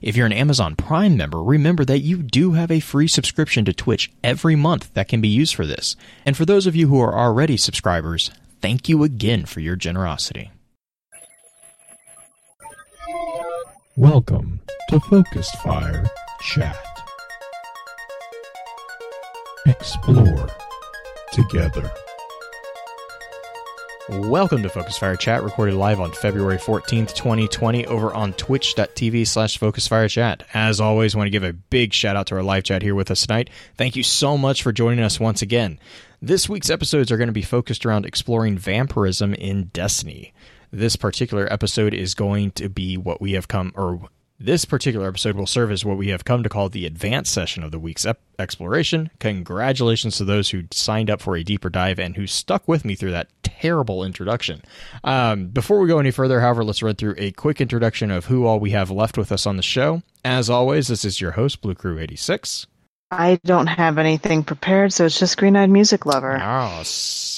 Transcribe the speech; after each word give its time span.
If 0.00 0.16
you're 0.16 0.26
an 0.26 0.32
Amazon 0.32 0.76
Prime 0.76 1.16
member, 1.16 1.42
remember 1.42 1.84
that 1.84 2.00
you 2.00 2.22
do 2.22 2.52
have 2.52 2.70
a 2.70 2.80
free 2.80 3.08
subscription 3.08 3.64
to 3.64 3.72
Twitch 3.72 4.10
every 4.22 4.56
month 4.56 4.92
that 4.94 5.08
can 5.08 5.20
be 5.20 5.28
used 5.28 5.54
for 5.54 5.66
this. 5.66 5.96
And 6.24 6.36
for 6.36 6.44
those 6.44 6.66
of 6.66 6.76
you 6.76 6.88
who 6.88 7.00
are 7.00 7.16
already 7.16 7.56
subscribers, 7.56 8.30
thank 8.60 8.88
you 8.88 9.02
again 9.02 9.46
for 9.46 9.60
your 9.60 9.76
generosity. 9.76 10.50
Welcome 13.96 14.60
to 14.90 15.00
Focused 15.00 15.56
Fire 15.58 16.06
Chat. 16.40 16.76
Explore 19.66 20.48
together. 21.32 21.90
Welcome 24.10 24.62
to 24.62 24.70
Focus 24.70 24.96
Fire 24.96 25.16
Chat, 25.16 25.42
recorded 25.42 25.74
live 25.74 26.00
on 26.00 26.12
February 26.12 26.56
14th, 26.56 27.14
2020, 27.14 27.84
over 27.84 28.14
on 28.14 28.32
twitch.tv 28.32 29.26
slash 29.26 29.58
Focus 29.58 29.86
Fire 29.86 30.08
Chat. 30.08 30.44
As 30.54 30.80
always, 30.80 31.14
want 31.14 31.26
to 31.26 31.30
give 31.30 31.44
a 31.44 31.52
big 31.52 31.92
shout 31.92 32.16
out 32.16 32.26
to 32.28 32.36
our 32.36 32.42
live 32.42 32.64
chat 32.64 32.80
here 32.80 32.94
with 32.94 33.10
us 33.10 33.26
tonight. 33.26 33.50
Thank 33.76 33.96
you 33.96 34.02
so 34.02 34.38
much 34.38 34.62
for 34.62 34.72
joining 34.72 35.04
us 35.04 35.20
once 35.20 35.42
again. 35.42 35.78
This 36.22 36.48
week's 36.48 36.70
episodes 36.70 37.12
are 37.12 37.18
going 37.18 37.28
to 37.28 37.34
be 37.34 37.42
focused 37.42 37.84
around 37.84 38.06
exploring 38.06 38.56
vampirism 38.56 39.34
in 39.34 39.64
Destiny. 39.74 40.32
This 40.70 40.96
particular 40.96 41.46
episode 41.52 41.92
is 41.92 42.14
going 42.14 42.52
to 42.52 42.70
be 42.70 42.96
what 42.96 43.20
we 43.20 43.32
have 43.32 43.46
come, 43.46 43.72
or 43.74 44.08
this 44.40 44.64
particular 44.64 45.08
episode 45.08 45.34
will 45.36 45.46
serve 45.46 45.72
as 45.72 45.84
what 45.84 45.96
we 45.96 46.08
have 46.08 46.24
come 46.24 46.42
to 46.42 46.48
call 46.48 46.68
the 46.68 46.86
advanced 46.86 47.32
session 47.32 47.64
of 47.64 47.72
the 47.72 47.78
week's 47.78 48.06
ep- 48.06 48.20
exploration. 48.38 49.10
Congratulations 49.18 50.16
to 50.16 50.24
those 50.24 50.50
who 50.50 50.64
signed 50.70 51.10
up 51.10 51.20
for 51.20 51.36
a 51.36 51.42
deeper 51.42 51.68
dive 51.68 51.98
and 51.98 52.16
who 52.16 52.26
stuck 52.26 52.68
with 52.68 52.84
me 52.84 52.94
through 52.94 53.10
that 53.10 53.28
terrible 53.42 54.04
introduction. 54.04 54.62
Um, 55.02 55.48
before 55.48 55.80
we 55.80 55.88
go 55.88 55.98
any 55.98 56.12
further, 56.12 56.40
however, 56.40 56.62
let's 56.62 56.82
run 56.82 56.94
through 56.94 57.16
a 57.18 57.32
quick 57.32 57.60
introduction 57.60 58.10
of 58.12 58.26
who 58.26 58.46
all 58.46 58.60
we 58.60 58.70
have 58.70 58.90
left 58.90 59.18
with 59.18 59.32
us 59.32 59.46
on 59.46 59.56
the 59.56 59.62
show. 59.62 60.02
As 60.24 60.48
always, 60.48 60.86
this 60.86 61.04
is 61.04 61.20
your 61.20 61.32
host, 61.32 61.60
Blue 61.60 61.74
Crew 61.74 61.98
86. 61.98 62.66
I 63.10 63.40
don't 63.44 63.66
have 63.66 63.98
anything 63.98 64.44
prepared, 64.44 64.92
so 64.92 65.06
it's 65.06 65.18
just 65.18 65.38
Green 65.38 65.56
Eyed 65.56 65.70
Music 65.70 66.04
Lover. 66.04 66.38
Oh, 66.40 66.82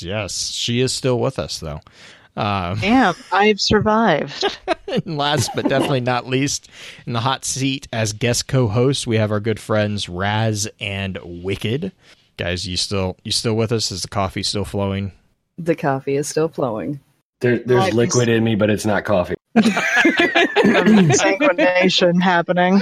yes. 0.01 0.51
She 0.51 0.81
is 0.81 0.93
still 0.93 1.19
with 1.19 1.39
us, 1.39 1.61
though. 1.61 1.81
Um, 2.37 2.79
Damn, 2.79 3.15
I've 3.33 3.61
survived. 3.61 4.59
and 4.89 5.19
last 5.19 5.51
but 5.55 5.69
definitely 5.69 6.01
not 6.01 6.27
least, 6.27 6.69
in 7.07 7.13
the 7.13 7.21
hot 7.21 7.45
seat 7.45 7.87
as 7.93 8.13
guest 8.13 8.47
co-host, 8.49 9.07
we 9.07 9.17
have 9.17 9.31
our 9.33 9.41
good 9.41 9.61
friends 9.61 10.09
Raz 10.09 10.69
and 10.81 11.19
Wicked. 11.23 11.93
Guys, 12.37 12.67
you 12.67 12.77
still 12.77 13.17
you 13.25 13.33
still 13.33 13.55
with 13.55 13.73
us? 13.73 13.91
Is 13.91 14.03
the 14.03 14.09
coffee 14.09 14.43
still 14.43 14.65
flowing? 14.65 15.13
The 15.59 15.75
coffee 15.75 16.17
is 16.17 16.29
still 16.29 16.49
flowing. 16.49 17.01
There, 17.41 17.59
there's 17.59 17.85
Nice. 17.85 17.95
liquid 17.95 18.29
in 18.29 18.45
me, 18.45 18.55
but 18.55 18.69
it's 18.71 18.87
not 18.87 19.05
coffee. 19.05 19.35
Synchronization 19.57 22.23
happening. 22.23 22.81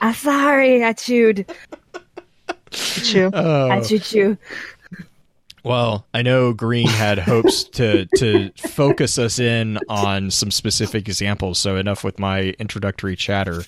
I'm 0.00 0.14
sorry, 0.14 0.84
I 0.84 0.92
chewed. 0.92 1.44
Chew. 2.70 3.30
Oh. 3.32 3.70
I 3.70 3.80
chewed 3.80 4.02
chew. 4.02 4.36
Well, 5.68 6.06
I 6.14 6.22
know 6.22 6.54
Green 6.54 6.88
had 6.88 7.18
hopes 7.18 7.64
to 7.64 8.06
to 8.16 8.50
focus 8.56 9.18
us 9.18 9.38
in 9.38 9.78
on 9.88 10.30
some 10.30 10.50
specific 10.50 11.06
examples. 11.08 11.58
So 11.58 11.76
enough 11.76 12.02
with 12.04 12.18
my 12.18 12.54
introductory 12.58 13.16
chatter. 13.16 13.62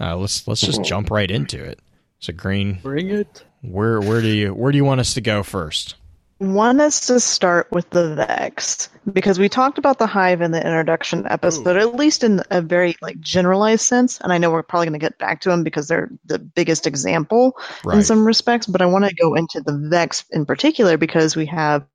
Uh, 0.00 0.16
let's 0.16 0.48
let's 0.48 0.62
just 0.62 0.82
jump 0.82 1.10
right 1.10 1.30
into 1.30 1.62
it. 1.62 1.80
So 2.18 2.32
Green, 2.32 2.78
Bring 2.82 3.10
it. 3.10 3.44
where 3.60 4.00
where 4.00 4.22
do 4.22 4.28
you 4.28 4.54
where 4.54 4.72
do 4.72 4.78
you 4.78 4.86
want 4.86 5.00
us 5.00 5.12
to 5.14 5.20
go 5.20 5.42
first? 5.42 5.96
Want 6.40 6.80
us 6.80 7.06
to 7.06 7.20
start 7.20 7.68
with 7.70 7.88
the 7.90 8.16
Vex 8.16 8.88
because 9.12 9.38
we 9.38 9.48
talked 9.48 9.78
about 9.78 9.98
the 9.98 10.06
Hive 10.06 10.40
in 10.40 10.50
the 10.50 10.58
introduction 10.58 11.26
episode, 11.28 11.76
at 11.76 11.94
least 11.94 12.24
in 12.24 12.42
a 12.50 12.60
very 12.60 12.96
like 13.00 13.20
generalized 13.20 13.82
sense. 13.82 14.20
And 14.20 14.32
I 14.32 14.38
know 14.38 14.50
we're 14.50 14.64
probably 14.64 14.86
going 14.86 14.98
to 14.98 15.04
get 15.04 15.18
back 15.18 15.40
to 15.42 15.48
them 15.48 15.62
because 15.62 15.86
they're 15.86 16.10
the 16.24 16.40
biggest 16.40 16.88
example 16.88 17.56
in 17.92 18.02
some 18.02 18.26
respects. 18.26 18.66
But 18.66 18.82
I 18.82 18.86
want 18.86 19.04
to 19.04 19.14
go 19.14 19.34
into 19.34 19.60
the 19.60 19.78
Vex 19.88 20.24
in 20.32 20.44
particular 20.44 20.96
because 20.96 21.36
we 21.36 21.46
have 21.46 21.86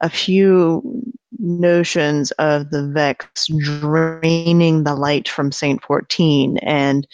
a 0.00 0.08
few 0.08 1.02
notions 1.38 2.30
of 2.32 2.70
the 2.70 2.88
Vex 2.88 3.46
draining 3.58 4.84
the 4.84 4.94
light 4.94 5.28
from 5.28 5.52
Saint 5.52 5.82
14 5.82 6.58
and 6.58 7.06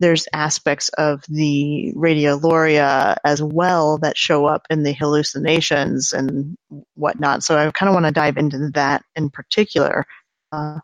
there's 0.00 0.26
aspects 0.32 0.88
of 0.98 1.24
the 1.28 1.92
radiolaria 1.96 3.16
as 3.24 3.42
well 3.42 3.98
that 3.98 4.16
show 4.16 4.44
up 4.46 4.66
in 4.70 4.82
the 4.82 4.92
hallucinations 4.92 6.12
and 6.12 6.56
whatnot. 6.94 7.42
So 7.42 7.56
I 7.56 7.70
kind 7.70 7.88
of 7.88 7.94
want 7.94 8.06
to 8.06 8.12
dive 8.12 8.36
into 8.36 8.70
that 8.74 9.02
in 9.14 9.30
particular. 9.30 10.04
Uh, 10.52 10.78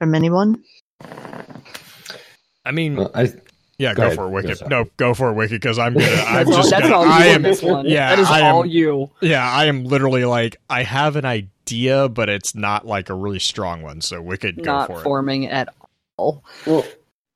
from 0.00 0.14
anyone? 0.14 0.62
I 2.64 2.70
mean, 2.72 2.96
Well, 2.96 3.10
I, 3.14 3.32
yeah, 3.78 3.92
go 3.94 4.02
go, 4.02 4.02
ahead. 4.06 4.16
for 4.16 4.26
it, 4.26 4.30
Wicked. 4.30 4.58
sorry. 4.58 4.68
no, 4.68 4.84
go 4.96 5.14
for 5.14 5.30
it, 5.30 5.34
Wicked, 5.34 5.60
because 5.60 5.78
I'm 5.78 5.94
gonna. 5.94 6.06
I'm 6.26 6.46
just 6.50 6.70
that's 6.70 6.82
gonna. 6.82 6.94
all 6.94 7.04
you 7.06 7.10
I 7.12 7.24
am. 7.26 7.42
this 7.42 7.62
one. 7.62 7.86
yeah, 7.86 8.10
that 8.10 8.18
is 8.18 8.28
I 8.28 8.40
am- 8.40 8.54
all 8.54 8.66
you. 8.66 9.10
Yeah, 9.20 9.48
I 9.48 9.66
am 9.66 9.84
literally 9.84 10.24
like 10.24 10.56
I 10.70 10.82
have 10.82 11.16
an 11.16 11.24
idea, 11.24 12.08
but 12.08 12.28
it's 12.28 12.54
not 12.54 12.86
like 12.86 13.10
a 13.10 13.14
really 13.14 13.38
strong 13.38 13.82
one. 13.82 14.00
So 14.00 14.20
Wicked, 14.22 14.56
go 14.56 14.62
Not 14.72 14.86
for 14.88 15.00
it. 15.00 15.02
forming 15.02 15.46
at 15.46 15.74
all. 16.16 16.44
well, 16.66 16.84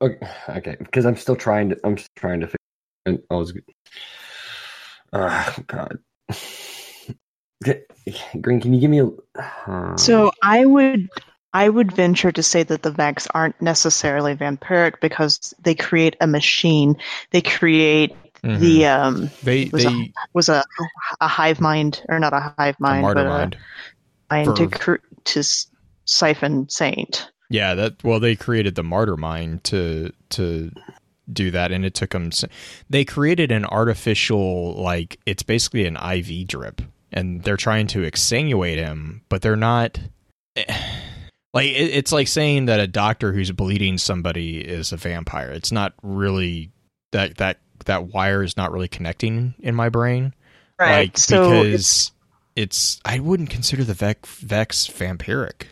okay, 0.01 0.75
because 0.79 1.05
I'm 1.05 1.15
still 1.17 1.35
trying 1.35 1.69
to. 1.69 1.79
I'm 1.83 1.95
just 1.95 2.09
trying 2.15 2.41
to. 2.41 2.47
Figure, 2.47 2.57
and 3.05 3.19
I 3.29 3.35
was. 3.35 3.53
Oh 5.13 5.55
God. 5.67 5.99
Okay, 7.67 7.83
Green, 8.39 8.61
can 8.61 8.73
you 8.73 8.79
give 8.79 8.91
me 8.91 8.99
a? 8.99 9.07
uh, 9.39 9.97
So 9.97 10.31
I 10.41 10.65
would 10.65 11.09
I 11.53 11.67
would 11.67 11.91
venture 11.91 12.31
to 12.31 12.43
say 12.43 12.63
that 12.63 12.83
the 12.83 12.91
Vex 12.91 13.27
aren't 13.33 13.61
necessarily 13.61 14.35
vampiric 14.35 15.01
because 15.01 15.53
they 15.61 15.75
create 15.75 16.15
a 16.21 16.27
machine. 16.27 16.97
They 17.31 17.41
create 17.41 18.15
Mhm. 18.43 18.59
the 18.59 18.85
um 18.85 19.29
they 19.43 19.69
was 19.73 19.85
a- 19.85 19.89
they 19.89 20.13
was 20.33 20.49
a 20.49 20.63
a 21.19 21.27
hive 21.27 21.59
mind 21.59 22.01
or 22.07 22.19
not 22.19 22.33
a 22.33 22.53
hive 22.57 22.75
a 22.79 22.83
mind 22.83 23.01
martyr 23.01 23.23
but 23.23 23.25
a 23.25 23.29
mind. 23.29 23.57
mind 24.31 24.55
to 24.57 24.67
cr- 24.67 25.05
to 25.25 25.39
s- 25.39 25.67
siphon 26.05 26.69
Saint. 26.69 27.29
Yeah, 27.49 27.73
that 27.75 28.03
well, 28.03 28.19
they 28.19 28.35
created 28.35 28.75
the 28.75 28.83
martyr 28.83 29.17
mind 29.17 29.63
to 29.65 30.11
to 30.29 30.71
do 31.31 31.51
that, 31.51 31.71
and 31.71 31.85
it 31.85 31.93
took 31.93 32.11
them. 32.11 32.29
They 32.89 33.05
created 33.05 33.51
an 33.51 33.65
artificial 33.65 34.73
like 34.73 35.19
it's 35.25 35.43
basically 35.43 35.85
an 35.85 35.97
IV 35.97 36.47
drip, 36.47 36.81
and 37.11 37.43
they're 37.43 37.57
trying 37.57 37.87
to 37.87 37.99
exsanguinate 37.99 38.77
him, 38.77 39.21
but 39.29 39.41
they're 39.41 39.55
not. 39.55 39.99
Eh, 40.55 40.63
like 41.53 41.67
it, 41.67 41.91
it's 41.95 42.11
like 42.11 42.27
saying 42.27 42.65
that 42.65 42.79
a 42.79 42.87
doctor 42.87 43.33
who's 43.33 43.51
bleeding 43.51 43.97
somebody 43.97 44.59
is 44.59 44.91
a 44.91 44.97
vampire. 44.97 45.49
It's 45.49 45.71
not 45.71 45.93
really 46.03 46.71
that 47.11 47.37
that 47.37 47.59
that 47.85 48.07
wire 48.07 48.43
is 48.43 48.57
not 48.57 48.71
really 48.71 48.87
connecting 48.87 49.55
in 49.59 49.73
my 49.73 49.89
brain. 49.89 50.33
Like 50.79 51.17
so 51.17 51.63
because 51.63 52.11
it's 52.55 52.99
I 53.05 53.19
wouldn't 53.19 53.49
consider 53.49 53.83
the 53.83 53.93
Vex, 53.93 54.39
Vex 54.39 54.87
vampiric. 54.87 55.63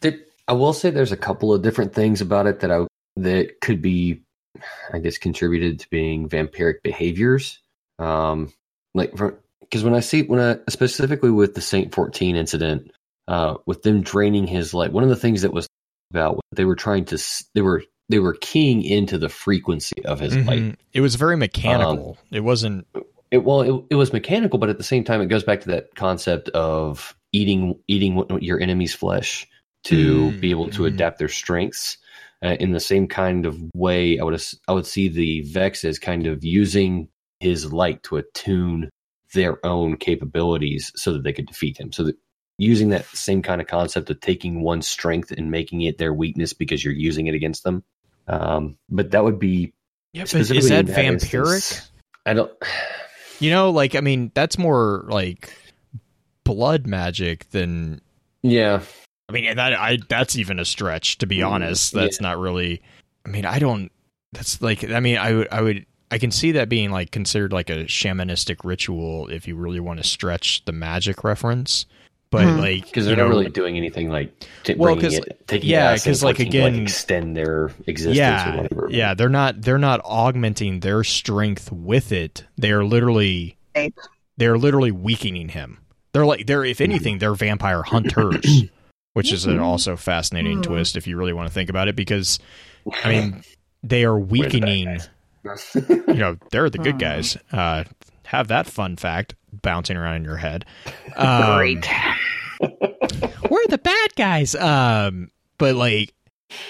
There- 0.00 0.20
I 0.48 0.52
will 0.54 0.72
say 0.72 0.90
there's 0.90 1.12
a 1.12 1.16
couple 1.16 1.52
of 1.52 1.62
different 1.62 1.94
things 1.94 2.20
about 2.20 2.46
it 2.46 2.60
that 2.60 2.72
I 2.72 2.86
that 3.16 3.60
could 3.60 3.82
be, 3.82 4.22
I 4.92 4.98
guess, 4.98 5.18
contributed 5.18 5.80
to 5.80 5.90
being 5.90 6.28
vampiric 6.28 6.82
behaviors. 6.82 7.60
Um, 7.98 8.52
like 8.94 9.12
because 9.60 9.84
when 9.84 9.94
I 9.94 10.00
see 10.00 10.22
when 10.22 10.40
I 10.40 10.58
specifically 10.70 11.30
with 11.30 11.54
the 11.54 11.60
Saint 11.60 11.94
fourteen 11.94 12.34
incident, 12.34 12.90
uh, 13.28 13.56
with 13.66 13.82
them 13.82 14.00
draining 14.00 14.46
his 14.46 14.72
light, 14.72 14.92
one 14.92 15.04
of 15.04 15.10
the 15.10 15.16
things 15.16 15.42
that 15.42 15.52
was 15.52 15.68
about 16.10 16.40
they 16.52 16.64
were 16.64 16.76
trying 16.76 17.04
to 17.06 17.18
they 17.54 17.60
were 17.60 17.84
they 18.08 18.18
were 18.18 18.36
keying 18.40 18.82
into 18.82 19.18
the 19.18 19.28
frequency 19.28 20.02
of 20.06 20.18
his 20.18 20.34
light. 20.34 20.60
Mhm. 20.62 20.76
It 20.94 21.02
was 21.02 21.16
very 21.16 21.36
mechanical. 21.36 22.16
it 22.32 22.40
wasn't. 22.40 22.86
It, 23.30 23.44
well, 23.44 23.60
it, 23.60 23.84
it 23.90 23.94
was 23.96 24.14
mechanical, 24.14 24.58
but 24.58 24.70
at 24.70 24.78
the 24.78 24.84
same 24.84 25.04
time, 25.04 25.20
it 25.20 25.26
goes 25.26 25.44
back 25.44 25.60
to 25.60 25.68
that 25.72 25.94
concept 25.94 26.48
of 26.50 27.14
eating 27.32 27.78
eating 27.86 28.24
your 28.40 28.58
enemy's 28.58 28.94
flesh 28.94 29.46
to 29.84 30.32
Mm, 30.32 30.40
be 30.40 30.50
able 30.50 30.68
to 30.70 30.82
mm. 30.82 30.86
adapt 30.86 31.18
their 31.18 31.28
strengths. 31.28 31.98
Uh, 32.40 32.56
in 32.60 32.70
the 32.70 32.80
same 32.80 33.08
kind 33.08 33.46
of 33.46 33.60
way, 33.74 34.18
I 34.18 34.24
would 34.24 34.40
I 34.68 34.72
would 34.72 34.86
see 34.86 35.08
the 35.08 35.40
Vex 35.42 35.84
as 35.84 35.98
kind 35.98 36.26
of 36.26 36.44
using 36.44 37.08
his 37.40 37.72
light 37.72 38.02
to 38.04 38.16
attune 38.16 38.90
their 39.34 39.64
own 39.66 39.96
capabilities 39.96 40.92
so 40.94 41.12
that 41.12 41.24
they 41.24 41.32
could 41.32 41.46
defeat 41.46 41.78
him. 41.78 41.92
So 41.92 42.04
that 42.04 42.16
using 42.58 42.90
that 42.90 43.06
same 43.06 43.42
kind 43.42 43.60
of 43.60 43.66
concept 43.66 44.10
of 44.10 44.20
taking 44.20 44.62
one 44.62 44.82
strength 44.82 45.30
and 45.30 45.50
making 45.50 45.82
it 45.82 45.98
their 45.98 46.12
weakness 46.12 46.52
because 46.52 46.84
you're 46.84 46.94
using 46.94 47.26
it 47.26 47.34
against 47.34 47.64
them. 47.64 47.84
Um, 48.26 48.76
but 48.88 49.12
that 49.12 49.24
would 49.24 49.38
be 49.38 49.72
Yeah, 50.12 50.24
specifically 50.24 50.58
is 50.58 50.68
that 50.68 50.86
that 50.86 51.04
vampiric? 51.04 51.54
instance, 51.54 51.90
I 52.26 52.34
don't. 52.34 52.52
You 53.40 53.50
know, 53.50 53.70
like 53.70 53.94
I 53.94 54.00
mean, 54.00 54.32
that's 54.34 54.58
more 54.58 55.06
like 55.08 55.52
blood 56.44 56.86
magic 56.86 57.48
than 57.50 58.00
Yeah, 58.42 58.82
I 59.28 59.32
mean, 59.32 59.56
that 59.56 59.74
I 59.74 59.98
that's 60.08 60.36
even 60.36 60.58
a 60.58 60.64
stretch 60.64 61.18
to 61.18 61.26
be 61.26 61.38
Mm, 61.38 61.48
honest. 61.50 61.92
That's 61.92 62.20
not 62.20 62.38
really. 62.38 62.80
I 63.26 63.28
mean, 63.28 63.44
I 63.44 63.58
don't. 63.58 63.92
That's 64.32 64.62
like. 64.62 64.88
I 64.90 65.00
mean, 65.00 65.18
I 65.18 65.32
would. 65.34 65.48
I 65.50 65.60
would. 65.60 65.86
I 66.10 66.16
can 66.16 66.30
see 66.30 66.52
that 66.52 66.70
being 66.70 66.90
like 66.90 67.10
considered 67.10 67.52
like 67.52 67.68
a 67.68 67.84
shamanistic 67.84 68.64
ritual 68.64 69.28
if 69.28 69.46
you 69.46 69.56
really 69.56 69.80
want 69.80 70.00
to 70.00 70.06
stretch 70.08 70.64
the 70.64 70.72
magic 70.72 71.24
reference. 71.24 71.84
But 72.30 72.44
Hmm. 72.44 72.58
like, 72.58 72.84
because 72.86 73.06
they're 73.06 73.16
not 73.16 73.24
know, 73.24 73.28
really 73.30 73.48
doing 73.50 73.76
anything 73.78 74.10
like 74.10 74.30
t- 74.62 74.74
Well, 74.74 74.94
bringing 74.94 75.10
'cause- 75.18 75.26
it, 75.26 75.46
taking 75.46 75.70
yeah, 75.70 75.94
because 75.94 76.22
like, 76.22 76.36
to, 76.36 76.42
again- 76.42 76.82
extend 76.82 77.34
their 77.36 77.70
existence 77.86 78.16
or 78.16 78.20
yeah, 78.20 78.56
whatever. 78.56 78.88
yeah, 78.90 79.14
they're 79.14 79.28
not. 79.30 79.60
They're 79.62 79.78
not 79.78 80.00
augmenting 80.04 80.80
their 80.80 81.04
strength 81.04 81.70
with 81.72 82.12
it. 82.12 82.44
They 82.56 82.70
are 82.70 82.84
literally. 82.84 83.56
They're 84.38 84.58
literally 84.58 84.90
weakening 84.92 85.50
him. 85.50 85.78
They're 86.12 86.26
like 86.26 86.46
they're 86.46 86.64
if 86.64 86.80
anything 86.80 87.18
they're 87.18 87.34
vampire 87.34 87.82
hunters, 87.82 88.64
which 89.14 89.32
is 89.32 89.46
an 89.46 89.58
also 89.58 89.96
fascinating 89.96 90.56
Hmm. 90.58 90.62
twist 90.62 90.96
if 90.96 91.06
you 91.06 91.16
really 91.16 91.32
want 91.32 91.48
to 91.48 91.54
think 91.54 91.70
about 91.70 91.88
it 91.88 91.96
because 91.96 92.38
I 93.04 93.08
mean 93.10 93.42
they 93.82 94.04
are 94.04 94.18
We're 94.18 94.48
the 94.48 94.60
weakening. 94.60 94.98
you 96.08 96.14
know 96.14 96.36
they're 96.50 96.70
the 96.70 96.78
good 96.78 96.94
Hmm. 96.94 96.98
guys. 96.98 97.36
Uh, 97.52 97.84
have 98.26 98.48
that 98.48 98.66
fun 98.66 98.96
fact 98.96 99.34
bouncing 99.62 99.96
around 99.96 100.16
in 100.16 100.24
your 100.24 100.36
head. 100.36 100.64
Um, 101.16 101.58
we're 103.50 103.66
the 103.68 103.80
bad 103.82 104.14
guys. 104.16 104.54
Um, 104.54 105.30
but 105.58 105.74
like, 105.74 106.12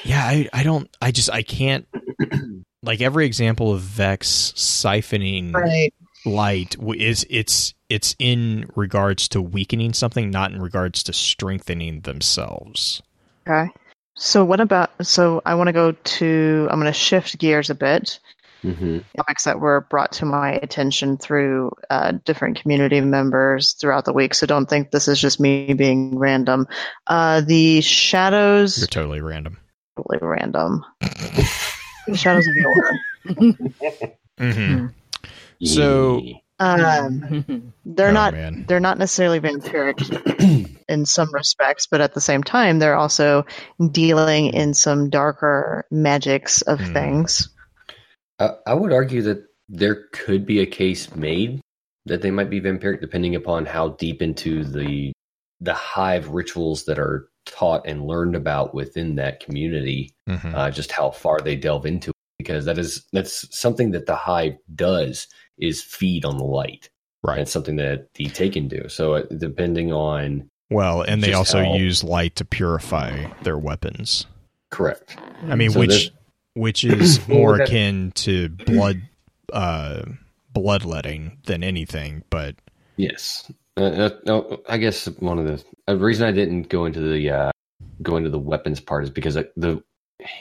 yeah, 0.04 0.22
I, 0.24 0.48
I 0.52 0.62
don't, 0.62 0.88
I 1.02 1.10
just, 1.10 1.30
I 1.30 1.42
can't. 1.42 1.86
Like 2.80 3.00
every 3.00 3.26
example 3.26 3.74
of 3.74 3.80
Vex 3.80 4.52
siphoning 4.56 5.52
Right. 5.52 5.92
light 6.24 6.76
is 6.96 7.26
it's 7.28 7.74
it's 7.88 8.14
in 8.18 8.68
regards 8.76 9.28
to 9.28 9.40
weakening 9.42 9.92
something, 9.94 10.30
not 10.30 10.52
in 10.52 10.60
regards 10.60 11.02
to 11.04 11.12
strengthening 11.12 12.00
themselves. 12.00 13.02
Okay. 13.48 13.70
So 14.16 14.44
what 14.44 14.60
about? 14.60 14.90
So 15.06 15.42
I 15.46 15.54
want 15.54 15.68
to 15.68 15.72
go 15.72 15.92
to. 15.92 16.68
I'm 16.70 16.80
going 16.80 16.92
to 16.92 16.98
shift 16.98 17.38
gears 17.38 17.70
a 17.70 17.74
bit. 17.74 18.18
Mhm. 18.64 19.04
Topics 19.16 19.44
that 19.44 19.60
were 19.60 19.82
brought 19.88 20.10
to 20.14 20.24
my 20.26 20.54
attention 20.54 21.16
through 21.16 21.70
uh, 21.90 22.12
different 22.24 22.60
community 22.60 23.00
members 23.00 23.74
throughout 23.74 24.04
the 24.04 24.12
week. 24.12 24.34
So 24.34 24.46
don't 24.46 24.68
think 24.68 24.90
this 24.90 25.06
is 25.06 25.20
just 25.20 25.38
me 25.38 25.74
being 25.74 26.18
random. 26.18 26.66
Uh, 27.06 27.40
the 27.42 27.80
shadows. 27.82 28.76
You're 28.78 28.88
totally 28.88 29.20
random. 29.20 29.58
totally 29.96 30.18
random. 30.20 30.84
the 31.00 32.16
shadows 32.16 32.46
of 32.48 32.54
Yor. 32.56 32.98
Mm-hmm. 34.38 34.86
So- 35.64 36.20
Yeah. 36.22 36.34
Um, 36.58 37.72
they're 37.84 38.10
Oh, 38.10 38.12
not. 38.12 38.32
man. 38.34 38.64
They're 38.68 38.80
not 38.80 38.98
necessarily 38.98 39.40
vampiric 39.40 40.76
in 40.88 41.06
some 41.06 41.32
respects, 41.32 41.86
but 41.86 42.00
at 42.00 42.14
the 42.14 42.20
same 42.20 42.42
time, 42.42 42.78
they're 42.78 42.96
also 42.96 43.44
dealing 43.92 44.46
in 44.54 44.74
some 44.74 45.10
darker 45.10 45.86
magics 45.90 46.62
of 46.62 46.80
Hmm. 46.80 46.92
things. 46.92 47.48
I, 48.38 48.50
I 48.66 48.74
would 48.74 48.92
argue 48.92 49.22
that 49.22 49.44
there 49.68 50.04
could 50.12 50.46
be 50.46 50.60
a 50.60 50.66
case 50.66 51.14
made 51.14 51.60
that 52.06 52.22
they 52.22 52.30
might 52.30 52.48
be 52.50 52.60
vampiric, 52.60 53.00
depending 53.00 53.34
upon 53.34 53.66
how 53.66 53.90
deep 53.90 54.22
into 54.22 54.64
the 54.64 55.12
the 55.60 55.74
hive 55.74 56.28
rituals 56.28 56.84
that 56.84 56.98
are 57.00 57.28
taught 57.44 57.84
and 57.86 58.06
learned 58.06 58.36
about 58.36 58.74
within 58.74 59.16
that 59.16 59.40
community, 59.40 60.12
Mhm. 60.28 60.54
uh, 60.54 60.70
just 60.70 60.92
how 60.92 61.10
far 61.10 61.40
they 61.40 61.56
delve 61.56 61.84
into 61.84 62.10
it. 62.10 62.14
Because 62.38 62.64
that 62.66 62.78
is 62.78 63.04
that's 63.12 63.44
something 63.58 63.90
that 63.90 64.06
the 64.06 64.14
hive 64.14 64.54
does 64.74 65.26
is 65.58 65.82
feed 65.82 66.24
on 66.24 66.38
the 66.38 66.44
light. 66.44 66.90
Right. 67.22 67.40
it's 67.40 67.50
something 67.50 67.76
that 67.76 68.14
the 68.14 68.26
taken 68.26 68.68
do. 68.68 68.88
So 68.88 69.14
uh, 69.14 69.22
depending 69.36 69.92
on 69.92 70.48
Well, 70.70 71.02
and 71.02 71.20
they 71.22 71.32
also 71.32 71.64
how- 71.64 71.74
use 71.74 72.04
light 72.04 72.36
to 72.36 72.44
purify 72.44 73.26
their 73.42 73.58
weapons. 73.58 74.26
correct. 74.70 75.16
I 75.48 75.54
mean, 75.56 75.70
So 75.70 75.80
which 75.80 76.10
which 76.54 76.84
is 76.84 77.26
more 77.28 77.58
that- 77.58 77.68
akin 77.68 78.12
to 78.16 78.48
blood 78.50 79.02
uh 79.52 80.02
bloodletting 80.52 81.38
than 81.46 81.62
anything, 81.64 82.22
but 82.30 82.56
Yes. 82.96 83.50
Uh, 83.76 84.10
uh, 84.26 84.56
I 84.68 84.76
guess 84.78 85.06
one 85.20 85.38
of 85.38 85.44
the 85.46 85.64
a 85.86 85.96
reason 85.96 86.26
I 86.26 86.32
didn't 86.32 86.64
go 86.68 86.84
into 86.84 87.00
the 87.00 87.30
uh, 87.30 87.50
go 88.02 88.16
into 88.16 88.30
the 88.30 88.38
weapons 88.38 88.80
part 88.80 89.04
is 89.04 89.10
because 89.10 89.36
I, 89.36 89.44
the 89.56 89.82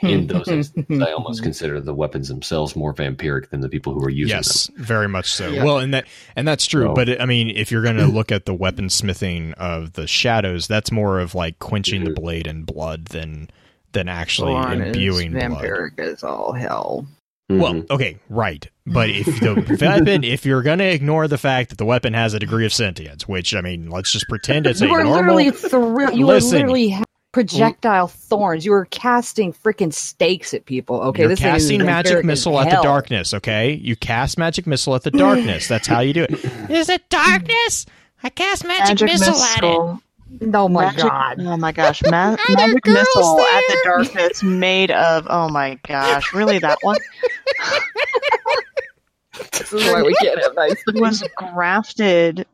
in 0.02 0.22
hmm. 0.22 0.26
those 0.26 0.48
instances, 0.48 0.96
hmm. 0.96 1.02
I 1.02 1.12
almost 1.12 1.42
consider 1.42 1.80
the 1.80 1.94
weapons 1.94 2.28
themselves 2.28 2.74
more 2.74 2.92
vampiric 2.92 3.50
than 3.50 3.60
the 3.60 3.68
people 3.68 3.94
who 3.94 4.04
are 4.04 4.10
using 4.10 4.30
them. 4.34 4.38
yes, 4.38 4.70
very 4.76 5.08
much 5.08 5.30
so. 5.32 5.48
Yeah. 5.48 5.64
Well, 5.64 5.78
and 5.78 5.94
that 5.94 6.06
and 6.34 6.46
that's 6.48 6.66
true. 6.66 6.86
So- 6.88 6.94
But 6.94 7.20
I 7.20 7.26
mean, 7.26 7.50
if 7.50 7.70
you're 7.70 7.82
going 7.82 7.96
to 7.96 8.06
look 8.12 8.32
at 8.32 8.46
the 8.46 8.54
weaponsmithing 8.54 9.54
of 9.54 9.92
the 9.92 10.06
shadows, 10.06 10.66
that's 10.66 10.90
more 10.90 11.20
of 11.20 11.34
like 11.34 11.58
quenching 11.58 12.04
the 12.04 12.10
Mhm. 12.10 12.14
blade 12.16 12.46
in 12.46 12.64
blood 12.64 13.06
than 13.06 13.50
than 13.92 14.08
actually 14.08 14.52
Lauren 14.52 14.82
is 14.82 14.86
imbuing 14.88 15.32
blood. 15.32 15.50
vampiric 15.50 15.98
as 15.98 16.22
all 16.22 16.52
hell. 16.52 17.06
them. 17.48 17.58
Well, 17.60 17.72
mm-hmm. 17.74 17.92
okay, 17.94 18.18
right. 18.28 18.68
But 18.84 19.08
if 19.08 19.24
the 19.40 19.54
weapon, 19.80 20.22
if 20.24 20.44
you're 20.44 20.60
going 20.62 20.80
to 20.80 20.84
ignore 20.92 21.28
the 21.28 21.38
fact 21.38 21.70
that 21.70 21.78
the 21.78 21.86
weapon 21.86 22.12
has 22.12 22.34
a 22.34 22.38
degree 22.38 22.66
of 22.66 22.74
sentience, 22.74 23.26
which 23.26 23.54
I 23.54 23.62
mean, 23.62 23.88
let's 23.88 24.12
just 24.12 24.28
pretend 24.28 24.66
it's 24.66 24.82
a 24.82 24.86
you 24.86 24.92
were 24.92 25.02
normal. 25.04 25.36
literally 25.36 25.50
thrill- 25.52 26.12
You 26.12 26.26
Listen. 26.26 26.50
were 26.50 26.56
literally 26.58 26.88
ha- 26.90 27.04
projectile 27.32 28.08
thorns. 28.08 28.64
You 28.64 28.72
were 28.72 28.86
casting 28.86 29.52
freaking 29.52 29.92
stakes 29.92 30.54
at 30.54 30.64
people. 30.64 31.00
Okay, 31.02 31.22
you're 31.22 31.28
this 31.30 31.40
casting 31.40 31.84
magic 31.84 32.24
missile 32.24 32.58
at 32.58 32.70
the 32.70 32.82
darkness. 32.82 33.34
Okay, 33.34 33.72
you 33.74 33.96
cast 33.96 34.38
magic 34.38 34.66
missile 34.66 34.94
at 34.94 35.02
the 35.02 35.10
darkness. 35.10 35.68
That's 35.68 35.86
how 35.86 36.00
you 36.00 36.12
do 36.12 36.24
it. 36.24 36.32
Is 36.70 36.88
it 36.88 37.08
darkness? 37.08 37.86
I 38.22 38.30
cast 38.30 38.64
magic, 38.64 39.00
missile, 39.06 39.34
at 39.34 39.58
it. 39.58 39.62
missile. 39.62 40.02
Oh 40.54 40.68
my 40.68 40.84
magic, 40.86 41.02
god! 41.02 41.36
Oh 41.40 41.56
my 41.56 41.72
gosh! 41.72 42.02
Ma- 42.02 42.36
magic 42.50 42.82
girls 42.82 42.96
missile 43.14 43.40
at 43.40 43.62
the 43.68 43.80
darkness 43.84 44.42
made 44.42 44.90
of. 44.90 45.26
Oh 45.30 45.48
my 45.48 45.78
gosh! 45.86 46.34
Really, 46.34 46.58
that 46.58 46.78
one 46.82 46.98
This 49.52 49.72
is 49.72 49.90
why 49.90 50.02
we 50.02 50.14
can't 50.16 50.42
have 50.42 50.54
nice 50.56 50.82
things. 50.84 51.00
was 51.00 51.24
grafted 51.36 52.46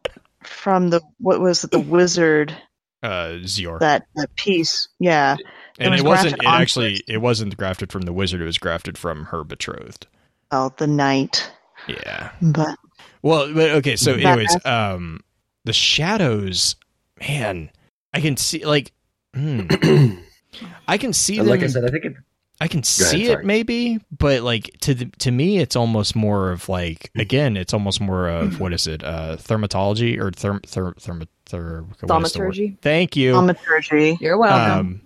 from 0.42 0.90
the 0.90 1.00
what 1.18 1.40
was 1.40 1.64
it? 1.64 1.70
The 1.70 1.80
wizard 1.80 2.56
Uh, 3.04 3.38
Xyor. 3.42 3.78
that 3.80 4.06
that 4.16 4.34
piece. 4.36 4.88
Yeah. 4.98 5.36
and 5.78 5.90
was 5.92 6.00
it 6.00 6.04
wasn't. 6.06 6.34
It 6.34 6.46
actually. 6.46 6.94
it. 6.94 7.02
It 7.08 7.18
wasn't 7.18 7.56
grafted 7.56 7.92
from 7.92 8.02
the 8.02 8.12
wizard. 8.12 8.40
It 8.40 8.44
was 8.44 8.58
grafted 8.58 8.96
from 8.96 9.26
her 9.26 9.44
betrothed. 9.44 10.06
Oh, 10.50 10.72
the 10.78 10.86
knight. 10.86 11.50
Yeah. 11.86 12.30
But 12.40 12.78
Well, 13.22 13.52
but 13.52 13.70
okay. 13.72 13.96
So, 13.96 14.14
That- 14.14 14.24
anyways, 14.24 14.64
um, 14.64 15.20
the 15.64 15.72
shadows, 15.72 16.76
man, 17.20 17.70
I 18.12 18.20
can 18.20 18.36
see 18.36 18.64
like, 18.64 18.92
hmm, 19.34 19.66
I 20.88 20.96
can 20.98 21.12
see 21.12 21.36
them. 21.36 21.46
like 21.46 21.62
I 21.62 21.66
said, 21.66 21.84
I 21.84 21.88
think 21.88 22.04
it, 22.06 22.14
I 22.60 22.68
can 22.68 22.78
ahead, 22.78 22.86
see 22.86 23.26
it 23.26 23.44
maybe, 23.44 23.98
but 24.16 24.42
like 24.42 24.76
to 24.82 24.94
the, 24.94 25.06
to 25.18 25.30
me, 25.30 25.58
it's 25.58 25.74
almost 25.76 26.14
more 26.14 26.52
of 26.52 26.68
like 26.68 27.10
again, 27.16 27.56
it's 27.56 27.74
almost 27.74 28.00
more 28.00 28.28
of 28.28 28.60
what 28.60 28.72
is 28.72 28.86
it, 28.86 29.02
uh, 29.02 29.36
thermatology 29.38 30.18
or 30.18 30.30
therm 30.30 30.60
therm 30.62 30.94
therm 30.94 31.26
ther, 31.46 31.82
what 32.00 32.24
is? 32.24 32.32
Thaumaturgy? 32.32 32.78
Thank 32.80 33.16
you. 33.16 33.32
thaumaturgy. 33.34 34.16
You're 34.20 34.38
welcome. 34.38 35.00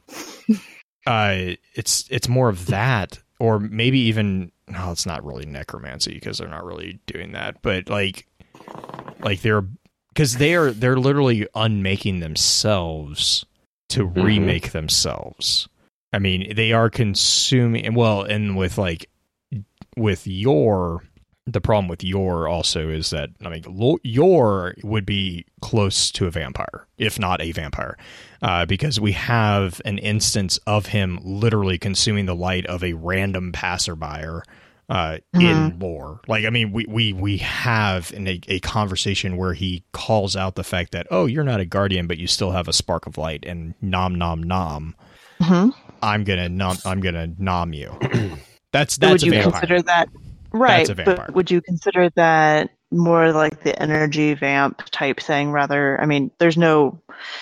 Um, 0.48 0.60
uh, 1.06 1.54
it's 1.74 2.06
it's 2.10 2.28
more 2.28 2.48
of 2.50 2.66
that, 2.66 3.18
or 3.38 3.58
maybe 3.58 3.98
even 4.00 4.52
no, 4.68 4.92
it's 4.92 5.06
not 5.06 5.24
really 5.24 5.46
necromancy 5.46 6.12
because 6.14 6.38
they're 6.38 6.48
not 6.48 6.64
really 6.64 7.00
doing 7.06 7.32
that, 7.32 7.62
but 7.62 7.88
like, 7.88 8.26
like 9.20 9.40
they're 9.40 9.64
because 10.08 10.36
they 10.36 10.54
are 10.54 10.70
they're 10.70 10.98
literally 10.98 11.46
unmaking 11.54 12.20
themselves 12.20 13.46
to 13.88 14.06
Mhm. 14.06 14.22
remake 14.22 14.72
themselves. 14.72 15.66
I 16.12 16.18
mean, 16.18 16.54
they 16.54 16.72
are 16.72 16.90
consuming 16.90 17.94
well, 17.94 18.22
and 18.22 18.56
with 18.56 18.78
like 18.78 19.10
with 19.96 20.26
Yor 20.26 21.02
the 21.52 21.60
problem 21.60 21.88
with 21.88 22.04
Yor 22.04 22.46
also 22.46 22.88
is 22.88 23.10
that 23.10 23.30
I 23.44 23.48
mean 23.48 23.98
Yor 24.02 24.74
would 24.82 25.06
be 25.06 25.46
close 25.60 26.10
to 26.12 26.26
a 26.26 26.30
vampire, 26.30 26.86
if 26.98 27.18
not 27.18 27.40
a 27.40 27.52
vampire, 27.52 27.96
uh, 28.42 28.66
because 28.66 29.00
we 29.00 29.12
have 29.12 29.80
an 29.84 29.98
instance 29.98 30.58
of 30.66 30.86
him 30.86 31.18
literally 31.22 31.78
consuming 31.78 32.26
the 32.26 32.34
light 32.34 32.66
of 32.66 32.84
a 32.84 32.92
random 32.92 33.52
passerby 33.52 34.42
uh, 34.90 35.18
in 35.34 35.78
lore. 35.78 36.20
Like, 36.28 36.44
I 36.44 36.50
mean, 36.50 36.72
we 36.72 36.84
we 36.86 37.12
we 37.12 37.38
have 37.38 38.12
in 38.12 38.28
a, 38.28 38.40
a 38.48 38.60
conversation 38.60 39.36
where 39.36 39.54
he 39.54 39.84
calls 39.92 40.36
out 40.36 40.54
the 40.54 40.64
fact 40.64 40.92
that 40.92 41.06
oh, 41.10 41.26
you're 41.26 41.44
not 41.44 41.60
a 41.60 41.66
guardian, 41.66 42.06
but 42.06 42.18
you 42.18 42.26
still 42.26 42.50
have 42.50 42.68
a 42.68 42.72
spark 42.72 43.06
of 43.06 43.16
light, 43.18 43.44
and 43.46 43.74
nom 43.80 44.14
nom 44.14 44.42
nom. 44.42 44.94
hmm 45.40 45.70
I'm 46.02 46.24
gonna 46.24 46.48
nom. 46.48 46.76
I'm 46.84 47.00
gonna 47.00 47.28
nom 47.38 47.72
you. 47.72 47.96
That's 48.72 48.94
So 48.94 49.00
that's 49.00 49.12
would 49.12 49.22
a 49.22 49.26
you 49.26 49.32
vampire. 49.32 49.52
consider 49.60 49.82
that 49.82 50.08
right? 50.52 50.76
That's 50.78 50.90
a 50.90 50.94
vampire. 50.94 51.16
But 51.26 51.34
would 51.34 51.50
you 51.50 51.60
consider 51.62 52.10
that 52.16 52.70
more 52.90 53.32
like 53.32 53.62
the 53.62 53.80
energy 53.82 54.34
vamp 54.34 54.82
type 54.90 55.20
thing? 55.20 55.50
Rather, 55.52 55.98
I 56.00 56.04
mean, 56.06 56.30
there's 56.38 56.56
no 56.58 57.00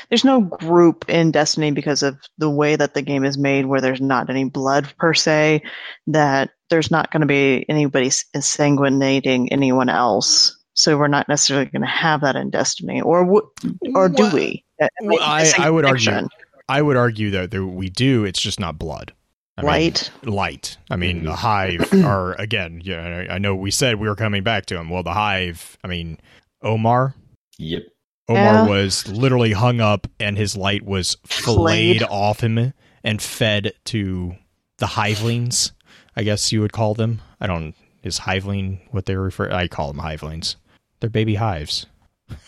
there's 0.08 0.24
no 0.24 0.40
group 0.40 1.04
in 1.08 1.32
Destiny 1.32 1.72
because 1.72 2.02
of 2.02 2.16
the 2.38 2.48
way 2.50 2.76
that 2.76 2.94
the 2.94 3.02
game 3.02 3.24
is 3.24 3.36
made, 3.36 3.66
where 3.66 3.80
there's 3.80 4.00
not 4.00 4.30
any 4.30 4.44
blood 4.44 4.92
per 4.98 5.14
se. 5.14 5.62
That 6.06 6.50
there's 6.70 6.90
not 6.92 7.10
going 7.10 7.20
to 7.22 7.26
be 7.26 7.64
anybody 7.68 8.08
sanguinating 8.10 9.48
anyone 9.52 9.88
else. 9.88 10.52
so 10.74 10.98
we're 10.98 11.08
not 11.08 11.26
necessarily 11.28 11.64
going 11.66 11.80
to 11.82 11.88
have 11.88 12.20
that 12.20 12.36
in 12.36 12.50
Destiny, 12.50 13.00
or 13.00 13.24
w- 13.24 13.48
or 13.94 14.08
do 14.10 14.24
Well- 14.24 14.34
we? 14.34 14.64
I 14.80 14.88
I- 15.22 15.42
it's 15.42 15.58
a 15.58 15.62
I 15.62 15.70
would 15.70 15.84
argue 15.86 16.10
fiction. 16.10 16.28
I 16.68 16.82
would 16.82 16.96
argue 16.96 17.30
that 17.30 17.50
there, 17.50 17.64
we 17.64 17.88
do. 17.88 18.24
It's 18.24 18.40
just 18.40 18.60
not 18.60 18.78
blood. 18.78 19.12
I 19.58 19.62
mean, 19.62 19.70
light. 19.70 20.10
light. 20.24 20.76
I 20.90 20.96
mean, 20.96 21.24
the 21.24 21.30
mm. 21.30 21.36
hive 21.36 21.92
are 22.04 22.34
again. 22.34 22.80
Yeah, 22.84 23.24
I 23.30 23.34
I 23.34 23.38
know 23.38 23.54
we 23.54 23.70
said 23.70 23.96
we 23.96 24.08
were 24.08 24.16
coming 24.16 24.42
back 24.42 24.66
to 24.66 24.76
him. 24.76 24.90
Well, 24.90 25.02
the 25.02 25.14
hive. 25.14 25.78
I 25.82 25.88
mean, 25.88 26.18
Omar. 26.62 27.14
Yep. 27.58 27.84
Omar 28.28 28.42
Yeah. 28.42 28.66
was 28.66 29.06
literally 29.08 29.52
hung 29.52 29.80
up, 29.80 30.06
and 30.20 30.36
his 30.36 30.56
light 30.56 30.82
was 30.82 31.16
filleted 31.24 31.98
Flayed. 31.98 32.02
off 32.02 32.40
him 32.40 32.74
and 33.04 33.22
fed 33.22 33.72
to 33.84 34.34
the 34.78 34.86
hivelings. 34.86 35.72
I 36.16 36.22
guess 36.22 36.52
you 36.52 36.60
would 36.60 36.72
call 36.72 36.94
them. 36.94 37.20
I 37.40 37.46
don't. 37.46 37.74
Is 38.02 38.18
hiveling 38.18 38.80
what 38.90 39.06
they 39.06 39.16
refer? 39.16 39.50
I 39.50 39.68
call 39.68 39.88
them 39.88 39.98
hivelings. 39.98 40.56
They're 41.00 41.10
baby 41.10 41.36
hives. 41.36 41.86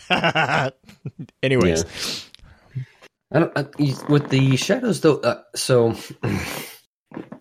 Anyways, 1.43 2.28
I 3.31 3.39
don't, 3.39 3.51
I, 3.57 3.65
with 4.09 4.29
the 4.29 4.55
shadows 4.57 5.01
though. 5.01 5.17
Uh, 5.17 5.41
so, 5.55 5.95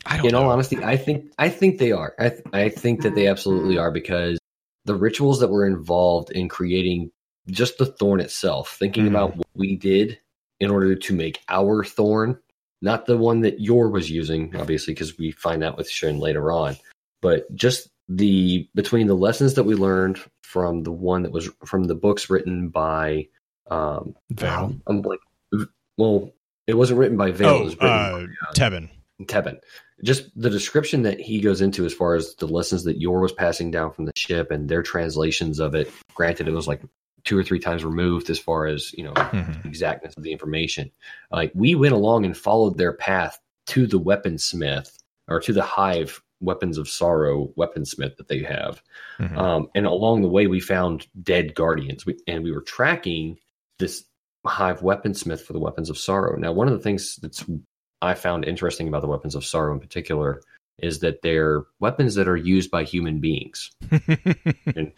I 0.06 0.16
don't 0.16 0.26
in 0.26 0.34
all 0.34 0.44
know. 0.44 0.50
honesty, 0.50 0.76
I 0.82 0.96
think 0.96 1.32
I 1.38 1.48
think 1.48 1.78
they 1.78 1.92
are. 1.92 2.14
I 2.18 2.28
th- 2.30 2.42
I 2.52 2.68
think 2.68 3.02
that 3.02 3.14
they 3.14 3.26
absolutely 3.26 3.78
are 3.78 3.90
because 3.90 4.38
the 4.84 4.94
rituals 4.94 5.40
that 5.40 5.48
were 5.48 5.66
involved 5.66 6.30
in 6.30 6.48
creating 6.48 7.10
just 7.50 7.78
the 7.78 7.86
thorn 7.86 8.20
itself, 8.20 8.76
thinking 8.78 9.04
Mhm. 9.04 9.08
about 9.08 9.36
what 9.36 9.46
we 9.54 9.76
did 9.76 10.18
in 10.60 10.70
order 10.70 10.94
to 10.94 11.14
make 11.14 11.40
our 11.48 11.84
thorn, 11.84 12.38
not 12.82 13.06
the 13.06 13.16
one 13.16 13.40
that 13.42 13.60
Yor 13.60 13.88
was 13.88 14.10
using, 14.10 14.54
obviously, 14.56 14.92
because 14.94 15.16
we 15.18 15.30
find 15.30 15.62
out 15.64 15.76
with 15.76 15.88
Shin 15.88 16.18
later 16.18 16.50
on, 16.52 16.76
but 17.22 17.52
just 17.54 17.88
the 18.08 18.68
between 18.74 19.06
the 19.06 19.14
lessons 19.14 19.54
that 19.54 19.64
we 19.64 19.74
learned 19.74 20.18
from 20.42 20.82
the 20.82 20.92
one 20.92 21.22
that 21.22 21.32
was 21.32 21.48
from 21.64 21.84
the 21.84 21.94
books 21.94 22.30
written 22.30 22.68
by 22.68 23.26
um 23.70 24.14
Vale. 24.30 24.74
I'm 24.86 25.02
like 25.02 25.20
well 25.98 26.32
it 26.66 26.74
wasn't 26.74 26.98
written 26.98 27.16
by 27.16 27.30
Vale, 27.30 27.48
it 27.48 27.52
Oh, 27.60 27.64
was 27.64 27.74
written 27.74 27.88
uh, 27.88 28.10
by, 28.12 28.22
uh, 28.22 28.52
Tevin. 28.54 28.88
Tevin. 29.22 29.58
Just 30.04 30.30
the 30.40 30.50
description 30.50 31.02
that 31.02 31.18
he 31.18 31.40
goes 31.40 31.60
into 31.60 31.84
as 31.86 31.92
far 31.94 32.14
as 32.14 32.34
the 32.36 32.46
lessons 32.46 32.84
that 32.84 33.00
Yor 33.00 33.20
was 33.20 33.32
passing 33.32 33.70
down 33.70 33.90
from 33.92 34.04
the 34.04 34.12
ship 34.16 34.50
and 34.50 34.68
their 34.68 34.82
translations 34.82 35.58
of 35.60 35.74
it. 35.74 35.90
Granted, 36.14 36.46
it 36.46 36.52
was 36.52 36.68
like 36.68 36.82
two 37.24 37.36
or 37.38 37.42
three 37.42 37.58
times 37.58 37.84
removed 37.84 38.30
as 38.30 38.38
far 38.38 38.66
as, 38.66 38.92
you 38.92 39.02
know, 39.02 39.12
Mhm. 39.14 39.64
exactness 39.64 40.14
of 40.16 40.22
the 40.22 40.30
information. 40.30 40.90
Like 41.32 41.50
we 41.54 41.74
went 41.74 41.94
along 41.94 42.24
and 42.26 42.36
followed 42.36 42.76
their 42.78 42.92
path 42.92 43.38
to 43.68 43.86
the 43.86 43.98
weaponsmith 43.98 44.96
or 45.26 45.40
to 45.40 45.52
the 45.52 45.62
hive 45.62 46.22
weapons 46.40 46.78
of 46.78 46.88
sorrow 46.88 47.48
weaponsmith 47.58 48.16
that 48.18 48.28
they 48.28 48.40
have. 48.42 48.80
Mhm. 49.18 49.36
Um, 49.36 49.68
and 49.74 49.86
along 49.86 50.22
the 50.22 50.28
way, 50.28 50.46
we 50.46 50.60
found 50.60 51.08
dead 51.22 51.54
guardians, 51.54 52.06
we, 52.06 52.16
and 52.28 52.44
we 52.44 52.52
were 52.52 52.60
tracking 52.62 53.38
this 53.80 54.04
hive 54.48 54.80
weaponsmith 54.80 55.40
for 55.40 55.52
the 55.52 55.58
weapons 55.58 55.90
of 55.90 55.98
sorrow. 55.98 56.36
Now, 56.36 56.52
one 56.52 56.68
of 56.68 56.74
the 56.74 56.82
things 56.82 57.16
that's 57.16 57.44
I 58.02 58.14
found 58.14 58.44
interesting 58.44 58.88
about 58.88 59.02
the 59.02 59.08
weapons 59.08 59.34
of 59.34 59.44
sorrow 59.44 59.72
in 59.72 59.80
particular 59.80 60.40
is 60.78 61.00
that 61.00 61.22
they're 61.22 61.64
weapons 61.80 62.14
that 62.14 62.28
are 62.28 62.36
used 62.36 62.70
by 62.70 62.84
human 62.84 63.20
beings. 63.20 63.70
And 64.74 64.92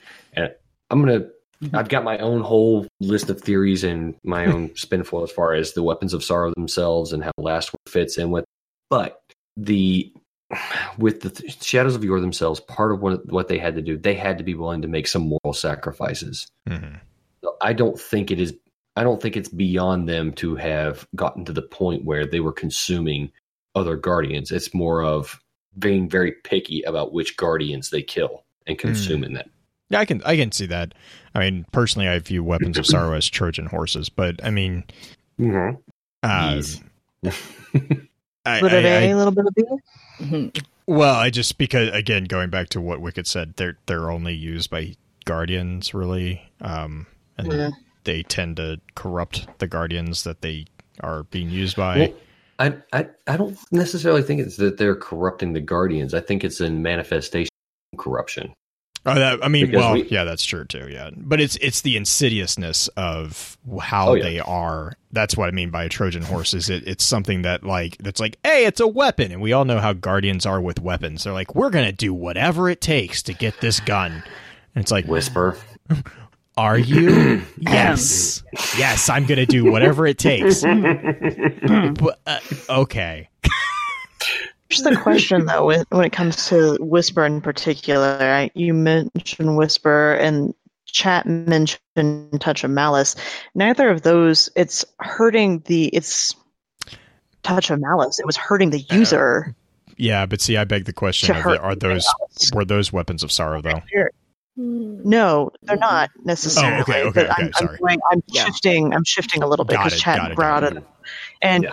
I'm 0.90 1.00
gonna. 1.00 1.26
I've 1.75 1.88
got 1.88 2.04
my 2.04 2.19
own 2.19 2.40
whole 2.40 2.87
list 3.00 3.28
of 3.28 3.40
theories 3.40 3.85
and 3.85 4.14
my 4.25 4.47
own 4.47 4.71
spinful 4.76 5.23
as 5.23 5.30
far 5.30 5.54
as 5.54 5.73
the 5.75 5.83
weapons 5.83 6.14
of 6.14 6.25
sorrow 6.25 6.52
themselves 6.54 7.12
and 7.12 7.23
how 7.23 7.33
Last 7.37 7.73
one 7.73 7.80
fits 7.92 8.16
in 8.19 8.30
with. 8.30 8.45
But 8.88 9.21
the 9.57 10.12
with 10.99 11.21
the 11.21 11.30
th- 11.30 11.62
shadows 11.62 11.95
of 11.95 12.02
Yor 12.04 12.21
themselves, 12.21 12.61
part 12.61 12.92
of 12.92 13.00
what 13.00 13.26
what 13.33 13.49
they 13.49 13.59
had 13.59 13.75
to 13.76 13.83
do, 13.83 13.97
they 13.97 14.14
had 14.14 14.38
to 14.38 14.45
be 14.45 14.54
willing 14.54 14.83
to 14.83 14.88
make 14.88 15.07
some 15.07 15.23
moral 15.23 15.54
sacrifices. 15.54 16.47
Mhm. 16.69 16.99
I 17.62 17.73
don't 17.73 17.99
think 18.00 18.30
it 18.30 18.40
is. 18.40 18.54
I 19.00 19.02
don't 19.02 19.23
think 19.23 19.35
it's 19.35 19.49
beyond 19.49 20.07
them 20.11 20.30
to 20.35 20.57
have 20.57 21.09
gotten 21.16 21.47
to 21.47 21.54
the 21.54 21.62
point 21.62 22.04
where 22.04 22.26
they 22.26 22.40
were 22.40 22.52
consuming 22.52 23.33
other 23.75 23.97
guardians. 23.97 24.50
It's 24.52 24.75
more 24.75 25.02
of 25.02 25.40
being 25.78 26.07
very 26.07 26.33
picky 26.45 26.83
about 26.83 27.14
which 27.14 27.38
guardians 27.38 27.88
they 27.88 28.02
kill 28.02 28.45
and 28.66 28.78
consume 28.78 29.25
in 29.25 29.33
that. 29.33 29.49
Yeah, 29.88 30.00
I 30.00 30.04
can 30.04 30.23
I 30.25 30.37
can 30.37 30.52
see 30.52 30.66
that. 30.66 30.92
I 31.35 31.38
mean, 31.40 31.64
personally, 31.73 32.09
I 32.09 32.19
view 32.19 32.45
weapons 32.45 32.76
of 32.76 32.85
sorrow 32.85 33.14
as 33.14 33.26
Trojan 33.26 33.64
horses, 33.66 34.11
but 34.11 34.45
I 34.45 34.50
mean, 34.50 34.85
Mm-hmm. 35.40 35.76
uh, 36.23 36.54
Yes. 36.54 36.83
I, 38.45 38.61
Bit 38.61 38.73
of 38.75 38.85
I- 38.85 38.88
A, 38.88 38.99
I- 38.99 39.00
a 39.12 39.16
little 39.16 39.33
bit 39.33 39.47
of 39.47 39.54
B. 39.54 39.62
Mhm. 40.21 40.64
well, 40.87 41.14
I 41.14 41.30
just 41.30 41.57
because 41.57 41.88
again, 41.95 42.25
going 42.25 42.50
back 42.50 42.69
to 42.71 42.83
what 42.83 43.00
Wicked 43.00 43.26
said, 43.26 43.54
they're 43.57 43.78
they're 43.87 44.11
only 44.11 44.35
used 44.35 44.69
by 44.69 44.95
guardians, 45.25 45.95
really, 45.95 46.42
um, 46.61 47.07
and 47.38 47.50
Yeah. 47.50 47.71
They 48.04 48.23
tend 48.23 48.57
to 48.57 48.80
corrupt 48.95 49.47
the 49.59 49.66
guardians 49.66 50.25
that 50.25 50.42
they 50.42 50.66
are 51.00 51.25
being 51.25 51.50
used 51.50 51.76
by. 51.76 51.99
Well, 51.99 52.14
I, 52.59 52.75
I 52.92 53.07
I 53.26 53.37
don't 53.37 53.59
necessarily 53.73 54.23
think 54.23 54.40
it's 54.40 54.57
that 54.57 54.76
they're 54.76 54.97
corrupting 54.97 55.52
the 55.54 55.61
guardians. 55.61 56.12
I 56.14 56.21
think 56.21 56.45
it's 56.45 56.61
a 56.61 56.69
manifestation 56.71 57.49
corruption. 57.97 58.52
Oh, 59.07 59.14
that, 59.14 59.42
I 59.42 59.49
mean, 59.49 59.64
Because 59.64 59.80
well, 59.83 59.95
we- 59.95 60.09
yeah, 60.09 60.25
that's 60.25 60.45
true 60.45 60.66
too. 60.66 60.87
Yeah, 60.90 61.09
but 61.16 61.40
it's 61.40 61.57
it's 61.57 61.80
the 61.80 61.97
insidiousness 61.97 62.88
of 62.99 63.57
how 63.80 64.11
Oh, 64.11 64.14
yeah. 64.14 64.23
they 64.25 64.40
are. 64.40 64.92
That's 65.11 65.38
what 65.38 65.49
I 65.49 65.52
mean 65.52 65.71
by 65.71 65.85
a 65.85 65.88
Trojan 65.88 66.21
horse. 66.23 66.52
Is 66.52 66.69
it? 66.69 66.87
It's 66.87 67.02
something 67.02 67.40
that 67.42 67.64
like 67.64 67.97
that's 67.97 68.21
like, 68.21 68.37
hey, 68.45 68.66
it's 68.66 68.78
a 68.80 68.87
weapon, 68.87 69.33
and 69.33 69.40
we 69.40 69.54
all 69.54 69.64
know 69.64 69.78
how 69.78 69.95
guardians 69.95 70.45
are 70.45 70.61
with 70.61 70.80
weapons. 70.83 71.25
They're 71.25 71.33
like, 71.33 71.54
we're 71.54 71.71
gonna 71.71 71.92
do 71.92 72.12
whatever 72.12 72.69
it 72.69 72.83
takes 72.83 73.23
to 73.23 73.33
get 73.33 73.59
this 73.62 73.80
gun. 73.80 74.12
And 74.75 74.83
it's 74.83 74.92
like, 74.92 75.07
Whisper. 75.07 75.57
are 76.61 76.79
you? 76.79 77.43
yes, 77.59 78.43
yes, 78.76 79.09
I'm 79.09 79.26
gonna 79.26 79.47
do 79.47 79.71
whatever 79.71 80.07
it 80.07 80.19
takes. 80.19 80.62
But, 82.00 82.19
uh, 82.26 82.38
okay, 82.69 83.29
Just 84.69 84.85
the 84.85 84.97
question, 84.97 85.47
though, 85.47 85.67
when, 85.67 85.85
when 85.88 86.05
it 86.05 86.12
comes 86.12 86.49
to 86.49 86.76
Whisper 86.81 87.25
in 87.26 87.40
particular. 87.40 88.19
Right? 88.21 88.52
You 88.55 88.73
mentioned 88.75 89.57
Whisper, 89.57 90.14
and 90.14 90.55
chat 90.87 91.26
mentioned 91.26 91.79
Touch 92.40 92.62
of 92.64 92.71
Malice. 92.71 93.17
Neither 93.55 93.88
of 93.90 94.02
those, 94.02 94.49
it's 94.55 94.85
hurting 95.00 95.62
the. 95.67 95.87
It's 95.88 96.35
Touch 97.43 97.71
of 97.71 97.81
Malice. 97.81 98.19
It 98.21 98.26
was 98.26 98.37
hurting 98.37 98.71
the 98.71 98.81
user. 98.90 99.55
yeah, 99.97 100.26
but 100.26 100.40
see, 100.40 100.57
I 100.57 100.64
beg 100.64 100.85
the 100.85 100.93
question: 100.93 101.33
To 101.35 101.38
of 101.38 101.43
hurt 101.43 101.59
the, 101.59 101.62
are 101.62 101.75
those 101.75 102.07
were 102.52 102.64
those 102.64 102.93
weapons 102.93 103.23
of 103.23 103.33
sorrow 103.33 103.61
though? 103.62 103.83
No, 104.61 105.50
they're 105.62 105.76
not 105.76 106.11
necessarily. 106.25 106.79
Oh, 106.79 106.81
okay, 106.83 107.02
okay, 107.05 107.11
but 107.14 107.31
okay, 107.31 107.43
I'm, 107.45 107.52
sorry. 107.55 107.69
I'm, 107.75 107.79
going- 107.79 108.00
I'm 108.12 108.23
Yeah. 108.29 108.45
shifting. 108.47 108.95
I'm 108.95 109.05
shifting 109.05 109.43
a 109.43 109.47
little 109.47 109.64
bit 109.64 109.79
because 109.79 109.95
it, 109.95 109.99
chat 110.00 110.19
got 110.19 110.31
it, 110.33 110.37
brought 110.37 110.64
it, 110.64 110.85
and 111.40 111.64
Yeah. 111.64 111.73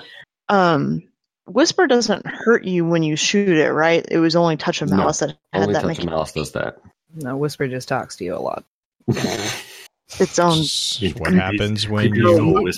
um, 0.50 1.03
Whisper 1.46 1.88
doesn't 1.88 2.25
hurt 2.25 2.65
you 2.65 2.86
when 2.86 3.03
you 3.03 3.15
shoot 3.15 3.50
it, 3.58 3.72
right? 3.72 4.06
It 4.10 4.20
was 4.20 4.36
only 4.36 4.58
Touch 4.58 4.82
of 4.82 4.89
No, 4.89 4.98
Malice 4.98 5.20
that 5.20 5.38
had 5.53 5.62
Only 5.62 5.74
that 5.74 5.82
touch 5.82 5.84
of 5.84 5.88
mechanic. 5.89 6.10
mouse 6.12 6.32
does 6.34 6.51
that. 6.53 6.79
No, 7.15 7.38
Whisper 7.38 7.67
just 7.67 7.88
talks 7.88 8.17
to 8.17 8.25
you 8.25 8.36
a 8.36 8.39
lot. 8.39 8.65
Its 10.20 10.39
own. 10.39 10.60
It's 10.60 11.01
what 11.20 11.34
happens 11.34 11.88
when 11.88 12.15
you 12.15 12.29
little. 12.32 12.70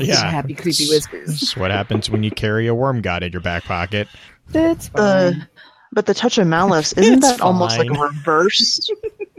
Yeah. 0.00 0.30
Happy 0.30 0.54
creepy 0.54 0.88
whispers. 0.88 1.42
It's 1.42 1.56
what 1.56 1.70
happens 1.70 2.08
when 2.10 2.22
you 2.22 2.30
carry 2.30 2.66
a 2.68 2.74
worm 2.74 3.00
god 3.02 3.22
in 3.22 3.32
your 3.32 3.42
back 3.42 3.64
pocket. 3.64 4.08
That's 4.48 4.88
The 4.88 4.98
fine. 5.36 5.48
but 5.92 6.06
the 6.06 6.14
touch 6.14 6.38
of 6.38 6.46
malice 6.46 6.92
isn't 6.94 7.18
It's 7.18 7.28
that 7.32 7.40
almost 7.42 7.78
like 7.78 7.90
a 7.90 7.92
reverse? 8.00 8.88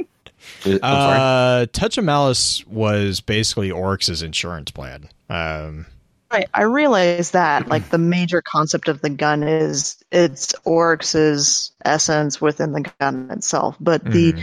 I'm 0.65 0.80
sorry. 0.80 1.20
Uh, 1.20 1.65
Touch 1.72 1.98
of 1.98 2.03
Malice 2.03 2.65
was 2.68 3.22
basically 3.22 3.72
Oryx's 3.72 4.22
insurance 4.22 4.72
plan. 4.72 5.10
Um, 5.30 5.86
Right, 6.32 6.48
I 6.53 6.63
realize 6.63 7.32
that 7.32 7.68
like 7.68 7.89
the 7.89 7.98
major 7.98 8.41
concept 8.41 8.88
of 8.88 9.01
the 9.01 9.10
gun 9.10 9.44
is 9.44 10.01
it's 10.13 10.53
Oryx's 10.63 11.74
essence 11.84 12.39
within 12.39 12.72
the 12.72 12.89
gun 13.01 13.30
itself, 13.32 13.75
but 13.82 14.01
the 14.06 14.41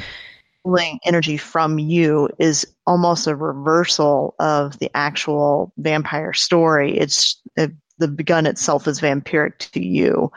pulling 0.65 0.99
energy 1.07 1.39
from 1.39 1.79
you 1.79 2.29
is 2.39 2.67
almost 2.87 3.27
a 3.27 3.35
reversal 3.35 4.35
of 4.39 4.79
the 4.81 4.91
actual 4.95 5.73
vampire 5.79 6.35
story. 6.35 6.99
It's 6.99 7.41
it, 7.57 7.73
the 7.97 8.09
gun 8.09 8.45
itself 8.45 8.87
is 8.87 9.01
vampiric 9.01 9.57
to 9.73 9.83
you. 9.83 10.31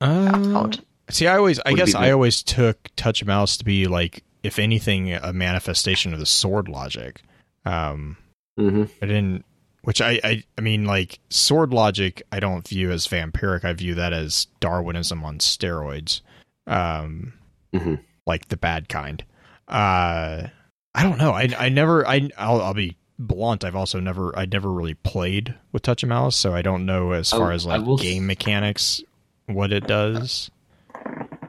Uh, 0.00 0.70
see, 1.10 1.26
I 1.26 1.36
always, 1.36 1.60
I 1.60 1.72
Would 1.72 1.76
guess, 1.76 1.94
I 1.94 2.10
always 2.10 2.42
took 2.42 2.88
Touch 2.96 3.20
of 3.20 3.28
Malice 3.28 3.58
to 3.58 3.64
be 3.66 3.86
like, 3.86 4.24
if 4.44 4.58
anything, 4.58 5.12
a 5.12 5.32
manifestation 5.32 6.12
of 6.12 6.20
the 6.20 6.26
sword 6.26 6.68
logic. 6.68 7.22
Um, 7.64 8.16
Mhm. 8.58 8.88
I 9.02 9.06
didn't, 9.06 9.44
which 9.82 10.00
I, 10.00 10.20
I, 10.22 10.44
I 10.56 10.60
mean, 10.60 10.84
like 10.84 11.18
sword 11.30 11.72
logic, 11.72 12.22
I 12.30 12.38
don't 12.40 12.66
view 12.68 12.90
as 12.92 13.08
vampiric. 13.08 13.64
I 13.64 13.72
view 13.72 13.94
that 13.96 14.12
as 14.12 14.46
Darwinism 14.60 15.24
on 15.24 15.38
steroids. 15.38 16.20
Um, 16.66 17.32
Mhm. 17.74 17.98
like 18.26 18.48
the 18.48 18.56
bad 18.56 18.88
kind. 18.88 19.24
Uh, 19.66 20.48
I 20.94 21.02
don't 21.02 21.18
know. 21.18 21.32
I, 21.32 21.48
I 21.58 21.68
never, 21.70 22.06
I, 22.06 22.30
I'll, 22.38 22.60
I'll 22.62 22.74
be 22.74 22.96
blunt. 23.18 23.64
I've 23.64 23.74
also 23.76 23.98
never, 24.00 24.36
I 24.38 24.44
never 24.46 24.70
really 24.70 24.94
played 24.94 25.54
with 25.72 25.82
Touch 25.82 26.02
of 26.02 26.08
Malice, 26.08 26.36
so 26.36 26.54
I 26.54 26.62
don't 26.62 26.86
know 26.86 27.12
as 27.12 27.30
far 27.30 27.50
I- 27.50 27.54
as 27.54 27.66
like 27.66 27.84
will 27.84 27.96
game 27.96 28.26
mechanics 28.26 29.02
what 29.46 29.72
it 29.72 29.86
does. 29.86 30.50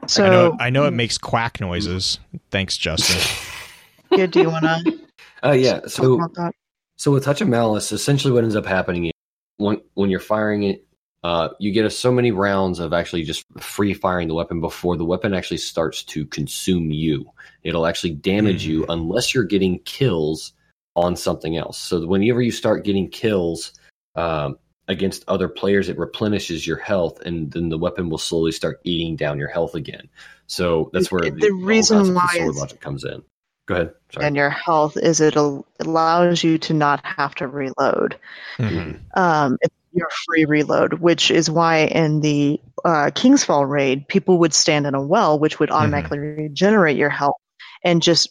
So 0.08 0.24
I 0.24 0.28
know, 0.28 0.56
I 0.60 0.70
know 0.70 0.84
it 0.84 0.92
makes 0.92 1.18
quack 1.18 1.60
noises. 1.60 2.18
Thanks, 2.50 2.76
Justin. 2.76 3.20
yeah, 4.12 4.26
do 4.26 4.40
you 4.40 4.50
want 4.50 4.64
to 4.64 4.98
Uh, 5.44 5.52
yeah. 5.52 5.80
talk 5.80 5.90
So 5.90 6.14
about 6.14 6.34
that? 6.34 6.54
So 6.96 7.12
with 7.12 7.24
touch 7.24 7.40
of 7.40 7.48
malice, 7.48 7.92
essentially 7.92 8.32
what 8.32 8.42
ends 8.42 8.56
up 8.56 8.64
happening 8.66 9.06
is 9.06 9.12
when 9.58 9.80
when 9.94 10.08
you're 10.10 10.18
firing 10.20 10.62
it, 10.62 10.86
uh, 11.22 11.50
you 11.58 11.72
get 11.72 11.84
a, 11.84 11.90
so 11.90 12.10
many 12.10 12.30
rounds 12.30 12.78
of 12.78 12.92
actually 12.92 13.22
just 13.22 13.44
free 13.60 13.92
firing 13.92 14.28
the 14.28 14.34
weapon 14.34 14.60
before 14.60 14.96
the 14.96 15.04
weapon 15.04 15.34
actually 15.34 15.58
starts 15.58 16.02
to 16.04 16.24
consume 16.26 16.90
you. 16.90 17.30
It'll 17.64 17.86
actually 17.86 18.14
damage 18.14 18.64
you 18.64 18.86
unless 18.88 19.34
you're 19.34 19.44
getting 19.44 19.78
kills 19.80 20.52
on 20.94 21.16
something 21.16 21.56
else. 21.56 21.78
So 21.78 22.06
whenever 22.06 22.40
you 22.40 22.50
start 22.50 22.84
getting 22.84 23.08
kills 23.10 23.72
um, 24.14 24.56
against 24.88 25.24
other 25.28 25.48
players, 25.48 25.88
it 25.88 25.98
replenishes 25.98 26.66
your 26.66 26.76
health, 26.78 27.20
and 27.20 27.50
then 27.50 27.68
the 27.68 27.78
weapon 27.78 28.08
will 28.08 28.18
slowly 28.18 28.52
start 28.52 28.80
eating 28.84 29.16
down 29.16 29.38
your 29.38 29.48
health 29.48 29.74
again. 29.74 30.08
So 30.46 30.90
that's 30.92 31.10
where 31.10 31.22
The- 31.22 31.30
the, 31.32 31.46
the 31.48 31.52
reason 31.52 32.14
why 32.14 32.28
sword 32.32 32.50
is- 32.50 32.56
logic 32.60 32.80
comes 32.80 33.04
in. 33.04 33.22
Go 33.66 33.74
ahead. 33.74 33.94
Sorry. 34.12 34.26
And 34.26 34.36
your 34.36 34.48
health 34.50 34.96
is 34.96 35.20
it 35.20 35.34
allows 35.34 36.44
you 36.44 36.56
to 36.58 36.72
not 36.72 37.04
have 37.04 37.34
to 37.36 37.48
reload. 37.48 38.16
Mhm. 38.58 39.00
Um, 39.16 39.58
it's 39.60 39.74
your 39.92 40.06
free 40.26 40.44
reload, 40.44 40.94
which 40.94 41.32
is 41.32 41.50
why 41.50 41.78
in 41.78 42.20
the 42.20 42.60
uh, 42.84 43.10
King's 43.12 43.42
Fall 43.42 43.66
raid, 43.66 44.06
people 44.06 44.38
would 44.38 44.54
stand 44.54 44.86
in 44.86 44.94
a 44.94 45.02
well, 45.02 45.40
which 45.40 45.58
would 45.58 45.72
automatically 45.72 46.18
regenerate 46.18 46.96
your 46.96 47.10
health, 47.10 47.34
and 47.82 48.00
just 48.00 48.28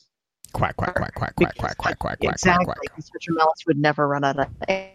Quack 0.55 0.77
quack 0.77 0.95
quack 0.95 1.13
quack 1.15 1.35
quack 1.35 1.55
quack 1.57 1.77
quack 1.77 1.97
quack 1.99 1.99
quack 1.99 2.17
exactly. 2.21 2.65
quack 2.65 2.77
quack. 2.77 2.95
because 2.95 3.05
Such 3.13 3.27
a 3.27 3.45
would 3.67 3.77
never 3.77 4.07
run 4.07 4.23
out 4.23 4.39
of 4.39 4.47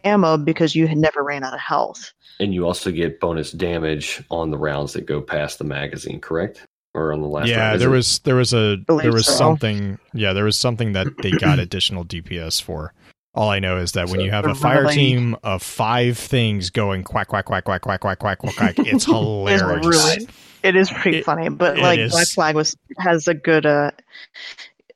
ammo 0.05 0.39
because 0.39 0.75
you 0.75 0.87
had 0.87 0.97
never 0.97 1.23
ran 1.23 1.45
out 1.45 1.53
of 1.53 1.61
health. 1.61 2.13
And 2.41 2.55
you 2.55 2.67
also 2.67 2.91
get 2.91 3.21
bonus 3.21 3.53
damage 3.53 4.23
on 4.31 4.51
the 4.51 4.57
rounds 4.57 4.95
that 4.95 5.05
go 5.05 5.21
past 5.21 5.59
the 5.59 5.65
magazine, 5.65 6.19
correct? 6.19 6.67
Or 6.95 7.13
on 7.13 7.21
the 7.21 7.29
last 7.29 7.49
Yeah, 7.49 7.69
round? 7.69 7.81
There 7.83 7.89
it- 7.89 7.93
was 7.93 8.19
there 8.21 8.37
was 8.37 8.55
a 8.55 8.79
Believe 8.87 9.03
there 9.03 9.13
was 9.13 9.27
so. 9.27 9.33
something. 9.33 9.99
Yeah, 10.15 10.33
there 10.33 10.45
was 10.45 10.59
something 10.59 10.95
that 10.95 11.09
they 11.23 11.31
got 11.33 11.59
additional 11.59 12.05
DPS 12.05 12.61
for. 12.63 12.95
All 13.35 13.49
I 13.51 13.59
know 13.61 13.77
is 13.77 13.93
that 13.93 14.09
when 14.09 14.21
you 14.21 14.31
have 14.31 14.45
a 14.47 14.55
fire 14.57 14.83
Really? 14.83 14.95
team 14.95 15.37
of 15.45 15.63
five 15.63 16.17
things 16.19 16.71
going 16.71 17.05
quack 17.05 17.29
quack 17.29 17.45
quack 17.45 17.65
quack 17.65 17.83
quack 17.83 18.01
quack 18.01 18.19
quack 18.19 18.39
quack 18.39 18.57
quack, 18.57 18.79
it's 18.79 18.89
It's 18.89 19.05
hilarious. 19.05 19.87
really, 19.87 20.29
it 20.65 20.75
is 20.75 20.91
pretty 20.91 21.19
It- 21.19 21.25
funny, 21.25 21.49
but 21.51 21.79
like 21.79 21.99
is. 22.01 22.11
Black 22.13 22.27
Flag 22.29 22.55
was 22.57 22.75
has 22.99 23.29
a 23.29 23.35
good 23.35 23.67
uh, 23.67 23.93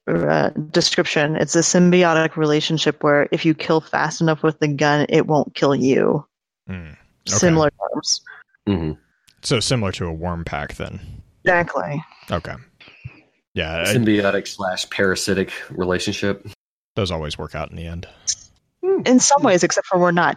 uh, 0.06 0.50
description. 0.70 1.36
It's 1.36 1.56
a 1.56 1.60
symbiotic 1.60 2.36
relationship 2.36 3.02
where 3.02 3.28
if 3.32 3.44
you 3.44 3.54
kill 3.54 3.80
fast 3.80 4.20
enough 4.20 4.42
with 4.42 4.58
the 4.60 4.68
gun, 4.68 5.06
it 5.08 5.26
won't 5.26 5.54
kill 5.54 5.74
you. 5.74 6.26
Hmm. 6.66 6.72
Okay. 6.74 6.96
Similar 7.26 7.70
terms. 7.92 8.20
Mhm. 8.68 8.98
So 9.42 9.60
similar 9.60 9.92
to 9.92 10.06
a 10.06 10.12
worm 10.12 10.44
pack, 10.44 10.74
then. 10.74 11.00
Exactly. 11.44 12.02
Okay. 12.30 12.54
Yeah, 13.54 13.82
I- 13.86 13.94
symbiotic 13.94 14.46
slash 14.48 14.88
parasitic 14.90 15.52
relationship. 15.70 16.46
those 16.96 17.10
always 17.10 17.36
work 17.38 17.54
out 17.54 17.70
in 17.70 17.76
the 17.76 17.86
end. 17.86 18.06
In 19.04 19.18
some 19.20 19.42
ways, 19.42 19.62
except 19.64 19.86
for 19.86 19.98
we're 19.98 20.10
not 20.12 20.36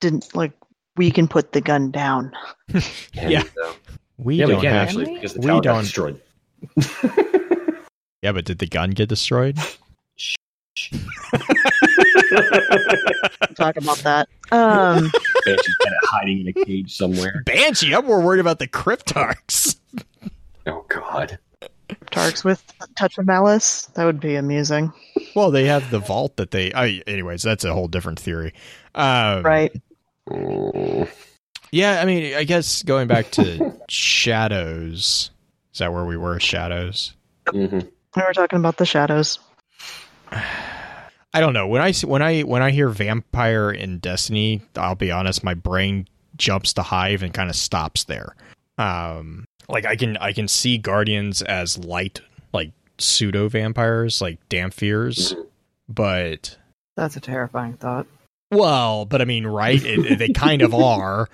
didn't 0.00 0.34
like 0.34 0.52
we 0.96 1.10
can 1.10 1.26
put 1.28 1.52
the 1.52 1.60
gun 1.60 1.90
down. 1.90 2.32
And, 2.72 2.84
Yeah. 3.30 3.42
uh, 3.64 3.72
We 4.16 4.36
yeah, 4.36 4.46
don't 4.46 4.60
can 4.60 4.72
have. 4.72 4.88
actually 4.88 5.14
because 5.14 5.34
the 5.34 5.40
we 5.40 5.46
tower 5.46 5.60
got 5.60 5.62
don't- 5.62 5.82
destroyed. 5.82 6.20
Yeah, 8.22 8.32
but 8.32 8.44
did 8.44 8.58
the 8.58 8.66
gun 8.66 8.90
get 8.90 9.08
destroyed? 9.08 9.56
Talk 13.56 13.76
about 13.76 13.98
that. 13.98 14.28
Um, 14.50 15.10
Banshee's 15.44 15.76
kind 15.82 15.94
of 16.02 16.08
hiding 16.08 16.40
in 16.40 16.48
a 16.48 16.52
cage 16.64 16.96
somewhere. 16.96 17.42
Banshee. 17.44 17.94
I'm 17.94 18.06
more 18.06 18.20
worried 18.20 18.40
about 18.40 18.58
the 18.58 18.66
Cryptarchs. 18.68 19.76
Oh 20.66 20.84
God. 20.88 21.38
Tarks 22.10 22.44
with 22.44 22.62
touch 22.96 23.18
of 23.18 23.26
malice. 23.26 23.86
That 23.94 24.04
would 24.04 24.20
be 24.20 24.34
amusing, 24.36 24.92
Well, 25.34 25.50
they 25.50 25.64
have 25.66 25.90
the 25.90 25.98
vault 25.98 26.36
that 26.36 26.50
they. 26.50 26.72
I, 26.72 27.02
anyways, 27.06 27.42
that's 27.42 27.64
a 27.64 27.72
whole 27.72 27.88
different 27.88 28.20
theory. 28.20 28.52
Um, 28.94 29.42
right? 29.42 29.72
Yeah, 31.70 32.00
I 32.00 32.04
mean, 32.04 32.34
I 32.34 32.44
guess 32.44 32.82
going 32.82 33.08
back 33.08 33.30
to 33.32 33.74
shadows. 33.88 35.30
Is 35.72 35.78
that 35.78 35.92
where 35.92 36.04
we 36.04 36.16
were? 36.16 36.38
Shadows. 36.40 37.14
Mhm. 37.46 37.90
We 38.16 38.22
were 38.22 38.32
talking 38.32 38.58
about 38.58 38.76
the 38.76 38.86
shadows. 38.86 39.38
I 40.30 41.40
don't 41.40 41.52
know. 41.52 41.66
When 41.68 41.82
I 41.82 41.90
see- 41.92 42.06
when 42.06 42.22
I 42.22 42.40
when 42.40 42.62
I 42.62 42.70
hear 42.70 42.88
vampire 42.88 43.70
in 43.70 43.98
Destiny, 43.98 44.62
I'll 44.76 44.94
be 44.94 45.10
honest, 45.10 45.44
my 45.44 45.54
brain 45.54 46.08
jumps 46.36 46.72
to 46.74 46.82
Hive 46.82 47.22
and 47.22 47.32
kind 47.34 47.50
of 47.50 47.56
stops 47.56 48.04
there. 48.04 48.34
Um, 48.78 49.44
like 49.68 49.84
I 49.86 49.96
can 49.96 50.16
I 50.18 50.32
can 50.32 50.48
see 50.48 50.78
Guardians 50.78 51.42
as 51.42 51.76
light, 51.78 52.20
like 52.52 52.72
pseudo 52.98 53.48
vampires, 53.48 54.20
like 54.20 54.38
Dhampirs, 54.48 55.34
but 55.88 56.56
That's 56.96 57.16
a 57.16 57.20
terrifying 57.20 57.74
thought. 57.74 58.06
well, 58.50 59.04
but 59.04 59.20
I 59.20 59.24
mean, 59.24 59.46
right? 59.46 59.82
It, 59.84 60.12
it- 60.12 60.18
they 60.18 60.28
kind 60.30 60.62
of 60.62 60.74
are. 60.74 61.28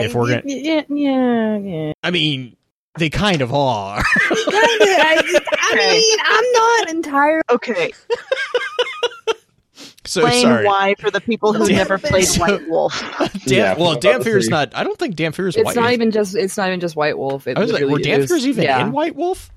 If 0.00 0.14
we're 0.14 0.28
gonna- 0.28 0.42
yeah, 0.46 0.82
yeah, 0.88 1.56
yeah. 1.58 1.92
I 2.02 2.10
mean, 2.10 2.56
they 2.98 3.10
kind 3.10 3.42
of 3.42 3.52
are. 3.52 4.00
I, 4.00 5.42
I 5.52 5.76
mean, 5.76 6.18
I'm 6.24 6.52
not 6.52 6.90
entirely. 6.94 7.42
Okay, 7.50 7.92
so 10.06 10.20
explain 10.20 10.42
sorry. 10.42 10.66
why 10.66 10.94
for 10.98 11.10
the 11.10 11.20
people 11.20 11.52
who 11.54 11.66
Damn 11.66 11.76
never 11.76 11.98
played 11.98 12.26
So- 12.26 12.40
White 12.40 12.68
Wolf. 12.68 13.00
Dam- 13.18 13.30
Yeah, 13.46 13.74
well, 13.74 13.88
I'm 13.90 13.96
about 13.96 14.00
to 14.02 14.08
Dhampir's 14.30 14.44
say- 14.46 14.50
not. 14.50 14.74
I 14.76 14.84
don't 14.84 14.98
think 14.98 15.16
Dhampir's 15.16 15.56
It's 15.56 15.64
white. 15.64 15.76
not 15.76 15.92
even 15.92 16.10
just. 16.10 16.36
It's 16.36 16.56
not 16.56 16.68
even 16.68 16.80
just 16.80 16.94
White 16.94 17.16
Wolf. 17.18 17.46
It 17.46 17.56
I 17.56 17.60
was 17.60 17.72
like, 17.72 17.82
were 17.82 17.88
literally 17.98 18.22
is- 18.22 18.46
even 18.46 18.64
yeah. 18.64 18.80
in 18.84 18.92
White 18.92 19.16
Wolf? 19.16 19.50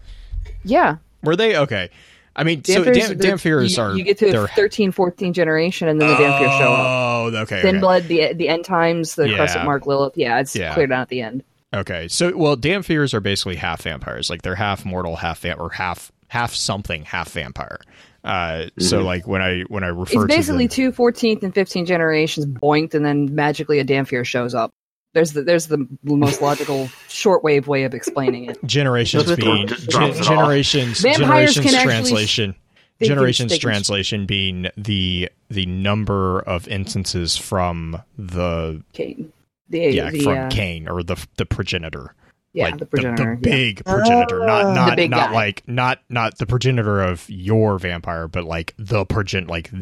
Yeah, 0.63 0.97
Were 1.23 1.35
they 1.35 1.57
okay? 1.57 1.89
I 2.35 2.43
mean, 2.43 2.63
so 2.63 2.83
Dhampir's- 2.83 3.07
Dam- 3.09 3.17
the- 3.17 3.27
Dhampir's 3.27 3.77
you, 3.77 3.83
are 3.83 3.95
You 3.97 4.03
get 4.03 4.17
to 4.19 4.31
they're- 4.31 4.47
13, 4.47 4.91
14 4.91 5.33
generation, 5.33 5.87
and 5.87 5.99
then 5.99 6.07
the 6.09 6.15
Dhampir 6.15 6.57
show 6.59 6.71
up. 6.73 6.85
Oh, 7.33 7.37
okay. 7.43 7.61
Thin 7.61 7.75
okay. 7.75 7.79
blood, 7.79 8.03
the 8.07 8.33
the 8.33 8.47
end 8.47 8.63
times, 8.65 9.15
the 9.15 9.29
Yeah. 9.29 9.35
crescent 9.37 9.65
mark 9.65 9.85
Lilith. 9.85 10.13
Yeah, 10.17 10.39
it's 10.39 10.55
Yeah. 10.55 10.73
cleared 10.73 10.91
out 10.91 11.01
at 11.01 11.09
the 11.09 11.21
end. 11.21 11.43
Okay, 11.77 12.07
so 12.07 12.35
well, 12.35 12.57
Dhampirs 12.57 13.13
are 13.13 13.19
basically 13.19 13.55
half 13.55 13.83
vampires. 13.83 14.29
Like 14.29 14.41
they're 14.41 14.55
half 14.55 14.83
mortal, 14.85 15.15
half 15.15 15.39
vamp, 15.41 15.59
or 15.59 15.69
half 15.69 16.11
half 16.27 16.53
something, 16.53 17.03
half 17.05 17.31
vampire. 17.31 17.79
Uh, 18.23 18.65
So 18.79 19.01
Mhm. 19.01 19.05
like 19.05 19.27
when 19.27 19.41
I 19.41 19.61
when 19.69 19.83
I 19.83 19.87
refer 19.87 20.25
It's 20.25 20.35
basically 20.35 20.67
to 20.67 20.81
them, 20.83 20.91
two 20.91 20.97
14th 20.97 21.43
and 21.43 21.53
15th 21.53 21.87
generations 21.87 22.45
boinked, 22.45 22.93
and 22.95 23.05
then 23.05 23.33
magically 23.35 23.79
a 23.79 23.85
Dhampir 23.85 24.25
shows 24.25 24.53
up. 24.55 24.71
There's 25.13 25.33
the 25.33 25.43
there's 25.43 25.67
the 25.67 25.85
most 26.03 26.41
logical 26.41 26.85
shortwave 27.09 27.67
way 27.67 27.83
of 27.83 27.93
explaining 27.93 28.45
it. 28.49 28.57
generations 28.65 29.31
being 29.35 29.67
gen- 29.67 30.13
generations 30.23 30.99
Vampires 31.01 31.53
generations 31.55 31.65
can 31.65 31.75
actually 31.75 31.85
translation 31.93 32.55
They 32.99 33.05
can- 33.07 33.15
generations 33.15 33.51
can- 33.53 33.59
translation 33.61 34.25
being 34.25 34.67
the 34.75 35.29
the 35.49 35.65
number 35.65 36.39
of 36.41 36.67
instances 36.67 37.37
from 37.37 38.01
the 38.17 38.81
Cain. 38.93 39.31
The, 39.69 39.79
yeah 39.79 40.09
the, 40.11 40.19
from 40.21 40.37
uh, 40.37 40.49
Cain 40.49 40.87
or 40.87 41.03
the 41.03 41.23
the 41.37 41.45
progenitor 41.45 42.13
yeah, 42.53 42.65
like 42.65 42.77
the 42.79 42.85
progenitor. 42.87 43.37
the, 43.41 43.49
yeah. 43.49 43.55
big 43.55 43.85
progenitor, 43.85 44.39
not 44.45 44.65
Ah. 44.65 44.73
not 44.73 44.89
The 44.91 44.95
big 44.95 45.11
not 45.11 45.29
guy. 45.29 45.33
like 45.35 45.67
not 45.67 45.99
not 46.09 46.37
the 46.39 46.45
progenitor 46.47 47.01
of 47.01 47.29
your 47.29 47.77
vampire, 47.77 48.27
but 48.27 48.45
like 48.45 48.73
the 48.79 49.05
progen 49.05 49.47
like 49.47 49.69
the, 49.71 49.77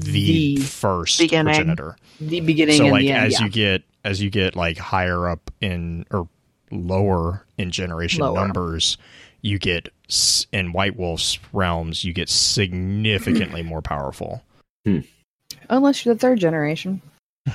The 0.56 0.56
first 0.58 1.20
beginning. 1.20 1.54
progenitor. 1.54 1.96
the 2.20 2.42
beginning 2.42 2.78
So 2.78 2.84
and 2.86 2.92
like 2.92 3.02
the 3.02 3.12
end. 3.12 3.28
as 3.28 3.34
yeah. 3.40 3.46
you 3.46 3.52
get 3.52 3.84
as 4.04 4.22
you 4.22 4.30
get 4.30 4.56
like 4.58 4.78
higher 4.78 5.30
up 5.30 5.52
in 5.62 6.06
or 6.12 6.28
lower 6.72 7.46
in 7.58 7.72
generation 7.72 8.22
Lower. 8.22 8.34
numbers, 8.36 8.98
you 9.42 9.58
get 9.58 9.88
in 10.52 10.74
White 10.74 10.98
Wolf's 10.98 11.40
realms, 11.54 12.04
you 12.04 12.12
get 12.12 12.28
significantly 12.28 13.62
more 13.64 13.82
powerful. 13.82 14.44
Unless 15.70 16.04
you're 16.06 16.14
the 16.16 16.20
third 16.20 16.40
generation. 16.40 17.02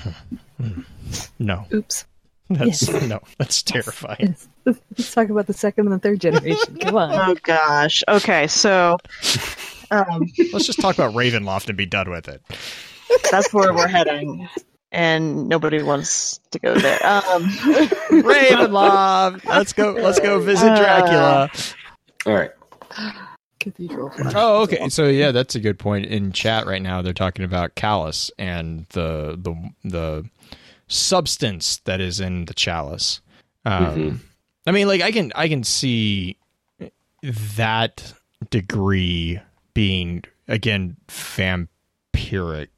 No, 1.38 1.66
Oops. 1.74 2.04
that's 2.58 2.88
Yes. 2.88 3.02
no, 3.08 3.20
that's 3.38 3.62
terrifying. 3.62 4.36
Let's 4.64 5.14
talk 5.14 5.28
about 5.30 5.46
the 5.46 5.52
second 5.54 5.86
and 5.86 5.94
the 5.94 5.98
third 6.00 6.20
generation. 6.20 6.76
Come 6.78 6.96
on. 6.96 7.12
Oh 7.14 7.34
gosh. 7.42 8.02
Okay, 8.08 8.46
so 8.48 8.96
um, 9.90 10.26
Let's 10.52 10.66
just 10.66 10.80
talk 10.80 10.96
about 10.96 11.14
Ravenloft 11.14 11.68
and 11.68 11.76
be 11.78 11.86
done 11.86 12.10
with 12.10 12.28
it. 12.28 12.42
that's 13.30 13.52
where 13.54 13.72
we're 13.72 13.88
heading, 13.88 14.48
and 14.92 15.48
nobody 15.48 15.82
wants 15.82 16.38
to 16.50 16.58
go 16.58 16.74
there. 16.74 16.98
Um, 17.06 17.44
Ravenloft, 18.24 19.44
let's 19.46 19.72
go. 19.72 19.92
Let's 19.92 20.20
go 20.20 20.40
visit 20.40 20.70
Uh, 20.72 20.76
Dracula. 20.76 21.50
All 22.26 22.34
right. 22.34 22.50
Cathedral. 23.58 24.10
Oh, 24.34 24.62
okay. 24.62 24.88
So 24.88 25.06
yeah, 25.06 25.32
that's 25.32 25.54
a 25.54 25.60
good 25.60 25.78
point. 25.78 26.06
In 26.06 26.32
chat 26.32 26.66
right 26.66 26.80
now, 26.82 27.02
they're 27.02 27.12
talking 27.12 27.44
about 27.44 27.74
chalice 27.76 28.30
and 28.38 28.86
the 28.90 29.36
the 29.38 29.54
the 29.88 30.24
substance 30.90 31.78
that 31.84 32.00
is 32.00 32.20
in 32.20 32.44
the 32.44 32.54
chalice. 32.54 33.20
Um, 33.64 33.84
Mhm. 33.96 34.18
I 34.66 34.70
mean, 34.72 34.86
like 34.88 35.00
I 35.00 35.10
can 35.12 35.32
I 35.34 35.48
can 35.48 35.64
see 35.64 36.36
that 37.22 38.12
degree 38.50 39.40
being 39.74 40.22
again 40.48 40.96
vampiric. 41.08 42.68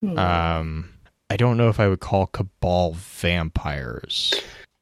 Hmm. 0.00 0.18
Um, 0.18 0.88
I 1.30 1.36
don't 1.36 1.56
know 1.56 1.68
if 1.68 1.80
I 1.80 1.88
would 1.88 2.00
call 2.00 2.26
Cabal 2.28 2.94
vampires. 2.94 4.32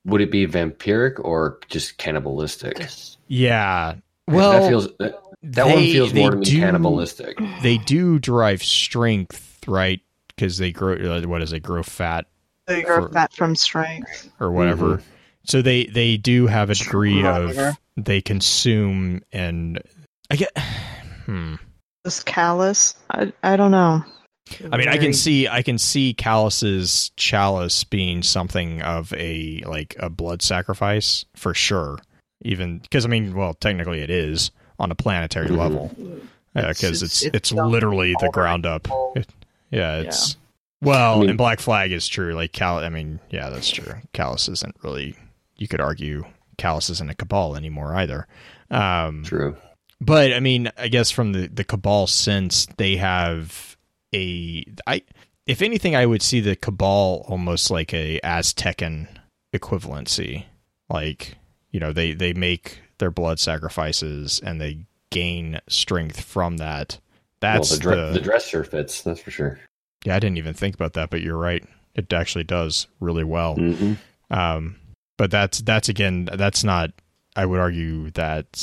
Would 0.04 0.20
it 0.20 0.30
be 0.30 0.46
vampiric 0.46 1.18
or 1.24 1.58
just 1.68 1.98
cannibalistic? 1.98 2.78
Yeah. 3.26 3.94
Well, 4.28 4.52
that 4.52 4.60
Well, 4.60 4.68
feels 4.68 4.88
that, 4.98 5.14
That 5.42 5.66
one 5.66 5.78
feels 5.84 6.14
more 6.14 6.30
to 6.32 6.36
me 6.36 6.44
do- 6.44 6.60
cannibalistic. 6.60 7.38
They 7.62 7.78
do 7.78 8.18
derive 8.18 8.62
strength, 8.62 9.60
right? 9.66 10.00
Because 10.28 10.58
they 10.58 10.70
grow. 10.72 10.94
uh, 10.94 11.22
What 11.22 11.42
is 11.42 11.52
it? 11.52 11.60
Grow 11.60 11.82
fat 11.82 12.26
They 12.66 12.82
grow 12.82 13.06
For- 13.06 13.12
fat 13.12 13.32
from 13.32 13.54
strength. 13.56 14.30
or 14.40 14.50
whatever. 14.50 15.02
So 15.44 15.62
they 15.62 15.86
they 15.86 16.16
do 16.16 16.46
have 16.48 16.70
a 16.70 16.74
degree 16.74 17.24
of 17.24 17.76
they 17.96 18.20
consume 18.20 19.22
and 19.32 19.80
I 20.30 20.36
get. 20.36 20.56
Hmm. 21.26 21.54
This 22.04 22.22
Calus, 22.22 22.94
I, 23.10 23.32
I 23.42 23.56
don't 23.56 23.70
know. 23.72 24.04
I 24.72 24.76
mean, 24.76 24.88
I 24.88 24.96
can 24.96 25.12
see 25.12 25.48
I 25.48 25.62
can 25.62 25.78
see 25.78 26.14
Calus's 26.14 27.10
chalice 27.16 27.82
being 27.84 28.22
something 28.22 28.82
of 28.82 29.12
a 29.14 29.60
like 29.66 29.96
a 29.98 30.08
blood 30.10 30.42
sacrifice 30.42 31.24
for 31.36 31.52
sure. 31.54 31.98
Even 32.42 32.78
because 32.78 33.04
I 33.04 33.08
mean, 33.08 33.34
well, 33.34 33.54
technically 33.54 34.00
it 34.02 34.10
is 34.10 34.50
on 34.78 34.90
a 34.90 34.94
planetary 34.94 35.48
Mhm. 35.48 35.56
level 35.56 35.90
It's- 36.54 36.78
because 36.80 37.02
it's 37.02 37.22
it's- 37.22 37.34
it's, 37.34 37.36
it's 37.36 37.52
literally 37.52 38.14
the 38.20 38.30
ground 38.32 38.66
up. 38.66 38.86
It- 39.16 39.28
yeah, 39.70 39.96
it's 39.98 40.36
well, 40.82 41.16
I 41.16 41.20
mean- 41.20 41.30
and 41.30 41.38
Black 41.38 41.60
Flag 41.60 41.92
is 41.92 42.06
true. 42.08 42.34
Like 42.34 42.52
Cal, 42.52 42.78
I 42.78 42.88
mean, 42.88 43.20
yeah, 43.30 43.50
that's 43.50 43.70
true. 43.70 43.94
Calus 44.14 44.48
isn't 44.48 44.76
really. 44.82 45.16
You 45.56 45.68
could 45.68 45.80
argue 45.80 46.24
Calus 46.58 46.90
isn't 46.90 47.10
a 47.10 47.14
cabal 47.14 47.56
anymore 47.56 47.94
either. 47.94 48.26
Um, 48.70 49.22
True. 49.24 49.56
but 50.00 50.32
I 50.32 50.40
mean, 50.40 50.70
I 50.76 50.88
guess 50.88 51.10
from 51.10 51.32
the 51.32 51.48
the 51.48 51.64
cabal 51.64 52.06
sense, 52.06 52.66
they 52.76 52.96
have 52.96 53.76
a 54.14 54.64
I. 54.86 55.02
If 55.46 55.62
anything, 55.62 55.94
I 55.94 56.06
would 56.06 56.22
see 56.22 56.40
the 56.40 56.56
cabal 56.56 57.24
almost 57.28 57.70
like 57.70 57.94
a 57.94 58.18
Aztecan 58.24 59.06
equivalency. 59.54 60.44
Like 60.88 61.36
you 61.70 61.80
know, 61.80 61.92
they 61.92 62.12
they 62.12 62.32
make 62.32 62.80
their 62.98 63.10
blood 63.10 63.38
sacrifices 63.38 64.40
and 64.42 64.60
they 64.60 64.86
gain 65.10 65.60
strength 65.68 66.20
from 66.20 66.56
that. 66.56 66.98
That's 67.40 67.70
well, 67.70 67.78
the, 67.78 67.82
dre- 67.82 67.96
the, 67.96 68.12
the 68.14 68.20
dress 68.20 68.46
sure 68.48 68.64
fits. 68.64 69.02
That's 69.02 69.20
for 69.20 69.30
sure. 69.30 69.58
Yeah. 70.04 70.16
I 70.16 70.18
didn't 70.18 70.38
even 70.38 70.54
think 70.54 70.74
about 70.74 70.92
that, 70.94 71.10
but 71.10 71.22
you're 71.22 71.36
right. 71.38 71.64
It 71.94 72.12
actually 72.12 72.44
does 72.44 72.86
really 73.00 73.24
well. 73.24 73.54
hmm 73.54 73.94
Um, 74.30 74.76
but 75.18 75.30
that's 75.30 75.60
that's 75.62 75.88
again 75.88 76.28
that's 76.32 76.62
not. 76.64 76.90
I 77.34 77.44
would 77.44 77.60
argue 77.60 78.10
that 78.12 78.62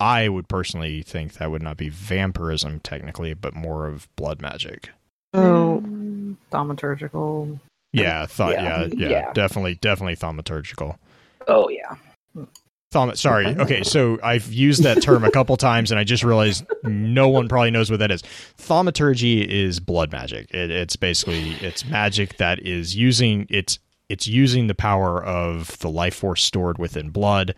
I 0.00 0.28
would 0.28 0.48
personally 0.48 1.02
think 1.02 1.34
that 1.34 1.50
would 1.50 1.62
not 1.62 1.76
be 1.76 1.88
vampirism 1.88 2.80
technically, 2.80 3.34
but 3.34 3.54
more 3.54 3.86
of 3.86 4.08
blood 4.16 4.40
magic. 4.40 4.90
So 5.34 5.82
Mm, 5.84 6.36
thaumaturgical. 6.50 7.58
Yeah, 7.92 8.26
thought 8.26 8.52
yeah, 8.52 8.62
Yeah, 8.62 8.88
yeah, 8.92 9.08
yeah. 9.08 9.32
definitely, 9.32 9.76
definitely 9.76 10.16
thaumaturgical. 10.16 10.96
Oh 11.48 11.68
yeah. 11.68 11.94
Thaumat. 12.96 13.18
Sorry. 13.18 13.46
Okay, 13.46 13.82
so 13.82 14.18
I've 14.22 14.50
used 14.52 14.82
that 14.84 15.02
term 15.02 15.22
a 15.24 15.30
couple 15.30 15.56
times, 15.58 15.90
and 15.90 16.00
I 16.00 16.04
just 16.04 16.24
realized 16.24 16.64
no 16.82 17.28
one 17.28 17.46
probably 17.48 17.70
knows 17.70 17.90
what 17.90 17.98
that 18.00 18.10
is. 18.10 18.22
Thaumaturgy 18.56 19.42
is 19.42 19.80
blood 19.80 20.12
magic. 20.12 20.50
It, 20.52 20.70
it's 20.70 20.96
basically 20.96 21.50
it's 21.60 21.84
magic 21.84 22.38
that 22.38 22.60
is 22.60 22.96
using 22.96 23.46
it's 23.50 23.78
it's 24.08 24.26
using 24.26 24.66
the 24.66 24.74
power 24.74 25.22
of 25.22 25.78
the 25.80 25.90
life 25.90 26.14
force 26.14 26.42
stored 26.42 26.78
within 26.78 27.10
blood 27.10 27.54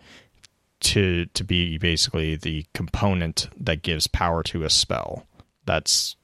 to 0.81 1.25
to 1.27 1.43
be 1.43 1.77
basically 1.77 2.35
the 2.35 2.65
component 2.73 3.49
that 3.57 3.81
gives 3.81 4.07
power 4.07 4.43
to 4.43 4.63
a 4.63 4.69
spell. 4.69 5.25
That's 5.65 6.15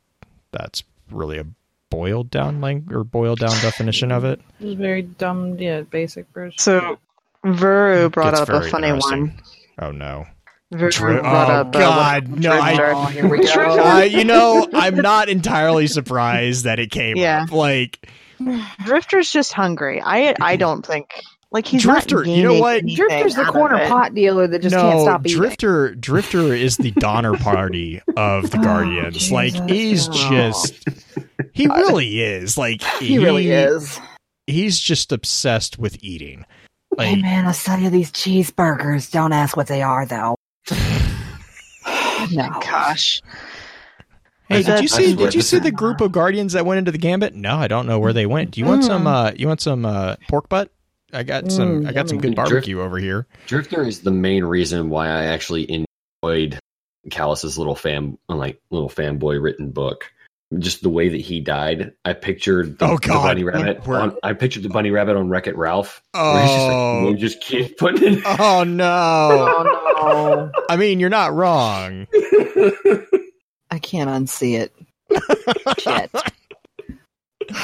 that's 0.52 0.84
really 1.10 1.38
a 1.38 1.46
boiled 1.90 2.30
down 2.30 2.60
lang- 2.60 2.90
or 2.92 3.06
boiled 3.06 3.40
down 3.40 3.52
definition 3.62 4.12
of 4.12 4.26
it. 4.26 4.42
It 4.60 4.66
was 4.66 4.74
very 4.76 5.04
dumb, 5.04 5.58
yeah, 5.58 5.82
basic 5.82 6.28
version. 6.34 6.58
So 6.58 6.98
Vuru 7.46 8.12
brought 8.12 8.34
up 8.34 8.50
a 8.50 8.62
funny 8.70 8.88
interesting. 8.88 9.28
one. 9.28 9.42
Oh 9.80 9.92
no. 9.92 10.26
Vuru 10.74 10.92
Dri- 10.92 11.20
brought 11.20 11.50
oh, 11.50 11.54
up. 11.54 11.76
uh, 11.76 11.80
God, 11.80 12.28
what- 12.28 12.40
no, 12.40 12.52
I, 12.52 12.92
oh, 12.92 13.06
here 13.06 13.28
we 13.30 13.40
go. 13.46 13.46
Uh, 13.86 14.00
you 14.02 14.24
know, 14.26 14.68
I'm 14.74 14.96
not 14.96 15.30
entirely 15.30 15.88
surprised 15.88 16.64
that 16.66 16.80
it 16.80 16.92
came 16.92 17.18
Yeah. 17.18 17.44
up. 17.44 17.52
Like 17.52 18.10
Drifter's 18.86 19.32
just 19.32 19.54
hungry. 19.54 20.02
I 20.04 20.34
I 20.42 20.56
don't 20.56 20.86
think 20.86 21.10
like 21.52 21.68
he's 21.68 21.84
Drifter, 21.84 22.26
Not 22.26 22.28
you 22.28 22.44
know 22.44 22.60
what? 22.60 22.80
anything 22.80 22.96
Drifter's 22.96 23.36
the 23.36 23.46
corner 23.46 23.88
pot 23.88 24.14
dealer 24.14 24.48
that 24.48 24.62
just 24.62 24.76
no, 24.76 24.82
can't 24.82 25.02
stop 25.02 25.26
eating. 25.26 25.38
Drifter. 25.38 25.96
Drifter 25.96 26.54
is 26.54 26.78
the 26.78 26.92
Donner 26.92 27.34
Party 27.38 28.02
of 28.18 28.50
the 28.52 28.58
Oh, 28.60 28.64
Guardians. 28.64 29.32
like 29.32 29.54
he's 29.70 30.08
Jesus. 30.10 30.72
just, 30.72 30.90
he 31.54 31.68
really 31.68 32.22
is. 32.22 32.58
Like 32.58 32.82
He 33.00 33.20
really 33.20 33.52
is. 33.52 34.00
He's 34.48 34.80
just 34.80 35.12
obsessed 35.12 35.80
with 35.80 36.04
eating. 36.04 36.46
Hey 36.98 37.14
Like 37.14 37.22
man, 37.22 37.46
I'll 37.46 37.54
sell 37.54 37.80
you 37.80 37.90
these 37.90 38.12
cheeseburgers. 38.12 39.12
Don't 39.12 39.34
ask 39.34 39.56
what 39.58 39.68
they 39.68 39.82
are 39.82 40.06
though. 40.06 40.36
No. 42.32 42.50
Gosh, 42.60 43.22
Hey, 44.48 44.62
did 44.62 44.82
you 44.82 44.88
see? 44.88 45.16
Did 45.16 45.34
you 45.34 45.42
see 45.42 45.60
the 45.60 45.72
group 45.72 46.02
of 46.02 46.12
guardians 46.12 46.54
that 46.54 46.66
went 46.66 46.78
into 46.78 46.92
the 46.92 46.98
gambit? 46.98 47.34
No, 47.34 47.56
I 47.58 47.68
don't 47.68 47.88
know 47.88 48.00
where 48.00 48.14
they 48.14 48.26
went. 48.26 48.52
Do 48.52 48.60
you 48.60 48.66
want 48.66 48.84
some? 48.84 49.06
Mm. 49.06 49.08
Uh, 49.08 49.32
you 49.36 49.48
want 49.48 49.62
some 49.62 49.86
uh, 49.86 50.16
pork 50.30 50.50
butt? 50.50 50.72
I 51.12 51.24
got 51.24 51.52
some. 51.52 51.84
Mm, 51.84 51.88
I 51.88 51.94
got 51.94 52.10
some 52.10 52.20
good 52.20 52.36
barbecue 52.36 52.80
over 52.80 53.00
here. 53.00 53.26
Drifter 53.48 53.84
is 53.84 54.02
the 54.02 54.12
main 54.12 54.44
reason 54.44 54.90
why 54.90 55.08
I 55.08 55.26
actually 55.26 55.86
enjoyed 56.24 56.60
Calus's 57.10 57.58
little 57.58 57.76
fan, 57.76 58.18
like 58.30 58.62
little 58.70 58.90
fanboy 58.90 59.42
written 59.42 59.72
book. 59.72 60.12
Just 60.60 60.84
the 60.84 60.90
way 60.90 61.10
that 61.10 61.20
he 61.22 61.40
died, 61.40 61.94
I 62.06 62.14
pictured 62.14 62.78
the, 62.78 62.86
Oh, 62.86 62.98
the 62.98 63.08
bunny 63.08 63.44
rabbit. 63.44 63.86
We're- 63.88 64.00
On, 64.02 64.16
I 64.22 64.34
pictured 64.34 64.62
the 64.64 64.70
bunny 64.70 64.92
rabbit 64.92 65.16
on 65.18 65.28
Wreck 65.28 65.48
It 65.48 65.58
Ralph. 65.58 66.02
where 66.12 66.42
he's 66.42 66.52
just 66.52 66.68
like, 66.68 66.76
Oh, 66.76 67.04
"We'll 67.04 67.14
just 67.16 67.42
keep 67.42 67.78
putting 67.78 68.14
it. 68.20 68.24
oh 68.40 68.64
no! 68.64 68.86
Oh 69.98 70.52
no. 70.52 70.52
I 70.70 70.78
mean, 70.78 71.00
you're 71.00 71.10
not 71.10 71.34
wrong. 71.34 72.06
I 73.72 73.80
can't 73.82 74.10
unsee 74.10 74.60
it. 74.60 74.74
Shit. 75.80 76.12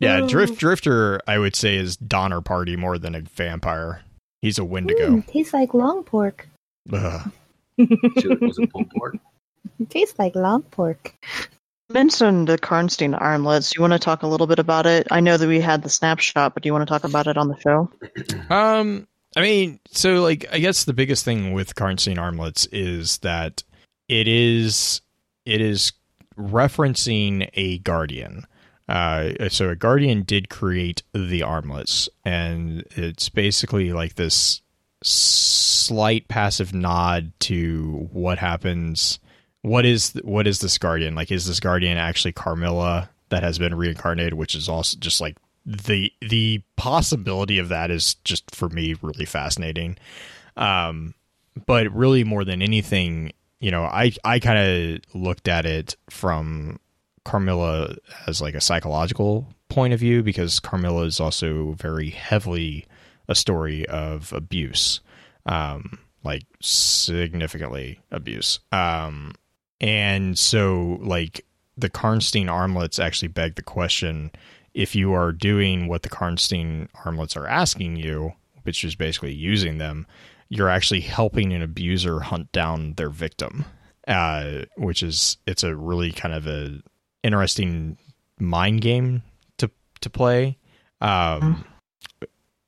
Yeah, 0.00 0.20
Drift 0.28 0.58
Drifter, 0.60 1.20
I 1.26 1.38
would 1.38 1.56
say, 1.56 1.74
is 1.76 1.96
Donner 1.96 2.40
Party 2.40 2.76
more 2.76 2.98
than 2.98 3.14
a 3.16 3.20
vampire. 3.22 4.02
He's 4.42 4.58
a 4.58 4.64
Wendigo. 4.64 5.08
Mm, 5.10 5.26
tastes 5.26 5.52
like 5.52 5.74
long 5.74 6.04
pork. 6.04 6.48
Ugh. 6.92 7.32
Sure, 7.80 8.32
it 8.32 8.40
wasn't 8.40 8.70
pulled 8.70 8.88
pork. 8.90 9.16
Tastes 9.86 10.18
like 10.18 10.34
long 10.34 10.62
pork. 10.62 11.14
mentioned 11.90 12.48
the 12.48 12.58
Karnstein 12.58 13.18
armlets. 13.18 13.70
Do 13.70 13.78
you 13.78 13.80
want 13.82 13.94
to 13.94 13.98
talk 13.98 14.22
a 14.22 14.26
little 14.26 14.46
bit 14.46 14.58
about 14.58 14.86
it? 14.86 15.08
I 15.10 15.20
know 15.20 15.36
that 15.36 15.48
we 15.48 15.60
had 15.60 15.82
the 15.82 15.88
snapshot, 15.88 16.54
but 16.54 16.62
do 16.62 16.68
you 16.68 16.72
want 16.72 16.86
to 16.86 16.92
talk 16.92 17.04
about 17.04 17.26
it 17.26 17.36
on 17.36 17.48
the 17.48 17.58
show? 17.60 17.90
Um, 18.50 19.06
I 19.36 19.42
mean, 19.42 19.78
so 19.90 20.22
like, 20.22 20.46
I 20.50 20.58
guess 20.58 20.84
the 20.84 20.92
biggest 20.92 21.24
thing 21.24 21.52
with 21.52 21.74
Karnstein 21.74 22.18
armlets 22.18 22.66
is 22.72 23.18
that 23.18 23.62
it 24.08 24.26
is 24.26 25.02
it 25.44 25.60
is 25.60 25.92
referencing 26.38 27.48
a 27.54 27.78
guardian. 27.78 28.46
Uh, 28.88 29.48
so 29.48 29.68
a 29.68 29.76
guardian 29.76 30.22
did 30.22 30.48
create 30.48 31.02
the 31.12 31.42
armlets, 31.42 32.08
and 32.24 32.84
it's 32.92 33.28
basically 33.28 33.92
like 33.92 34.14
this 34.14 34.62
slight 35.02 36.26
passive 36.28 36.72
nod 36.72 37.32
to 37.40 38.08
what 38.12 38.38
happens. 38.38 39.18
What 39.62 39.84
is 39.84 40.12
what 40.24 40.46
is 40.46 40.60
this 40.60 40.78
guardian 40.78 41.14
like? 41.14 41.30
Is 41.30 41.46
this 41.46 41.60
guardian 41.60 41.98
actually 41.98 42.32
Carmilla 42.32 43.10
that 43.30 43.42
has 43.42 43.58
been 43.58 43.74
reincarnated, 43.74 44.34
which 44.34 44.54
is 44.54 44.68
also 44.68 44.96
just 44.98 45.20
like 45.20 45.36
the 45.66 46.12
the 46.20 46.62
possibility 46.76 47.58
of 47.58 47.68
that 47.68 47.90
is 47.90 48.14
just 48.24 48.54
for 48.54 48.68
me 48.68 48.94
really 49.02 49.26
fascinating. 49.26 49.96
Um, 50.56 51.14
but 51.66 51.92
really 51.92 52.24
more 52.24 52.44
than 52.44 52.62
anything, 52.62 53.32
you 53.60 53.70
know, 53.70 53.82
I 53.84 54.12
I 54.24 54.38
kind 54.38 54.58
of 54.58 55.14
looked 55.14 55.48
at 55.48 55.66
it 55.66 55.96
from 56.08 56.78
Carmilla 57.24 57.96
as 58.26 58.40
like 58.40 58.54
a 58.54 58.60
psychological 58.60 59.46
point 59.68 59.92
of 59.92 60.00
view 60.00 60.22
because 60.22 60.60
Carmilla 60.60 61.04
is 61.04 61.20
also 61.20 61.72
very 61.72 62.10
heavily 62.10 62.86
a 63.28 63.34
story 63.34 63.86
of 63.86 64.32
abuse, 64.32 65.00
um, 65.44 65.98
like 66.24 66.44
significantly 66.60 68.00
abuse. 68.10 68.60
Um, 68.72 69.34
and 69.80 70.38
so 70.38 70.98
like 71.00 71.44
the 71.76 71.90
Karnstein 71.90 72.46
armlets 72.46 72.98
actually 72.98 73.28
beg 73.28 73.54
the 73.54 73.62
question 73.62 74.30
if 74.74 74.94
you 74.94 75.12
are 75.12 75.32
doing 75.32 75.88
what 75.88 76.02
the 76.02 76.08
Karnstein 76.08 76.88
armlets 77.04 77.36
are 77.36 77.46
asking 77.46 77.96
you, 77.96 78.32
which 78.62 78.84
is 78.84 78.94
basically 78.94 79.32
using 79.32 79.78
them, 79.78 80.06
you're 80.48 80.68
actually 80.68 81.00
helping 81.00 81.52
an 81.52 81.62
abuser 81.62 82.20
hunt 82.20 82.50
down 82.52 82.94
their 82.94 83.10
victim. 83.10 83.64
Uh, 84.06 84.64
which 84.78 85.02
is 85.02 85.36
it's 85.46 85.62
a 85.62 85.76
really 85.76 86.10
kind 86.12 86.32
of 86.32 86.46
a 86.46 86.80
interesting 87.22 87.98
mind 88.38 88.80
game 88.80 89.22
to 89.58 89.70
to 90.00 90.08
play. 90.08 90.56
Um, 91.00 91.64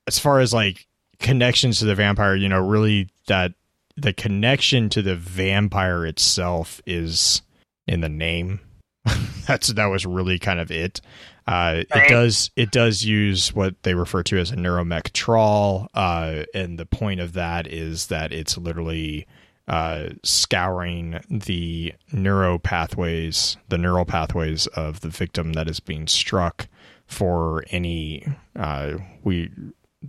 as 0.05 0.19
far 0.19 0.39
as 0.39 0.53
like 0.53 0.85
connections 1.19 1.79
to 1.79 1.85
the 1.85 1.95
vampire, 1.95 2.35
you 2.35 2.47
know, 2.47 2.59
really 2.59 3.09
that 3.27 3.53
the 3.95 4.13
connection 4.13 4.89
to 4.89 5.01
the 5.01 5.15
vampire 5.15 6.05
itself 6.05 6.81
is 6.85 7.41
in 7.87 8.01
the 8.01 8.09
name. 8.09 8.59
That's 9.47 9.69
that 9.69 9.87
was 9.87 10.05
really 10.05 10.39
kind 10.39 10.59
of 10.59 10.71
it. 10.71 11.01
Uh, 11.47 11.83
It 12.05 12.09
does 12.09 12.51
it 12.55 12.71
does 12.71 13.03
use 13.03 13.53
what 13.53 13.81
they 13.83 13.95
refer 13.95 14.23
to 14.23 14.37
as 14.37 14.51
a 14.51 14.55
neuromech 14.55 15.11
trawl, 15.11 15.87
uh, 15.93 16.43
and 16.53 16.77
the 16.77 16.85
point 16.85 17.19
of 17.19 17.33
that 17.33 17.67
is 17.67 18.07
that 18.07 18.31
it's 18.31 18.57
literally 18.57 19.25
uh, 19.67 20.09
scouring 20.23 21.19
the 21.29 21.93
neuro 22.11 22.59
pathways, 22.59 23.57
the 23.69 23.77
neural 23.77 24.05
pathways 24.05 24.67
of 24.67 25.01
the 25.01 25.09
victim 25.09 25.53
that 25.53 25.67
is 25.67 25.79
being 25.79 26.07
struck 26.07 26.67
for 27.07 27.63
any 27.71 28.25
uh, 28.55 28.93
we 29.23 29.49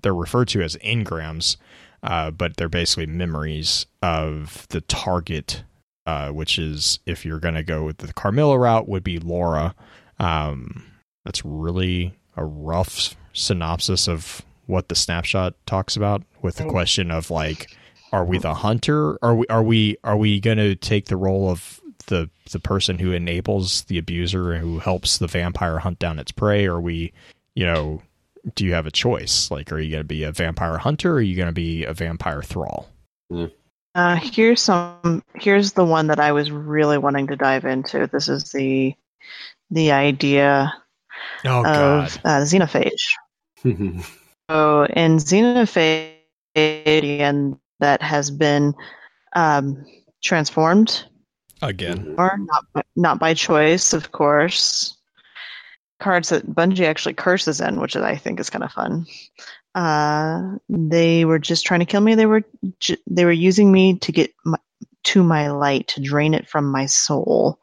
they're 0.03 0.15
referred 0.15 0.49
to 0.49 0.63
as 0.63 0.77
engrams, 0.77 1.57
uh, 2.03 2.31
but 2.31 2.57
they're 2.57 2.69
basically 2.69 3.07
memories 3.07 3.87
of 4.03 4.67
the 4.71 4.81
target, 4.83 5.65
uh, 6.07 6.31
which 6.31 6.59
is 6.59 6.99
if 7.07 7.25
you're 7.25 7.39
going 7.39 7.55
to 7.55 7.63
go 7.63 7.85
with 7.85 7.99
the 7.99 8.13
Carmilla 8.13 8.59
route, 8.59 8.89
would 8.89 9.05
be 9.05 9.19
Laura. 9.19 9.75
Um, 10.19 10.85
that's 11.25 11.45
really 11.45 12.15
a 12.37 12.45
rough 12.45 13.17
synopsis 13.33 14.09
of 14.09 14.43
what 14.67 14.89
the 14.89 14.95
snapshot 14.95 15.55
talks 15.67 15.97
about, 15.97 16.23
with 16.41 16.57
the 16.57 16.65
question 16.65 17.11
of 17.11 17.31
like, 17.31 17.77
are 18.13 18.25
we 18.25 18.39
the 18.39 18.55
hunter? 18.55 19.19
Are 19.23 19.35
we 19.35 19.47
are 19.49 19.63
we 19.63 19.97
are 20.05 20.17
we 20.17 20.41
going 20.41 20.59
to 20.59 20.75
take 20.75 21.07
the 21.07 21.17
role 21.17 21.51
of 21.51 21.81
the 22.07 22.29
the 22.51 22.61
person 22.61 22.99
who 22.99 23.13
enables 23.13 23.85
the 23.85 23.99
abuser 23.99 24.53
and 24.53 24.63
who 24.63 24.79
helps 24.79 25.19
the 25.19 25.27
vampire 25.27 25.79
hunt 25.79 25.99
down 25.99 26.19
its 26.19 26.33
prey? 26.33 26.67
Are 26.67 26.81
we, 26.81 27.13
you 27.55 27.65
know, 27.65 28.03
do 28.55 28.65
you 28.65 28.75
have 28.75 28.87
a 28.87 28.91
choice? 28.91 29.51
Like, 29.51 29.73
are 29.73 29.79
you 29.79 29.91
going 29.91 30.03
to 30.03 30.07
be 30.09 30.25
a 30.25 30.33
vampire 30.33 30.79
hunter 30.79 31.13
or 31.13 31.17
are 31.17 31.21
you 31.21 31.37
going 31.37 31.47
to 31.47 31.53
be 31.53 31.85
a 31.85 31.93
vampire 31.93 32.43
thrall? 32.43 32.89
Uh, 33.95 34.17
here's 34.17 34.61
some. 34.61 35.23
Here's 35.35 35.73
the 35.73 35.85
one 35.85 36.09
that 36.09 36.21
I 36.21 36.33
was 36.33 36.51
really 36.51 36.99
wanting 36.99 37.27
to 37.29 37.37
dive 37.37 37.65
into. 37.65 38.07
This 38.07 38.29
is 38.29 38.53
the 38.53 38.95
the 39.71 39.93
idea 39.93 40.73
Oh 41.45 41.63
God! 41.63 42.09
of 42.09 42.19
uh, 42.25 42.41
xenophage. 42.41 43.15
So 44.51 44.85
in 44.85 45.17
xenophage, 45.17 46.11
and 46.55 47.57
that 47.79 48.03
has 48.03 48.31
been 48.31 48.75
um, 49.35 49.87
transformed, 50.23 51.07
Again, 51.63 52.17
or 52.19 52.37
not 52.39 52.87
not 52.97 53.19
by 53.19 53.33
choice, 53.35 53.93
of 53.93 54.13
course. 54.13 54.99
Cards 56.03 56.31
that 56.31 56.47
Bungie 56.47 56.85
actually 56.85 57.15
curses 57.15 57.61
in, 57.61 57.81
which 57.81 57.95
I 57.95 58.17
think 58.17 58.41
is 58.41 58.51
kind 58.51 58.65
of 58.65 58.73
fun. 58.73 59.07
Uh, 59.75 60.57
they 60.69 61.25
were 61.25 61.39
just 61.39 61.65
trying 61.65 61.81
to 61.81 61.87
kill 61.87 62.01
me. 62.01 62.17
They 62.17 62.27
were 62.27 62.43
ju- 62.81 62.97
they 63.09 63.25
were 63.25 63.31
using 63.33 63.71
me 63.71 63.99
to 64.01 64.13
get 64.13 64.33
my, 64.45 64.59
to 65.05 65.23
my 65.23 65.51
light, 65.51 65.89
to 65.89 66.01
drain 66.01 66.35
it 66.35 66.49
from 66.49 66.71
my 66.71 66.87
soul. 66.87 67.61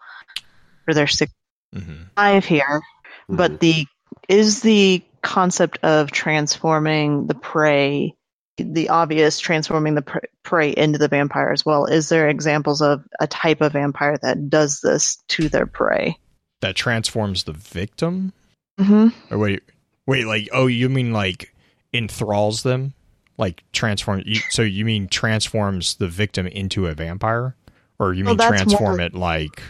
For 0.86 0.94
their 0.94 1.08
six 1.08 1.32
hmm 1.74 2.04
five 2.16 2.46
here, 2.46 2.82
but 3.28 3.60
the 3.60 3.86
is 4.28 4.62
the 4.62 5.04
concept 5.22 5.80
of 5.84 6.12
transforming 6.12 7.28
the 7.28 7.36
prey 7.36 8.16
the 8.58 8.90
obvious 8.90 9.40
transforming 9.40 9.96
the 9.96 10.02
pr- 10.02 10.18
prey 10.44 10.72
into 10.72 10.98
the 10.98 11.08
vampire 11.08 11.52
as 11.52 11.66
well 11.66 11.86
is 11.86 12.10
there 12.10 12.28
examples 12.30 12.82
of 12.82 13.04
a 13.20 13.28
type 13.28 13.62
of 13.62 13.74
vampire 13.74 14.18
that 14.22 14.50
does 14.50 14.80
this 14.82 15.18
to 15.28 15.50
their 15.50 15.66
prey 15.66 16.18
that 16.62 16.76
transforms 16.76 17.44
the 17.44 17.54
victim. 17.54 18.34
mm-hmm. 18.80 19.34
Or 19.34 19.38
wait, 19.38 19.64
wait, 20.06 20.26
like 20.26 20.50
oh, 20.52 20.68
you 20.68 20.90
mean 20.90 21.14
like 21.14 21.54
enthralls 21.94 22.64
them, 22.64 22.94
like 23.38 23.64
transform? 23.74 24.24
You, 24.26 24.42
so 24.50 24.62
you 24.62 24.86
mean 24.86 25.08
transforms 25.08 25.96
the 25.96 26.08
victim 26.08 26.48
into 26.48 26.88
a 26.88 26.94
vampire, 26.94 27.56
or 28.00 28.14
you 28.14 28.24
mean 28.24 28.38
that's 28.38 28.50
transform 28.50 28.98
more- 28.98 29.02
it 29.02 29.14
like? 29.16 29.62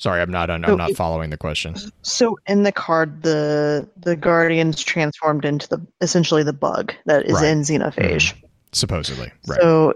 Sorry, 0.00 0.22
I'm 0.22 0.30
not. 0.30 0.48
I'm 0.48 0.62
So 0.64 0.76
not 0.76 0.90
it- 0.90 0.96
following 0.96 1.30
the 1.30 1.36
question. 1.36 1.74
so 2.02 2.38
in 2.46 2.62
the 2.62 2.70
card 2.72 3.22
the 3.22 3.88
the 3.96 4.14
guardians 4.14 4.82
transformed 4.84 5.44
into 5.44 5.68
the 5.68 5.84
essentially 6.00 6.44
the 6.44 6.52
bug 6.52 6.92
that 7.06 7.26
is 7.26 7.32
Right. 7.34 7.46
in 7.48 7.62
xenophage 7.62 8.32
Supposedly, 8.72 9.32
right? 9.46 9.60
so 9.60 9.94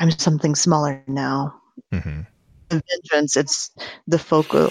i'm 0.00 0.10
something 0.10 0.54
smaller 0.54 1.02
now 1.06 1.54
hmm 1.92 2.20
the 2.70 2.82
vengeance 3.10 3.36
it's 3.36 3.70
the 4.08 4.18
focal 4.18 4.70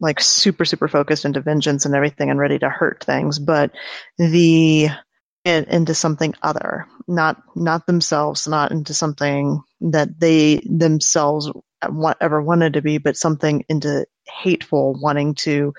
like 0.00 0.20
super 0.20 0.64
super 0.64 0.88
focused 0.88 1.24
into 1.24 1.40
vengeance 1.40 1.84
and 1.84 1.94
everything 1.94 2.30
and 2.30 2.38
ready 2.38 2.58
to 2.58 2.68
hurt 2.68 3.02
things 3.04 3.38
but 3.38 3.72
the 4.18 4.88
in, 5.44 5.64
into 5.64 5.94
something 5.94 6.34
other 6.42 6.86
not 7.06 7.42
not 7.56 7.86
themselves 7.86 8.46
not 8.46 8.70
into 8.70 8.94
something 8.94 9.60
that 9.80 10.20
they 10.20 10.60
themselves 10.64 11.50
ever 12.20 12.42
wanted 12.42 12.74
to 12.74 12.82
be 12.82 12.98
but 12.98 13.16
something 13.16 13.64
into 13.68 14.04
hateful 14.26 14.98
wanting 15.00 15.34
to 15.34 15.72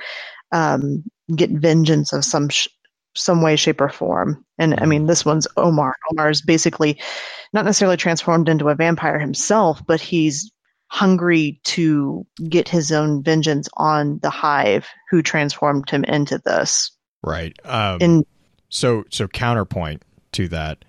um, 0.52 1.04
get 1.36 1.50
vengeance 1.52 2.14
of 2.14 2.26
some 2.26 2.50
sh- 2.50 2.68
some 3.16 3.42
way 3.42 3.56
shape 3.56 3.82
or 3.82 3.90
form. 3.90 4.46
And 4.58 4.80
i 4.80 4.86
mean 4.86 5.06
this 5.06 5.26
one's 5.26 5.48
omar. 5.58 5.96
Omar 6.12 6.30
is 6.30 6.42
basically 6.42 7.00
not 7.54 7.66
necessarily 7.66 7.98
transformed 7.98 8.50
into 8.50 8.70
a 8.70 8.76
vampire 8.76 9.20
himself 9.20 9.82
but 9.86 10.02
he's 10.02 10.52
hungry 10.90 11.60
to 11.64 12.26
get 12.50 12.68
his 12.68 12.92
own 12.92 13.24
vengeance 13.24 13.70
on 13.78 14.20
the 14.20 14.30
hive 14.30 14.88
who 15.10 15.22
transformed 15.22 15.90
him 15.90 16.04
into 16.04 16.40
this. 16.40 16.92
Right. 17.24 17.56
Um, 17.64 17.98
In 18.02 18.26
so 18.70 19.04
so 19.10 19.28
counterpoint 19.28 20.04
to 20.34 20.48
that 20.50 20.86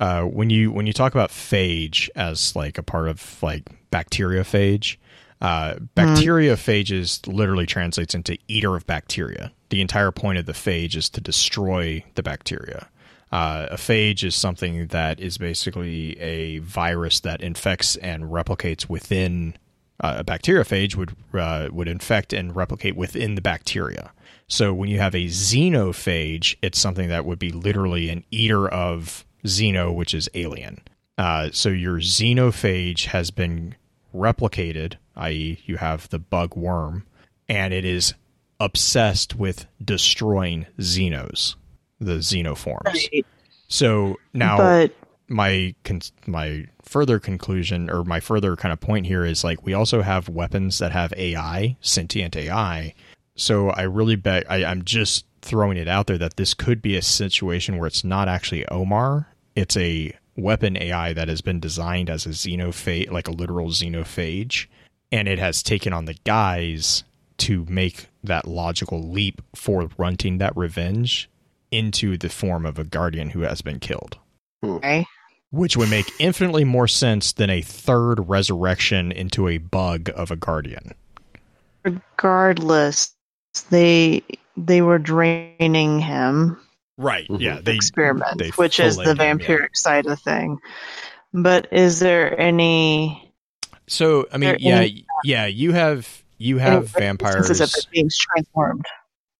uh, 0.00 0.22
when 0.22 0.50
you 0.50 0.70
when 0.70 0.86
you 0.86 0.92
talk 0.92 1.12
about 1.12 1.30
phage 1.30 2.08
as 2.14 2.54
like 2.54 2.78
a 2.78 2.82
part 2.82 3.08
of 3.08 3.42
like 3.42 3.64
bacteriophage 3.90 4.96
uh, 5.40 5.74
bacteriophages 5.96 7.26
literally 7.26 7.66
translates 7.66 8.14
into 8.14 8.38
eater 8.48 8.76
of 8.76 8.86
bacteria 8.86 9.52
the 9.70 9.80
entire 9.80 10.12
point 10.12 10.38
of 10.38 10.46
the 10.46 10.52
phage 10.52 10.96
is 10.96 11.08
to 11.10 11.20
destroy 11.20 12.02
the 12.14 12.22
bacteria 12.22 12.88
uh, 13.36 13.68
a 13.70 13.76
phage 13.76 14.24
is 14.24 14.34
something 14.34 14.86
that 14.86 15.20
is 15.20 15.36
basically 15.36 16.18
a 16.18 16.58
virus 16.60 17.20
that 17.20 17.42
infects 17.42 17.94
and 17.96 18.24
replicates 18.24 18.88
within 18.88 19.54
uh, 20.00 20.16
a 20.20 20.24
bacteriophage 20.24 20.96
would 20.96 21.14
uh, 21.34 21.68
would 21.70 21.86
infect 21.86 22.32
and 22.32 22.56
replicate 22.56 22.96
within 22.96 23.34
the 23.34 23.42
bacteria. 23.42 24.10
So 24.48 24.72
when 24.72 24.88
you 24.88 25.00
have 25.00 25.14
a 25.14 25.26
xenophage, 25.26 26.56
it's 26.62 26.78
something 26.78 27.10
that 27.10 27.26
would 27.26 27.38
be 27.38 27.52
literally 27.52 28.08
an 28.08 28.24
eater 28.30 28.66
of 28.68 29.26
xeno, 29.44 29.94
which 29.94 30.14
is 30.14 30.30
alien. 30.32 30.80
Uh, 31.18 31.50
so 31.52 31.68
your 31.68 31.98
xenophage 31.98 33.04
has 33.06 33.30
been 33.30 33.74
replicated, 34.14 34.94
i.e., 35.14 35.60
you 35.66 35.76
have 35.76 36.08
the 36.08 36.18
bug 36.18 36.56
worm, 36.56 37.04
and 37.50 37.74
it 37.74 37.84
is 37.84 38.14
obsessed 38.58 39.34
with 39.34 39.66
destroying 39.84 40.64
xenos, 40.78 41.56
the 42.00 42.18
xenoforms. 42.18 43.24
So 43.68 44.16
now 44.32 44.56
but 44.56 44.92
my 45.28 45.74
con- 45.84 46.00
my 46.26 46.66
further 46.82 47.18
conclusion 47.18 47.90
or 47.90 48.04
my 48.04 48.20
further 48.20 48.56
kind 48.56 48.72
of 48.72 48.80
point 48.80 49.06
here 49.06 49.24
is 49.24 49.42
like 49.42 49.64
we 49.64 49.74
also 49.74 50.02
have 50.02 50.28
weapons 50.28 50.78
that 50.78 50.92
have 50.92 51.12
AI, 51.16 51.76
sentient 51.80 52.36
AI. 52.36 52.94
So 53.34 53.70
I 53.70 53.82
really 53.82 54.16
bet 54.16 54.50
I, 54.50 54.64
I'm 54.64 54.84
just 54.84 55.26
throwing 55.42 55.78
it 55.78 55.88
out 55.88 56.06
there 56.06 56.18
that 56.18 56.36
this 56.36 56.54
could 56.54 56.80
be 56.80 56.96
a 56.96 57.02
situation 57.02 57.78
where 57.78 57.86
it's 57.86 58.04
not 58.04 58.28
actually 58.28 58.66
Omar. 58.68 59.28
It's 59.54 59.76
a 59.76 60.12
weapon 60.36 60.76
AI 60.76 61.12
that 61.12 61.28
has 61.28 61.40
been 61.40 61.60
designed 61.60 62.10
as 62.10 62.26
a 62.26 62.30
xenophage, 62.30 63.10
like 63.10 63.28
a 63.28 63.32
literal 63.32 63.68
xenophage, 63.68 64.66
and 65.10 65.28
it 65.28 65.38
has 65.38 65.62
taken 65.62 65.92
on 65.92 66.04
the 66.04 66.14
guise 66.24 67.04
to 67.38 67.66
make 67.68 68.08
that 68.24 68.46
logical 68.46 69.10
leap 69.10 69.42
for 69.54 69.88
runting 69.98 70.38
that 70.38 70.56
revenge 70.56 71.28
into 71.76 72.16
the 72.16 72.28
form 72.28 72.64
of 72.66 72.78
a 72.78 72.84
guardian 72.84 73.30
who 73.30 73.40
has 73.40 73.60
been 73.62 73.78
killed 73.78 74.18
okay. 74.64 75.04
which 75.50 75.76
would 75.76 75.90
make 75.90 76.06
infinitely 76.18 76.64
more 76.64 76.88
sense 76.88 77.32
than 77.32 77.50
a 77.50 77.60
third 77.62 78.16
resurrection 78.28 79.12
into 79.12 79.48
a 79.48 79.58
bug 79.58 80.10
of 80.14 80.30
a 80.30 80.36
guardian. 80.36 80.92
regardless, 81.84 83.14
they 83.70 84.22
they 84.56 84.82
were 84.82 84.98
draining 84.98 86.00
him 86.00 86.58
Right. 86.98 87.28
Mhm. 87.28 87.40
Yeah. 87.40 87.60
They 87.62 87.74
experiment, 87.74 88.38
they 88.38 88.48
which 88.50 88.80
is 88.80 88.94
filleted 88.94 89.18
the 89.18 89.24
him, 89.24 89.38
yeah. 89.40 89.46
vampiric 89.46 89.76
side 89.76 90.06
of 90.06 90.18
thing. 90.20 90.58
But 91.34 91.68
is 91.72 91.98
there 92.00 92.38
any 92.40 93.32
So 93.86 94.26
I 94.32 94.38
mean, 94.38 94.56
yeah, 94.60 94.76
any- 94.78 95.04
yeah. 95.22 95.44
You 95.46 95.72
have 95.72 96.08
you 96.38 96.58
any 96.58 96.62
have 96.70 96.82
instances 96.84 97.60
of 97.60 97.68
vampires. 97.68 97.76
it 97.76 97.86
being 97.92 98.08
transformed? 98.10 98.86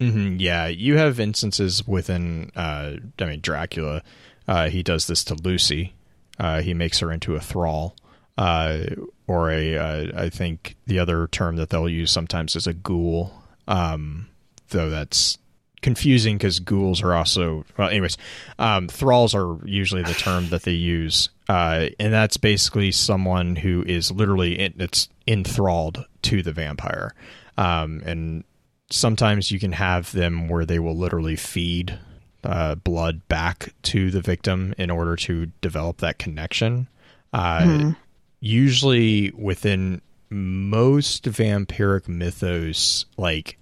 Hmm 0.01 0.37
yeah, 0.39 0.67
you 0.67 0.97
have 0.97 1.21
instances 1.21 1.87
within. 1.87 2.51
Uh, 2.55 2.97
I 3.19 3.25
mean, 3.25 3.41
Dracula. 3.41 4.03
Uh, 4.49 4.69
he 4.69 4.83
does 4.83 5.07
this 5.07 5.25
to 5.25 5.35
Lucy. 5.35 5.95
Uh, 6.39 6.61
he 6.61 6.73
makes 6.75 7.01
her 7.01 7.11
into 7.11 7.35
a 7.35 7.41
thrall. 7.41 7.97
Uh, 8.39 8.85
or 9.27 9.51
a, 9.51 9.77
uh, 9.77 10.23
I 10.25 10.29
think 10.29 10.77
the 10.87 10.99
other 10.99 11.27
term 11.27 11.57
that 11.57 11.71
they'll 11.71 11.89
use 11.89 12.11
sometimes 12.11 12.55
is 12.55 12.67
a 12.67 12.75
ghoul. 12.75 13.33
Um, 13.67 14.29
though 14.69 14.91
that's 14.91 15.39
confusing 15.83 16.37
because 16.37 16.59
ghouls 16.61 17.03
are 17.03 17.15
also 17.15 17.65
well. 17.77 17.89
Anyways, 17.89 18.17
um, 18.59 18.89
thralls 18.89 19.35
are 19.35 19.59
usually 19.65 20.03
the 20.03 20.15
term 20.15 20.49
that 20.51 20.63
they 20.63 20.73
use, 20.73 21.29
uh, 21.49 21.87
and 21.99 22.13
that's 22.13 22.37
basically 22.37 22.93
someone 22.93 23.57
who 23.57 23.85
is 23.87 24.11
literally 24.11 24.59
in, 24.59 24.75
it's 24.79 25.09
enthralled 25.27 26.05
to 26.23 26.43
the 26.43 26.53
vampire. 26.53 27.15
Um, 27.57 28.03
and 28.05 28.45
sometimes 28.91 29.51
you 29.51 29.59
can 29.59 29.73
have 29.73 30.13
them 30.13 30.49
where 30.49 30.65
they 30.65 30.79
will 30.79 30.97
literally 30.97 31.37
feed 31.37 31.99
uh, 32.45 32.75
blood 32.77 33.27
back 33.29 33.75
to 33.83 34.11
the 34.11 34.21
victim 34.21 34.73
in 34.79 34.91
order 34.91 35.17
to 35.17 35.47
develop 35.61 35.99
that 35.99 36.19
connection. 36.19 36.87
Uh, 37.33 37.61
Mhm. 37.61 37.97
usually 38.41 39.31
within 39.37 40.01
most 40.31 41.25
vampiric 41.25 42.07
mythos, 42.09 43.05
like 43.17 43.59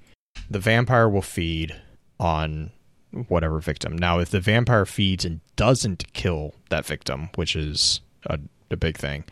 the 0.50 0.58
vampire 0.58 1.08
will 1.08 1.22
feed 1.22 1.74
on 2.20 2.70
whatever 3.28 3.60
victim. 3.60 3.96
Now, 3.96 4.18
if 4.18 4.30
the 4.30 4.40
vampire 4.40 4.84
feeds 4.84 5.24
and 5.24 5.40
doesn't 5.56 6.12
kill 6.12 6.54
that 6.68 6.84
victim, 6.84 7.30
which 7.36 7.54
is 7.56 8.00
a, 8.26 8.38
a 8.70 8.76
big 8.76 8.98
thing, 8.98 9.24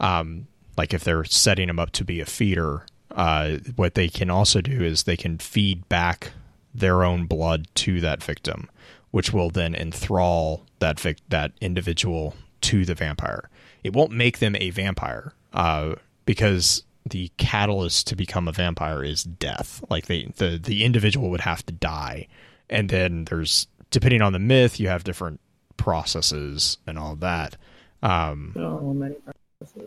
um, 0.00 0.46
like 0.76 0.92
if 0.94 1.04
they're 1.04 1.24
setting 1.24 1.68
them 1.68 1.78
up 1.78 1.90
to 1.92 2.04
be 2.04 2.20
a 2.20 2.26
feeder, 2.26 2.84
uh, 3.16 3.56
what 3.74 3.94
they 3.94 4.08
can 4.08 4.30
also 4.30 4.60
do 4.60 4.82
is 4.82 5.02
they 5.02 5.16
can 5.16 5.38
feed 5.38 5.88
back 5.88 6.32
their 6.74 7.02
own 7.02 7.24
blood 7.24 7.66
to 7.74 8.00
that 8.02 8.22
victim, 8.22 8.68
which 9.10 9.32
will 9.32 9.50
then 9.50 9.74
enthrall 9.74 10.64
that 10.78 11.00
vic- 11.00 11.28
that 11.30 11.52
individual 11.60 12.34
to 12.60 12.84
the 12.84 12.94
vampire. 12.94 13.48
It 13.82 13.94
won't 13.94 14.12
make 14.12 14.38
them 14.38 14.54
a 14.56 14.70
vampire, 14.70 15.32
uh, 15.54 15.94
because 16.26 16.82
the 17.08 17.30
catalyst 17.38 18.06
to 18.08 18.16
become 18.16 18.48
a 18.48 18.52
vampire 18.52 19.02
is 19.02 19.24
death. 19.24 19.82
Like 19.88 20.06
they, 20.06 20.24
the 20.36 20.60
the 20.62 20.84
individual 20.84 21.30
would 21.30 21.40
have 21.40 21.64
to 21.66 21.72
die, 21.72 22.28
and 22.68 22.90
then 22.90 23.24
there's 23.24 23.66
depending 23.90 24.20
on 24.20 24.34
the 24.34 24.38
myth, 24.38 24.78
you 24.78 24.88
have 24.88 25.04
different 25.04 25.40
processes 25.78 26.76
and 26.86 26.98
all 26.98 27.16
that. 27.16 27.56
Um, 28.02 28.52
many 28.92 29.14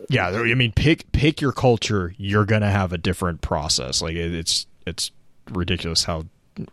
yeah, 0.08 0.28
I 0.28 0.54
mean, 0.54 0.72
pick 0.72 1.10
pick 1.12 1.40
your 1.40 1.52
culture. 1.52 2.14
You're 2.16 2.44
gonna 2.44 2.70
have 2.70 2.92
a 2.92 2.98
different 2.98 3.40
process. 3.40 4.02
Like 4.02 4.14
it, 4.14 4.34
it's 4.34 4.66
it's 4.86 5.10
ridiculous 5.50 6.04
how 6.04 6.24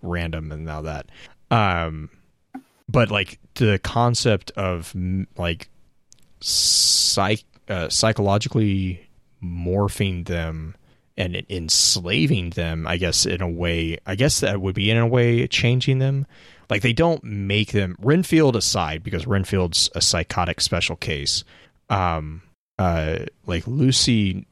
random 0.01 0.51
and 0.51 0.65
now 0.65 0.81
that. 0.81 1.07
Um, 1.51 2.09
but 2.89 3.11
like 3.11 3.39
the 3.55 3.79
concept 3.79 4.51
of 4.51 4.93
like 5.37 5.69
psych 6.39 7.43
uh, 7.67 7.89
psychologically 7.89 9.07
morphing 9.43 10.25
them 10.25 10.75
and 11.17 11.43
enslaving 11.49 12.51
them, 12.51 12.87
I 12.87 12.97
guess 12.97 13.25
in 13.25 13.41
a 13.41 13.49
way, 13.49 13.97
I 14.05 14.15
guess 14.15 14.39
that 14.41 14.61
would 14.61 14.75
be 14.75 14.91
in 14.91 14.97
a 14.97 15.07
way 15.07 15.47
changing 15.47 15.99
them. 15.99 16.27
Like 16.69 16.81
they 16.81 16.93
don't 16.93 17.23
make 17.23 17.71
them 17.71 17.95
Renfield 17.99 18.55
aside 18.55 19.03
because 19.03 19.25
Renfield's 19.25 19.89
a 19.95 20.01
psychotic 20.01 20.61
special 20.61 20.95
case. 20.95 21.43
Um, 21.89 22.41
uh, 22.79 23.19
like 23.45 23.65
Lucy, 23.67 24.45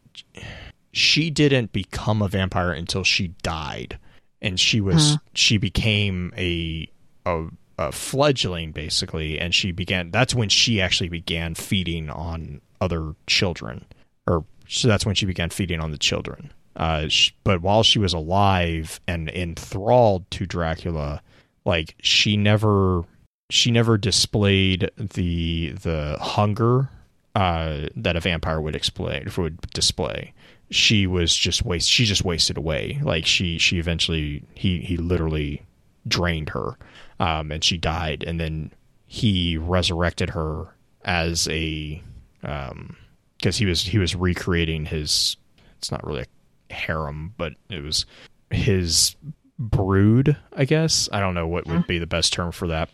she 0.92 1.30
didn't 1.30 1.72
become 1.72 2.22
a 2.22 2.28
vampire 2.28 2.72
until 2.72 3.04
she 3.04 3.30
died, 3.44 4.00
and 4.42 4.60
she 4.60 4.82
was 4.82 5.12
Huh. 5.12 5.18
she 5.34 5.58
became 5.58 6.34
a 6.38 6.88
a 7.26 7.46
a 7.78 7.92
fledgling 7.92 8.72
basically, 8.72 9.40
and 9.40 9.54
she 9.54 9.72
began. 9.72 10.12
That's 10.12 10.34
when 10.34 10.50
she 10.50 10.80
actually 10.82 11.10
began 11.10 11.56
feeding 11.56 12.10
on 12.10 12.62
other 12.82 13.16
children, 13.28 13.86
or 14.28 14.46
so 14.68 14.88
that's 14.88 15.06
when 15.06 15.16
she 15.16 15.26
began 15.26 15.50
feeding 15.50 15.80
on 15.80 15.92
the 15.92 15.98
children. 15.98 16.52
Uh, 16.76 17.08
sh- 17.08 17.32
but 17.44 17.62
while 17.62 17.84
she 17.84 18.00
was 18.00 18.14
alive 18.14 19.00
and 19.08 19.30
enthralled 19.30 20.30
to 20.32 20.46
Dracula, 20.46 21.22
like 21.66 21.96
she 22.02 22.36
never 22.38 23.04
she 23.50 23.72
never 23.72 23.98
displayed 23.98 24.90
the 24.98 25.70
the 25.82 26.18
hunger 26.20 26.90
uh, 27.36 27.88
that 27.95 28.15
a 28.15 28.21
vampire 28.21 28.62
would 28.62 28.74
display 28.74 29.26
would 29.38 29.60
display. 29.74 30.34
She 30.71 31.06
was 31.06 31.36
just 31.36 31.63
waste. 31.65 31.89
She 31.89 32.06
just 32.06 32.24
wasted 32.26 32.58
away. 32.58 33.00
Like 33.04 33.26
she 33.26 33.58
she 33.58 33.78
eventually 33.78 34.43
he 34.56 34.80
he 34.80 34.98
literally 34.98 35.63
drained 36.08 36.50
her, 36.50 36.78
um, 37.19 37.52
and 37.52 37.63
she 37.63 37.78
died. 37.78 38.24
And 38.26 38.39
then 38.39 38.71
he 39.06 39.58
resurrected 39.58 40.32
her 40.32 40.74
as 41.04 41.48
a 41.50 42.02
um 42.43 42.95
because 43.38 43.58
he 43.58 43.65
was 43.65 43.82
he 43.82 44.00
was 44.00 44.15
recreating 44.15 44.86
his. 44.86 45.38
It's 45.78 45.91
not 45.91 46.06
really 46.06 46.26
a 46.69 46.74
harem, 46.74 47.34
but 47.38 47.54
it 47.69 47.84
was 47.84 48.06
his 48.50 49.15
brood. 49.60 50.36
I 50.54 50.65
guess 50.65 51.10
I 51.12 51.19
don't 51.19 51.36
know 51.36 51.48
what 51.48 51.67
would 51.67 51.86
be 51.86 52.00
the 52.00 52.08
best 52.08 52.34
term 52.34 52.52
for 52.52 52.67
that. 52.67 52.89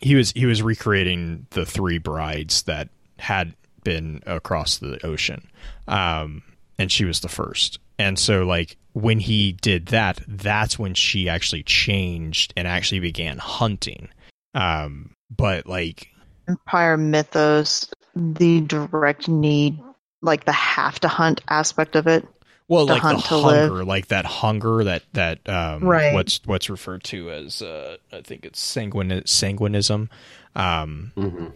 He 0.00 0.14
was 0.16 0.32
he 0.32 0.46
was 0.46 0.62
recreating 0.62 1.46
the 1.50 1.64
three 1.64 1.98
brides 1.98 2.62
that 2.64 2.88
had 3.18 3.54
been 3.84 4.22
across 4.26 4.78
the 4.78 5.04
ocean, 5.04 5.48
um, 5.88 6.42
and 6.78 6.90
she 6.90 7.04
was 7.04 7.20
the 7.20 7.28
first. 7.28 7.78
And 7.98 8.18
so, 8.18 8.44
like 8.44 8.76
when 8.94 9.20
he 9.20 9.52
did 9.52 9.86
that, 9.86 10.20
that's 10.26 10.78
when 10.78 10.94
she 10.94 11.28
actually 11.28 11.62
changed 11.62 12.52
and 12.56 12.66
actually 12.68 13.00
began 13.00 13.38
hunting. 13.38 14.08
Um, 14.54 15.14
but 15.34 15.66
like 15.66 16.08
Empire 16.48 16.96
mythos, 16.96 17.88
the 18.14 18.60
direct 18.62 19.28
need, 19.28 19.80
like 20.20 20.44
the 20.44 20.52
have 20.52 20.98
to 21.00 21.08
hunt 21.08 21.40
aspect 21.48 21.96
of 21.96 22.06
it. 22.06 22.26
Well, 22.68 22.86
The 22.86 22.92
like 22.94 23.02
the 23.02 23.08
hunt 23.08 23.24
to 23.26 23.36
live. 23.36 23.70
hunger, 23.70 23.84
like 23.84 24.08
that 24.08 24.24
hunger 24.24 24.84
that 24.84 25.02
that 25.12 25.46
um, 25.48 25.82
Right. 25.82 26.12
what's 26.14 26.40
what's 26.44 26.70
referred 26.70 27.04
to 27.04 27.30
as 27.30 27.60
uh, 27.62 27.96
I 28.12 28.22
think 28.22 28.44
it's 28.44 28.60
sanguin 28.60 29.22
sanguinism. 29.24 30.08
Um, 30.54 31.12
hmm 31.14 31.46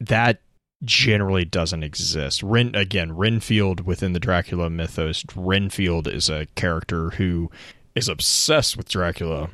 that 0.00 0.40
generally 0.84 1.44
doesn't 1.44 1.82
exist. 1.82 2.42
Ren 2.42 2.74
again, 2.74 3.16
Renfield 3.16 3.86
within 3.86 4.12
the 4.12 4.20
Dracula 4.20 4.70
mythos, 4.70 5.24
Renfield 5.34 6.08
is 6.08 6.28
a 6.28 6.46
character 6.54 7.10
who 7.10 7.50
is 7.94 8.08
obsessed 8.08 8.76
with 8.76 8.88
Dracula, 8.88 9.50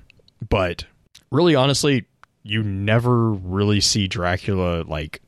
but 0.49 0.85
really 1.31 1.55
honestly, 1.55 2.07
you 2.43 2.63
never 2.63 3.31
really 3.31 3.81
see 3.81 4.09
Dracula 4.09 4.83
like 4.87 5.21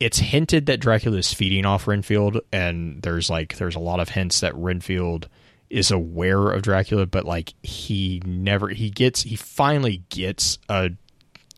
it's 0.00 0.18
hinted 0.18 0.66
that 0.66 0.80
Dracula 0.80 1.18
is 1.18 1.32
feeding 1.32 1.66
off 1.66 1.86
Renfield 1.86 2.40
and 2.52 3.02
there's 3.02 3.28
like 3.28 3.56
there's 3.56 3.76
a 3.76 3.80
lot 3.80 4.00
of 4.00 4.10
hints 4.10 4.40
that 4.40 4.54
Renfield 4.54 5.28
is 5.70 5.90
aware 5.90 6.50
of 6.50 6.62
Dracula, 6.62 7.06
but 7.06 7.24
like 7.24 7.52
he 7.62 8.22
never 8.24 8.68
he 8.68 8.90
gets 8.90 9.22
he 9.22 9.36
finally 9.36 10.02
gets 10.08 10.58
a 10.68 10.90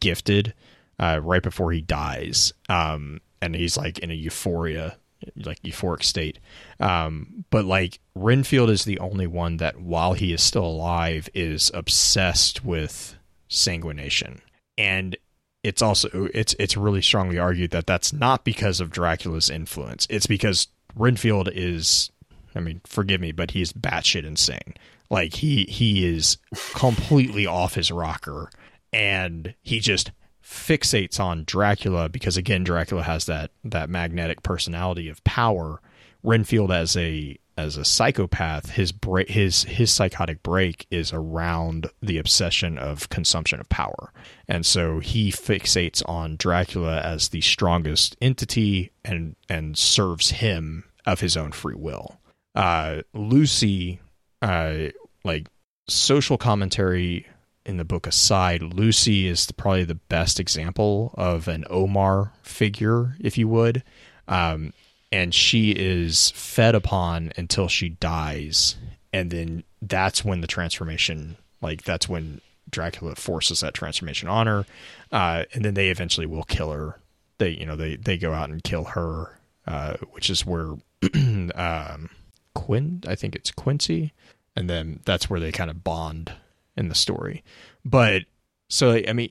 gifted 0.00 0.54
uh, 1.00 1.18
right 1.22 1.42
before 1.42 1.72
he 1.72 1.80
dies. 1.80 2.52
Um, 2.68 3.20
and 3.42 3.56
he's 3.56 3.76
like 3.76 3.98
in 3.98 4.10
a 4.10 4.14
euphoria, 4.14 4.98
like 5.34 5.60
euphoric 5.62 6.04
state. 6.04 6.38
Um, 6.78 7.44
but 7.50 7.64
like 7.64 7.98
Renfield 8.14 8.70
is 8.70 8.84
the 8.84 8.98
only 8.98 9.26
one 9.26 9.56
that, 9.56 9.80
while 9.80 10.12
he 10.12 10.32
is 10.32 10.42
still 10.42 10.66
alive, 10.66 11.28
is 11.34 11.70
obsessed 11.74 12.64
with 12.64 13.16
sanguination. 13.48 14.40
And 14.76 15.16
it's 15.62 15.82
also 15.82 16.28
it's 16.34 16.54
it's 16.58 16.76
really 16.76 17.02
strongly 17.02 17.38
argued 17.38 17.70
that 17.70 17.86
that's 17.86 18.12
not 18.12 18.44
because 18.44 18.80
of 18.80 18.90
Dracula's 18.90 19.50
influence. 19.50 20.06
It's 20.10 20.26
because 20.26 20.68
Renfield 20.94 21.48
is, 21.52 22.10
I 22.54 22.60
mean, 22.60 22.82
forgive 22.84 23.20
me, 23.20 23.32
but 23.32 23.52
he's 23.52 23.72
batshit 23.72 24.24
insane. 24.24 24.74
Like 25.10 25.34
he 25.34 25.64
he 25.64 26.06
is 26.06 26.36
completely 26.74 27.46
off 27.46 27.74
his 27.74 27.90
rocker, 27.90 28.50
and 28.92 29.54
he 29.62 29.80
just 29.80 30.12
fixates 30.50 31.20
on 31.20 31.44
Dracula 31.44 32.08
because 32.08 32.36
again, 32.36 32.64
Dracula 32.64 33.02
has 33.02 33.26
that 33.26 33.52
that 33.64 33.88
magnetic 33.88 34.42
personality 34.42 35.08
of 35.08 35.22
power. 35.24 35.80
Renfield 36.22 36.70
as 36.70 36.96
a 36.96 37.38
as 37.56 37.76
a 37.76 37.84
psychopath, 37.84 38.70
his 38.70 38.90
break 38.92 39.30
his 39.30 39.64
his 39.64 39.92
psychotic 39.92 40.42
break 40.42 40.86
is 40.90 41.12
around 41.12 41.88
the 42.02 42.18
obsession 42.18 42.76
of 42.78 43.08
consumption 43.08 43.60
of 43.60 43.68
power, 43.68 44.12
and 44.48 44.66
so 44.66 44.98
he 44.98 45.30
fixates 45.30 46.02
on 46.08 46.36
Dracula 46.36 47.00
as 47.00 47.28
the 47.28 47.40
strongest 47.40 48.16
entity 48.20 48.90
and 49.04 49.36
and 49.48 49.78
serves 49.78 50.30
him 50.30 50.84
of 51.06 51.20
his 51.20 51.36
own 51.36 51.52
free 51.52 51.76
will. 51.76 52.20
Uh, 52.54 53.02
Lucy, 53.14 54.00
uh, 54.42 54.88
like 55.24 55.48
social 55.88 56.36
commentary 56.36 57.26
in 57.66 57.76
the 57.76 57.84
book 57.84 58.06
aside, 58.06 58.62
Lucy 58.62 59.26
is 59.26 59.50
probably 59.52 59.84
the 59.84 59.94
best 59.94 60.40
example 60.40 61.14
of 61.16 61.48
an 61.48 61.64
Omar 61.68 62.32
figure, 62.42 63.16
if 63.20 63.36
you 63.36 63.48
would. 63.48 63.82
Um, 64.28 64.72
and 65.12 65.34
she 65.34 65.72
is 65.72 66.30
fed 66.30 66.74
upon 66.74 67.32
until 67.36 67.68
she 67.68 67.88
dies. 67.88 68.76
And 69.12 69.30
then 69.30 69.64
that's 69.82 70.24
when 70.24 70.40
the 70.40 70.46
transformation, 70.46 71.36
like, 71.60 71.82
that's 71.82 72.08
when 72.08 72.40
Dracula 72.70 73.16
forces 73.16 73.60
that 73.60 73.74
transformation 73.74 74.28
on 74.28 74.46
her. 74.46 74.66
Uh, 75.10 75.44
and 75.52 75.64
then 75.64 75.74
they 75.74 75.88
eventually 75.88 76.26
will 76.26 76.44
kill 76.44 76.70
her. 76.70 77.00
They, 77.38 77.50
you 77.50 77.66
know, 77.66 77.76
they, 77.76 77.96
they 77.96 78.16
go 78.16 78.32
out 78.32 78.50
and 78.50 78.62
kill 78.62 78.84
her, 78.84 79.38
uh, 79.66 79.96
which 80.12 80.30
is 80.30 80.46
where, 80.46 80.74
um, 81.54 82.10
Quin, 82.54 83.02
I 83.06 83.14
think 83.16 83.34
it's 83.34 83.50
Quincy. 83.50 84.12
And 84.56 84.70
then 84.70 85.00
that's 85.04 85.28
where 85.28 85.40
they 85.40 85.52
kind 85.52 85.70
of 85.70 85.82
bond 85.82 86.32
in 86.80 86.88
the 86.88 86.94
story. 86.94 87.44
But 87.84 88.22
so 88.68 89.00
I 89.06 89.12
mean 89.12 89.30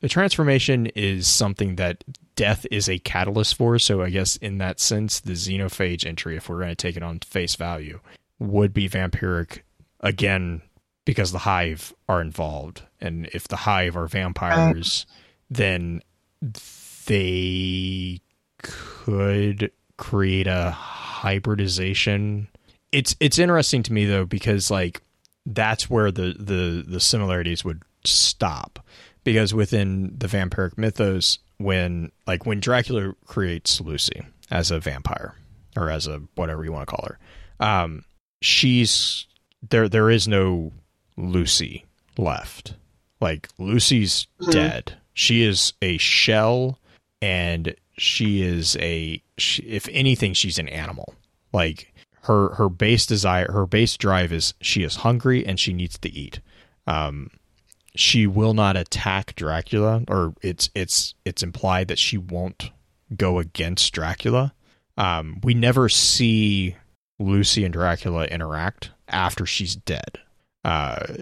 the 0.00 0.08
transformation 0.08 0.86
is 0.86 1.26
something 1.26 1.76
that 1.76 2.04
death 2.36 2.66
is 2.70 2.88
a 2.88 2.98
catalyst 2.98 3.56
for, 3.56 3.78
so 3.78 4.02
I 4.02 4.10
guess 4.10 4.36
in 4.36 4.58
that 4.58 4.80
sense 4.80 5.20
the 5.20 5.32
xenophage 5.32 6.06
entry 6.06 6.36
if 6.36 6.48
we're 6.48 6.58
going 6.58 6.68
to 6.68 6.74
take 6.74 6.96
it 6.96 7.02
on 7.02 7.20
face 7.20 7.56
value 7.56 8.00
would 8.38 8.72
be 8.72 8.88
vampiric 8.88 9.60
again 10.00 10.62
because 11.04 11.32
the 11.32 11.38
hive 11.38 11.94
are 12.08 12.20
involved 12.20 12.82
and 13.00 13.28
if 13.32 13.48
the 13.48 13.56
hive 13.56 13.96
are 13.96 14.06
vampires 14.06 15.06
uh. 15.08 15.12
then 15.50 16.02
they 17.06 18.20
could 18.58 19.70
create 19.96 20.46
a 20.46 20.70
hybridization. 20.72 22.48
It's 22.92 23.16
it's 23.20 23.38
interesting 23.38 23.82
to 23.84 23.92
me 23.92 24.04
though 24.04 24.24
because 24.24 24.70
like 24.70 25.00
that's 25.46 25.88
where 25.88 26.10
the 26.10 26.34
the 26.38 26.84
the 26.86 27.00
similarities 27.00 27.64
would 27.64 27.82
stop. 28.04 28.84
Because 29.24 29.54
within 29.54 30.14
the 30.18 30.26
vampiric 30.28 30.76
mythos 30.78 31.38
when 31.58 32.12
like 32.26 32.44
when 32.46 32.60
Dracula 32.60 33.14
creates 33.26 33.80
Lucy 33.80 34.22
as 34.50 34.70
a 34.70 34.78
vampire 34.78 35.34
or 35.76 35.90
as 35.90 36.06
a 36.06 36.20
whatever 36.34 36.64
you 36.64 36.70
want 36.72 36.88
to 36.88 36.94
call 36.94 37.06
her 37.08 37.18
um 37.66 38.04
she's 38.42 39.26
there 39.68 39.88
there 39.88 40.10
is 40.10 40.28
no 40.28 40.72
Lucy 41.16 41.84
left. 42.18 42.74
Like 43.20 43.48
Lucy's 43.58 44.26
Mhm. 44.40 44.52
dead. 44.52 44.94
She 45.14 45.42
is 45.42 45.72
a 45.82 45.96
shell 45.98 46.78
and 47.22 47.74
she 47.98 48.42
is 48.42 48.76
a 48.76 49.22
she, 49.38 49.62
if 49.62 49.88
anything 49.90 50.34
she's 50.34 50.58
an 50.58 50.68
animal. 50.68 51.14
Like 51.52 51.92
her 52.26 52.54
her 52.54 52.68
base 52.68 53.06
desire 53.06 53.50
her 53.52 53.66
base 53.66 53.96
drive 53.96 54.32
is 54.32 54.54
she 54.60 54.82
is 54.82 54.96
hungry 54.96 55.46
and 55.46 55.58
she 55.58 55.72
needs 55.72 55.98
to 55.98 56.10
eat. 56.10 56.40
Um 56.86 57.30
she 57.94 58.26
will 58.26 58.52
not 58.52 58.76
attack 58.76 59.34
Dracula 59.36 60.02
or 60.08 60.34
it's 60.42 60.68
it's 60.74 61.14
it's 61.24 61.42
implied 61.42 61.88
that 61.88 61.98
she 61.98 62.18
won't 62.18 62.70
go 63.16 63.38
against 63.38 63.92
Dracula. 63.92 64.54
Um 64.96 65.40
we 65.42 65.54
never 65.54 65.88
see 65.88 66.76
Lucy 67.18 67.64
and 67.64 67.72
Dracula 67.72 68.26
interact 68.26 68.90
after 69.08 69.46
she's 69.46 69.76
dead. 69.76 70.18
Uh 70.64 71.18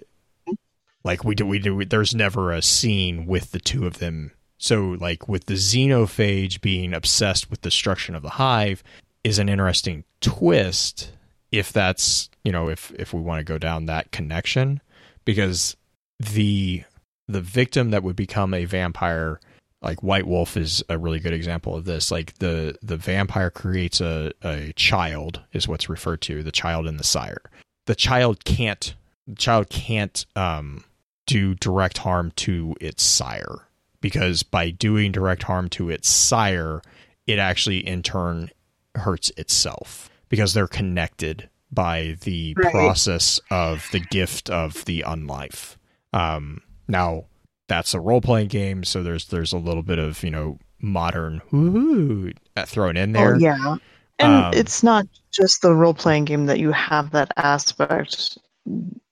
like 1.05 1.23
we 1.23 1.35
do 1.35 1.47
we 1.47 1.59
do 1.59 1.85
there's 1.85 2.15
never 2.15 2.51
a 2.51 2.63
scene 2.63 3.27
with 3.27 3.53
the 3.53 3.61
two 3.61 3.87
of 3.87 3.99
them. 3.99 4.33
So 4.57 4.97
like 4.99 5.29
with 5.29 5.47
the 5.47 5.55
xenophage 5.55 6.63
being 6.63 6.95
obsessed 6.95 7.51
with 7.51 7.61
destruction 7.61 8.15
of 8.15 8.23
the 8.23 8.31
hive 8.31 8.83
is 9.25 9.39
an 9.39 9.49
interesting 9.49 10.05
twist 10.21 11.11
if 11.51 11.73
that's 11.73 12.29
you 12.45 12.53
know 12.53 12.69
if 12.69 12.93
if 12.93 13.13
we 13.13 13.21
want 13.21 13.41
to 13.41 13.45
go 13.45 13.59
down 13.59 13.87
that 13.87 14.13
connection 14.13 14.81
because 15.25 15.77
the 16.21 16.85
the 17.27 17.41
victim 17.41 17.91
that 17.91 18.03
would 18.03 18.17
become 18.17 18.55
a 18.55 18.65
vampire 18.65 19.41
like 19.85 20.03
white 20.03 20.27
wolf 20.27 20.57
is 20.57 20.83
a 20.89 20.99
really 20.99 21.21
good 21.21 21.33
example 21.33 21.77
of 21.77 21.85
this 21.85 22.11
like 22.11 22.35
the 22.39 22.77
the 22.83 22.97
vampire 22.97 23.51
creates 23.51 24.01
a 24.01 24.33
a 24.43 24.73
child 24.75 25.43
is 25.53 25.69
what's 25.69 25.89
referred 25.89 26.21
to 26.23 26.43
the 26.43 26.53
child 26.53 26.87
and 26.87 26.99
the 26.99 27.05
sire. 27.05 27.43
The 27.87 27.95
child 27.95 28.45
can't 28.45 28.95
the 29.27 29.37
child 29.37 29.69
can't 29.69 30.25
um 30.35 30.85
do 31.27 31.55
direct 31.55 31.99
harm 31.99 32.33
to 32.33 32.75
its 32.81 33.03
sire 33.03 33.69
because 34.01 34.43
by 34.43 34.71
doing 34.71 35.13
direct 35.13 35.45
harm 35.45 35.69
to 35.71 35.91
its 35.91 36.09
sire 36.09 36.83
it 37.27 37.39
actually 37.39 37.87
in 37.87 38.03
turn 38.03 38.51
hurts 38.97 39.31
itself 39.37 40.11
because 40.29 40.55
they're 40.55 40.67
connected 40.69 41.49
by 41.71 42.17
the 42.23 42.55
Right. 42.57 42.71
process 42.73 43.41
of 43.51 43.89
the 43.93 44.01
gift 44.01 44.49
of 44.51 44.85
the 44.85 45.03
unlife. 45.07 45.77
Um, 46.13 46.61
now 46.89 47.25
that's 47.69 47.95
a 47.95 48.01
role 48.01 48.21
playing 48.21 48.49
game, 48.49 48.85
so 48.85 49.03
there's 49.03 49.27
there's 49.27 49.53
a 49.53 49.59
little 49.59 49.83
bit 49.83 49.99
of 49.99 50.23
you 50.23 50.31
know 50.31 50.59
modern 50.81 51.41
woo 51.51 52.33
thrown 52.67 52.97
in 52.97 53.13
there. 53.13 53.35
Oh, 53.35 53.39
yeah. 53.39 53.77
And 54.21 54.45
Um, 54.45 54.55
it's 54.55 54.83
not 54.83 55.07
just 55.33 55.63
the 55.63 55.75
role 55.75 55.95
playing 55.95 56.27
game 56.27 56.47
that 56.47 56.61
you 56.61 56.71
have 56.71 57.11
that 57.11 57.33
aspect. 57.37 58.39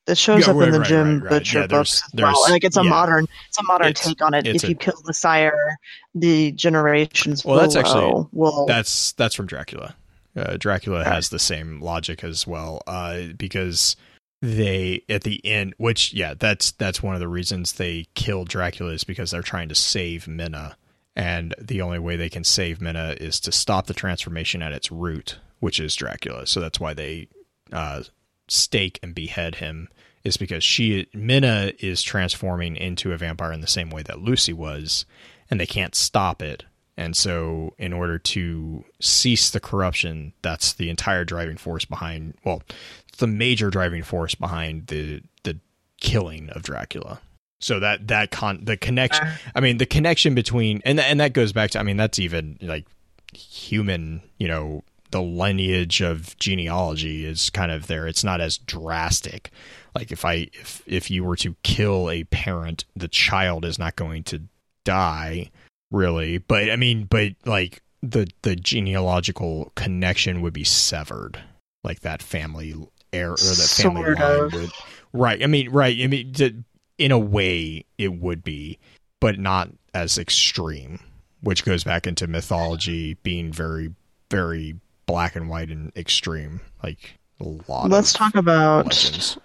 It 0.09 0.19
shows 0.19 0.47
Yeah, 0.47 0.53
up 0.53 0.59
right, 0.59 0.67
in 0.69 0.73
the 0.73 0.81
right, 0.81 0.89
Jim 0.89 1.21
right. 1.21 1.31
Butcher 1.31 1.61
Yeah, 1.61 1.67
books 1.69 2.03
as 2.05 2.21
well. 2.21 2.43
Like 2.51 2.65
it's 2.65 2.77
a 2.77 2.83
yeah. 2.83 2.91
modern, 2.91 3.27
it's 3.49 3.59
a 3.59 3.63
modern 3.63 3.89
It's- 3.89 4.05
take 4.07 4.21
on 4.21 4.35
it. 4.35 4.47
If 4.47 4.65
a- 4.65 4.69
you 4.71 4.75
kill 4.75 5.01
the 5.05 5.15
sire, 5.15 5.77
the 6.15 6.51
generations 6.53 7.45
Well, 7.45 7.61
that's 7.61 7.75
below 7.75 7.85
actually- 7.85 8.29
will. 8.33 8.67
That's 8.67 9.13
that's 9.13 9.35
from 9.35 9.47
Dracula. 9.47 9.95
Uh, 10.37 10.57
Dracula 10.59 11.05
has 11.05 11.29
the 11.29 11.39
same 11.39 11.81
logic 11.81 12.25
as 12.25 12.47
well, 12.47 12.83
uh, 12.87 13.27
because 13.37 13.97
they 14.41 15.05
at 15.09 15.23
the 15.23 15.45
end, 15.47 15.75
which 15.79 16.13
yeah, 16.13 16.35
that's 16.37 16.73
that's 16.73 17.01
one 17.03 17.15
of 17.15 17.21
the 17.21 17.29
reasons 17.29 17.73
they 17.75 18.07
kill 18.15 18.45
Dracula 18.45 18.93
is 18.93 19.05
because 19.05 19.31
they're 19.31 19.43
trying 19.43 19.69
to 19.69 19.75
save 19.77 20.27
Mina, 20.27 20.77
and 21.15 21.55
the 21.61 21.81
only 21.81 22.01
way 22.01 22.17
they 22.17 22.29
can 22.31 22.43
save 22.43 22.81
Mina 22.81 23.15
is 23.21 23.39
to 23.41 23.53
stop 23.53 23.87
the 23.87 23.95
transformation 23.95 24.63
at 24.63 24.73
its 24.73 24.91
root, 24.91 25.39
which 25.61 25.79
is 25.79 25.95
Dracula. 25.95 26.47
So 26.49 26.61
that's 26.61 26.81
why 26.81 26.93
they 26.93 27.29
uh, 27.73 28.03
stake 28.53 28.99
and 29.03 29.15
behead 29.15 29.57
him. 29.57 29.89
Is 30.25 30.37
because 30.37 30.63
she 30.63 31.09
Mina 31.13 31.73
is 31.81 32.01
transforming 32.01 32.77
into 32.77 33.13
a 33.13 33.17
vampire 33.17 33.53
in 33.53 33.61
the 33.61 33.67
same 33.67 33.91
way 33.91 34.03
that 34.03 34.21
Lucy 34.21 34.53
was, 34.53 35.05
and 35.51 35.59
they 35.59 35.67
can't 35.67 35.97
stop 35.97 36.41
it. 36.41 36.65
And 36.97 37.17
so, 37.17 37.75
in 37.79 37.93
order 37.93 38.19
to 38.19 38.85
cease 39.01 39.51
the 39.51 39.59
corruption, 39.59 40.33
that's 40.43 40.75
the 40.75 40.91
entire 40.91 41.25
driving 41.25 41.57
force 41.57 41.85
behind. 41.85 42.35
Well, 42.45 42.63
the 43.19 43.27
major 43.27 43.69
driving 43.71 44.05
force 44.05 44.37
behind 44.37 44.87
the 44.87 45.23
the 45.43 45.59
killing 46.01 46.51
of 46.51 46.63
Dracula. 46.63 47.21
So 47.59 47.81
that 47.81 48.09
that 48.09 48.31
con 48.31 48.65
the 48.65 48.77
connection. 48.77 49.27
Uh. 49.27 49.37
I 49.55 49.61
mean, 49.61 49.79
the 49.79 49.87
connection 49.87 50.35
between 50.35 50.83
and 50.85 51.01
and 51.01 51.19
that 51.21 51.33
goes 51.33 51.53
back 51.53 51.71
to. 51.71 51.81
I 51.81 51.83
mean, 51.83 51.97
that's 51.97 52.19
even 52.19 52.59
like 52.61 52.87
human. 53.33 54.23
You 54.39 54.49
know, 54.49 54.85
the 55.13 55.23
lineage 55.23 56.01
of 56.01 56.37
genealogy 56.39 57.25
is 57.25 57.49
kind 57.51 57.71
of 57.71 57.87
there. 57.87 58.07
It's 58.07 58.25
not 58.25 58.41
as 58.41 58.59
drastic. 58.59 59.51
Like 59.95 60.11
if 60.11 60.25
I 60.25 60.49
if 60.53 60.83
if 60.87 61.11
you 61.11 61.25
were 61.25 61.37
to 61.37 61.55
kill 61.63 62.11
a 62.11 62.25
parent, 62.25 62.85
the 62.97 63.09
child 63.09 63.65
is 63.65 63.79
not 63.79 63.97
going 63.97 64.25
to 64.25 64.43
die 64.85 65.51
really 65.91 66.39
but 66.39 66.71
i 66.71 66.77
mean 66.77 67.05
but 67.05 67.33
like 67.45 67.83
the 68.03 68.27
the 68.43 68.57
genealogical 68.57 69.71
connection 69.77 70.41
would 70.41 70.53
be 70.53 70.65
severed 70.65 71.41
like 71.85 72.01
that 72.01 72.23
family 72.23 72.75
heir 73.13 73.33
or 73.33 73.37
that 73.37 73.75
family 73.77 74.03
Sort 74.03 74.19
line 74.19 74.41
of. 74.41 74.53
would 74.55 74.71
right 75.13 75.43
i 75.43 75.47
mean 75.47 75.71
right 75.71 75.97
i 76.03 76.07
mean 76.07 76.33
to, 76.35 76.65
in 76.99 77.13
a 77.13 77.19
way 77.19 77.85
it 77.99 78.15
would 78.15 78.43
be 78.43 78.79
but 79.21 79.39
not 79.39 79.69
as 79.95 80.19
extreme 80.19 80.99
which 81.43 81.65
goes 81.65 81.85
back 81.85 82.07
into 82.07 82.27
mythology 82.27 83.15
being 83.23 83.53
very 83.53 83.95
very 84.31 84.75
black 85.07 85.37
and 85.37 85.49
white 85.49 85.69
and 85.71 85.93
extreme 85.97 86.61
like 86.83 87.19
a 87.41 87.45
lot 87.71 87.91
Let's 87.91 88.13
talk 88.13 88.35
about 88.37 88.91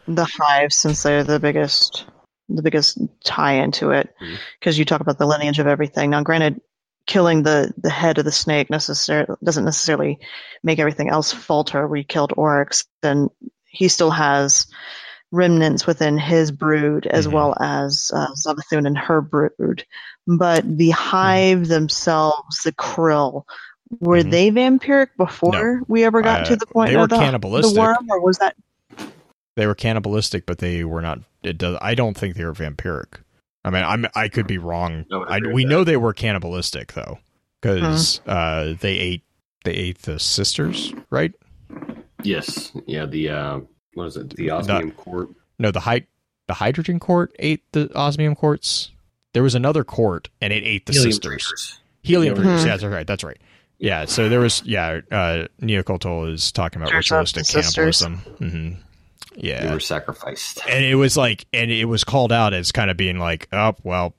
the 0.07 0.25
hive 0.25 0.71
since 0.71 1.03
they're 1.03 1.23
the 1.23 1.39
biggest 1.39 2.05
the 2.49 2.61
biggest 2.61 2.97
tie 3.25 3.53
into 3.53 3.91
it 3.91 4.13
because 4.59 4.77
you 4.79 4.85
talk 4.85 5.01
about 5.01 5.17
the 5.17 5.25
lineage 5.25 5.59
of 5.59 5.67
everything. 5.67 6.11
Now 6.11 6.23
granted 6.23 6.61
killing 7.05 7.43
the 7.43 7.73
the 7.77 7.89
head 7.89 8.17
of 8.19 8.25
the 8.25 8.31
snake 8.31 8.69
necessarily 8.69 9.35
doesn't 9.43 9.65
necessarily 9.65 10.19
make 10.63 10.79
everything 10.79 11.09
else 11.09 11.33
falter. 11.33 11.87
We 11.87 12.03
killed 12.03 12.33
oryx 12.37 12.85
then 13.01 13.29
he 13.65 13.87
still 13.87 14.11
has 14.11 14.67
remnants 15.31 15.85
within 15.85 16.17
his 16.17 16.51
brood 16.51 17.05
as 17.05 17.27
Mhm. 17.27 17.31
well 17.33 17.55
as 17.59 18.11
uh, 18.13 18.27
Savathun 18.35 18.87
and 18.87 18.97
her 18.97 19.21
brood. 19.21 19.85
But 20.25 20.63
the 20.77 20.91
hive 20.91 21.67
themselves 21.67 22.61
the 22.63 22.71
krill 22.73 23.43
were 23.99 24.17
Mhm. 24.17 24.31
they 24.31 24.51
vampiric 24.51 25.07
before 25.17 25.81
we 25.88 26.03
ever 26.03 26.21
got 26.21 26.41
Uh, 26.41 26.45
to 26.45 26.55
the 26.55 26.65
point 26.65 26.89
they 26.91 26.97
were 26.97 27.03
of 27.03 27.09
the, 27.09 27.15
the 27.17 27.21
cannibalistic. 27.21 27.77
worm 27.77 28.07
or 28.09 28.21
was 28.21 28.38
that 28.39 28.55
they 29.55 29.65
were 29.65 29.75
cannibalistic, 29.75 30.45
but 30.45 30.59
they 30.59 30.83
were 30.83 31.01
not. 31.01 31.19
It 31.43 31.57
does. 31.57 31.77
I 31.81 31.95
don't 31.95 32.17
think 32.17 32.35
they 32.35 32.45
were 32.45 32.53
vampiric. 32.53 33.21
I 33.65 33.69
mean, 33.69 33.83
I'm. 33.83 34.05
I 34.15 34.27
could 34.27 34.47
be 34.47 34.57
wrong. 34.57 35.05
I 35.11 35.17
would 35.17 35.29
I, 35.29 35.39
we 35.53 35.63
with 35.63 35.71
know 35.71 35.83
they 35.83 35.97
were 35.97 36.13
cannibalistic 36.13 36.93
though, 36.93 37.19
because 37.61 38.21
uh, 38.27 38.73
they 38.79 38.97
ate. 38.97 39.23
They 39.63 39.73
ate 39.73 40.03
the 40.03 40.19
sisters, 40.19 40.93
right? 41.09 41.33
Yes. 42.23 42.71
Yeah. 42.85 43.05
The 43.05 43.29
uh, 43.29 43.59
what 43.95 44.05
is 44.05 44.15
it? 44.17 44.29
The 44.35 44.49
osmium 44.51 44.91
court. 44.91 45.29
No, 45.59 45.71
the 45.71 45.81
hy- 45.81 46.07
the 46.47 46.53
hydrogen 46.53 46.99
court 46.99 47.35
ate 47.39 47.63
the 47.73 47.93
osmium 47.95 48.35
quartz. 48.35 48.91
There 49.33 49.43
was 49.43 49.55
another 49.55 49.83
court, 49.83 50.29
and 50.41 50.53
it 50.53 50.63
ate 50.63 50.85
the 50.85 50.93
Helium 50.93 51.11
sisters. 51.11 51.23
breakers. 51.43 51.79
Helium 52.03 52.35
Mhm. 52.35 52.38
breakers. 52.43 52.65
Yeah, 52.65 52.77
that's 52.77 52.83
right. 52.83 53.05
That's 53.07 53.23
right. 53.23 53.38
Yeah. 53.80 54.05
So 54.05 54.30
there 54.30 54.39
was. 54.39 54.63
Yeah. 54.65 55.01
Uh, 55.11 55.47
Neocultal 55.61 56.32
is 56.34 56.51
talking 56.51 56.82
about 56.82 56.91
Turns 56.91 57.11
out 57.11 57.19
ritualistic 57.19 57.45
the 57.47 57.63
sisters. 57.63 58.01
cannibalism. 58.01 58.15
hmm 58.39 58.69
They 59.41 59.49
Yeah. 59.49 59.73
were 59.73 59.80
sacrificed. 59.80 60.59
and 60.67 60.84
it 60.84 60.95
was 60.95 61.15
like, 61.17 61.45
and 61.53 61.69
it 61.71 61.86
was 61.86 62.03
called 62.03 62.32
out 62.32 62.53
as 62.53 62.71
kind 62.71 62.89
of 62.89 62.97
being 62.97 63.19
like, 63.19 63.47
oh 63.53 63.73
well, 63.84 64.13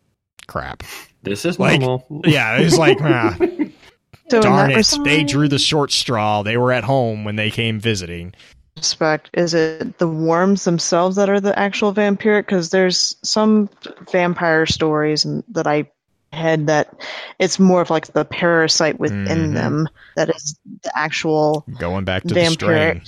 crap. 0.47 0.83
This 1.25 1.45
is 1.45 1.59
Like, 1.59 1.81
normal. 1.81 2.23
Yeah, 2.25 2.57
it 2.59 2.65
was 2.65 2.79
like, 2.79 2.99
ah, 3.03 3.37
So 4.31 4.37
in 4.37 4.43
darn 4.43 4.73
that 4.73 4.93
it, 4.93 5.05
they 5.05 5.25
drew 5.25 5.49
the 5.49 5.59
short 5.59 5.91
straw. 5.91 6.43
They 6.43 6.57
were 6.59 6.71
at 6.73 6.85
home 6.85 7.25
when 7.25 7.37
they 7.37 7.51
came 7.51 7.81
visiting. 7.81 8.35
respect, 8.77 9.31
is 9.35 9.55
it 9.55 9.99
the 9.99 10.07
worms 10.07 10.65
themselves 10.65 11.17
that 11.17 11.29
are 11.31 11.41
the 11.41 11.59
actual 11.59 11.93
vampiric? 11.95 12.43
Because 12.47 12.71
there's 12.71 13.17
some 13.25 13.69
vampire 14.13 14.67
stories 14.67 15.25
and- 15.25 15.43
that 15.49 15.67
I 15.67 15.91
had 16.33 16.67
that 16.67 16.95
it's 17.39 17.59
more 17.59 17.81
of 17.81 17.91
like 17.91 18.07
the 18.13 18.25
parasite 18.25 18.99
within 19.01 19.27
Mhm. 19.51 19.55
them 19.55 19.89
that 20.17 20.29
is 20.29 20.59
the 20.83 20.91
actual 20.97 21.65
Going 21.79 22.05
back 22.05 22.23
to 22.25 22.35
the 22.35 22.45
strain. 22.47 23.03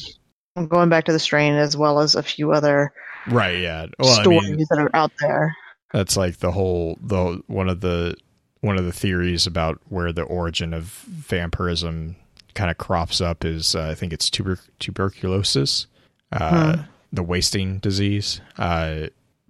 I'm 0.56 0.66
going 0.68 0.88
back 0.88 1.04
to 1.04 1.12
the 1.12 1.18
strain 1.18 1.54
as 1.54 1.76
well 1.76 2.00
as 2.00 2.14
a 2.14 2.22
few 2.22 2.52
other 2.52 2.92
right? 3.28 3.58
Yeah. 3.58 3.86
Well, 3.98 4.18
I 4.18 4.22
stories 4.22 4.50
mean, 4.50 4.66
that 4.70 4.78
are 4.78 4.90
out 4.94 5.12
there. 5.20 5.54
that's 5.92 6.16
like 6.16 6.38
the 6.38 6.52
whole 6.52 6.98
the 7.02 7.42
one 7.46 7.68
of 7.68 7.80
the 7.80 8.16
one 8.60 8.78
of 8.78 8.84
the 8.84 8.92
theories 8.92 9.46
about 9.46 9.80
where 9.88 10.12
the 10.12 10.22
origin 10.22 10.72
of 10.74 10.84
vampirism 10.84 12.16
kind 12.54 12.70
of 12.70 12.78
crops 12.78 13.20
up 13.20 13.44
is 13.44 13.74
uh, 13.74 13.88
I 13.88 13.94
think 13.94 14.12
it's 14.12 14.28
tuber- 14.30 14.58
tuberculosis, 14.78 15.86
uh, 16.32 16.78
the 17.12 17.22
wasting 17.22 17.78
disease. 17.78 18.40
Uh, 18.58 19.06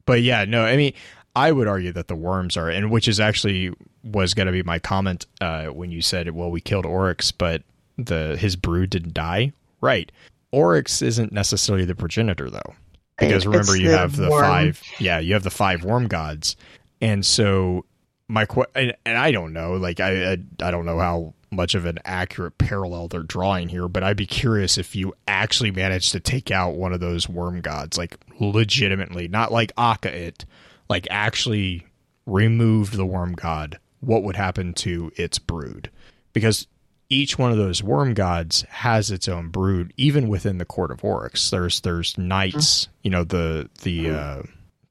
but 0.07 0.23
yeah, 0.23 0.45
no, 0.45 0.65
I 0.65 0.77
mean, 0.77 0.93
I 1.37 1.53
would 1.53 1.69
argue 1.69 1.93
that 1.93 2.09
the 2.09 2.17
worms 2.17 2.57
are, 2.57 2.69
and 2.69 2.91
which 2.91 3.07
is 3.09 3.21
actually 3.21 3.73
was 4.03 4.35
going 4.35 4.47
to 4.47 4.53
be 4.53 4.63
my 4.63 4.79
comment 4.79 5.27
uh, 5.41 5.67
when 5.67 5.91
you 5.91 6.03
said, 6.03 6.31
"Well, 6.31 6.51
we 6.51 6.61
killed 6.61 6.87
Oryx, 6.87 7.31
but 7.33 7.63
the 7.97 8.37
his 8.37 8.57
brood 8.57 8.91
didn't 8.91 9.15
die." 9.15 9.53
Right, 9.81 10.11
Oryx 10.53 11.01
isn't 11.03 11.33
necessarily 11.33 11.85
the 11.85 11.95
progenitor 11.95 12.51
though, 12.51 12.75
because 13.19 13.47
remember 13.47 13.73
It's 13.73 13.81
you 13.81 13.91
the 13.91 13.99
have 13.99 14.17
the 14.17 14.29
worm. 14.31 14.45
five, 14.45 14.83
yeah, 14.99 15.19
you 15.19 15.35
have 15.35 15.43
the 15.45 15.51
five 15.51 15.85
worm 15.85 16.07
gods, 16.09 16.57
and 17.01 17.25
so 17.25 17.85
my 18.29 18.47
and, 18.75 18.95
and 19.07 19.17
I 19.17 19.31
don't 19.31 19.53
know, 19.53 19.75
like 19.75 20.01
I, 20.01 20.33
I 20.33 20.39
I 20.63 20.71
don't 20.71 20.85
know 20.87 20.99
how 20.99 21.35
much 21.53 21.75
of 21.75 21.85
an 21.85 21.99
accurate 22.05 22.59
parallel 22.59 23.09
they're 23.09 23.23
drawing 23.23 23.69
here, 23.69 23.89
but 23.89 24.05
I'd 24.05 24.17
be 24.17 24.27
curious 24.27 24.79
if 24.79 24.95
you 24.95 25.13
actually 25.27 25.73
managed 25.73 26.13
to 26.13 26.21
take 26.21 26.51
out 26.51 26.77
one 26.77 26.93
of 26.93 27.01
those 27.01 27.29
worm 27.29 27.61
gods, 27.61 27.99
like 27.99 28.17
legitimately, 28.39 29.27
not 29.29 29.51
like 29.51 29.73
Aka 29.77 30.13
it, 30.13 30.45
like 30.91 31.07
actually 31.11 31.87
removed 32.27 32.93
the 32.95 33.07
worm 33.07 33.33
god, 33.33 33.79
what 34.01 34.23
would 34.25 34.37
happen 34.37 34.75
to 34.75 35.11
its 35.17 35.39
brood? 35.39 35.91
Because 36.35 36.67
each 37.09 37.39
one 37.39 37.51
of 37.51 37.57
those 37.59 37.83
worm 37.83 38.13
gods 38.15 38.63
has 38.69 39.11
its 39.11 39.27
own 39.29 39.49
brood, 39.49 39.93
even 39.97 40.29
within 40.29 40.59
the 40.59 40.65
court 40.65 40.91
of 40.91 41.03
Oryx. 41.05 41.49
There's 41.51 41.81
there's 41.81 42.19
knights, 42.19 42.89
you 43.03 43.11
know, 43.11 43.25
the 43.25 43.71
the 43.83 44.11
uh 44.11 44.43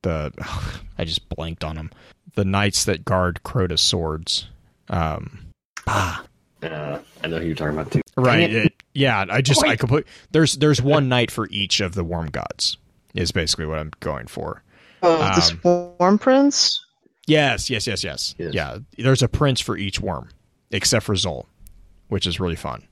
the 0.01 0.31
I 0.97 1.05
just 1.05 1.29
blanked 1.29 1.63
on 1.63 1.75
them. 1.75 1.91
The 2.35 2.45
knights 2.45 2.85
that 2.85 3.05
guard 3.05 3.41
Crota's 3.43 3.81
swords. 3.81 4.47
Um 4.89 5.47
ah, 5.87 6.23
Uh, 6.63 6.99
I 7.23 7.27
know 7.27 7.39
who 7.39 7.45
you're 7.47 7.55
talking 7.55 7.77
about 7.77 7.91
too. 7.91 8.01
Right. 8.17 8.49
it- 8.51 8.73
yeah, 8.93 9.23
I 9.29 9.41
just 9.41 9.63
I 9.63 9.75
complete 9.75 10.05
there's 10.31 10.55
there's 10.55 10.81
one 10.81 11.07
knight 11.09 11.29
for 11.31 11.47
each 11.51 11.79
of 11.79 11.93
the 11.93 12.03
worm 12.03 12.27
gods 12.27 12.75
is 13.13 13.31
basically 13.31 13.65
what 13.67 13.79
I'm 13.79 13.91
going 14.01 14.27
for. 14.27 14.61
Oh, 15.01 15.17
the 15.17 15.25
Um, 15.69 15.95
Swarm 15.97 16.19
Prince? 16.19 16.83
Yes, 17.27 17.69
yes, 17.69 17.85
yes, 17.87 18.03
yes. 18.03 18.35
Yes. 18.37 18.53
Yeah. 18.53 18.77
There's 18.97 19.21
a 19.21 19.27
prince 19.27 19.61
for 19.61 19.77
each 19.77 19.99
worm, 19.99 20.29
except 20.71 21.05
for 21.05 21.13
Xol, 21.15 21.45
which 22.07 22.25
is 22.25 22.39
really 22.39 22.55
fun. 22.55 22.87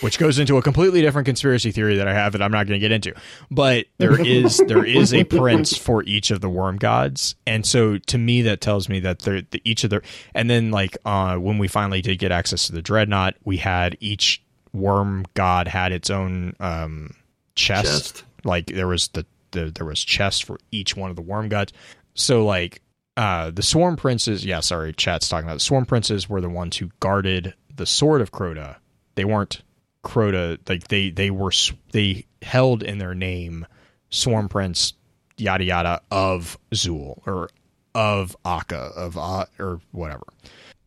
Which 0.00 0.18
goes 0.18 0.38
into 0.38 0.56
a 0.56 0.62
completely 0.62 1.02
different 1.02 1.26
conspiracy 1.26 1.72
theory 1.72 1.96
that 1.98 2.08
I 2.08 2.14
have 2.14 2.32
that 2.32 2.40
I'm 2.40 2.50
not 2.52 2.66
going 2.66 2.80
to 2.80 2.82
get 2.82 2.90
into. 2.90 3.12
But 3.50 3.84
there 3.98 4.18
is 4.26 4.56
there 4.66 4.82
is 4.84 5.12
a 5.12 5.24
prince 5.24 5.76
for 5.76 6.02
each 6.04 6.30
of 6.30 6.40
the 6.40 6.48
worm 6.48 6.78
gods, 6.78 7.34
and 7.46 7.66
so 7.66 7.98
to 7.98 8.16
me 8.16 8.40
that 8.42 8.62
tells 8.62 8.88
me 8.88 9.00
that 9.00 9.18
they're 9.18 9.42
the, 9.42 9.60
each 9.62 9.84
of 9.84 9.90
their. 9.90 10.00
And 10.34 10.48
then 10.48 10.70
like 10.70 10.96
uh, 11.04 11.36
when 11.36 11.58
we 11.58 11.68
finally 11.68 12.00
did 12.00 12.18
get 12.18 12.32
access 12.32 12.66
to 12.68 12.72
the 12.72 12.80
dreadnought, 12.80 13.34
we 13.44 13.58
had 13.58 13.98
each 14.00 14.42
worm 14.72 15.26
god 15.34 15.68
had 15.68 15.92
its 15.92 16.08
own 16.08 16.54
um, 16.60 17.14
chest. 17.54 17.84
Chest. 17.84 18.24
Like 18.42 18.66
there 18.68 18.86
was 18.86 19.08
the, 19.08 19.26
the 19.52 19.70
there 19.74 19.86
was 19.86 20.02
chests 20.02 20.40
for 20.40 20.58
each 20.70 20.96
one 20.96 21.10
of 21.10 21.16
the 21.16 21.22
worm 21.22 21.48
gods. 21.48 21.72
So 22.14 22.44
like 22.44 22.82
uh 23.16 23.50
the 23.50 23.62
swarm 23.62 23.96
princes 23.96 24.44
yeah 24.44 24.60
sorry 24.60 24.92
chat's 24.92 25.28
talking 25.28 25.46
about 25.46 25.54
the 25.54 25.60
swarm 25.60 25.84
princes 25.84 26.28
were 26.28 26.40
the 26.40 26.48
ones 26.48 26.76
who 26.76 26.90
guarded 27.00 27.54
the 27.74 27.86
sword 27.86 28.20
of 28.20 28.32
crota. 28.32 28.76
They 29.14 29.24
weren't 29.24 29.62
crota 30.04 30.58
like 30.68 30.88
they 30.88 31.10
they 31.10 31.30
were 31.30 31.52
they 31.92 32.26
held 32.42 32.82
in 32.82 32.98
their 32.98 33.14
name 33.14 33.66
swarm 34.10 34.48
prince 34.48 34.94
yada 35.36 35.64
yada 35.64 36.00
of 36.10 36.58
Xol 36.72 37.20
or 37.26 37.50
of 37.94 38.36
Akka 38.44 38.92
of 38.96 39.16
uh, 39.18 39.46
or 39.58 39.80
whatever. 39.92 40.26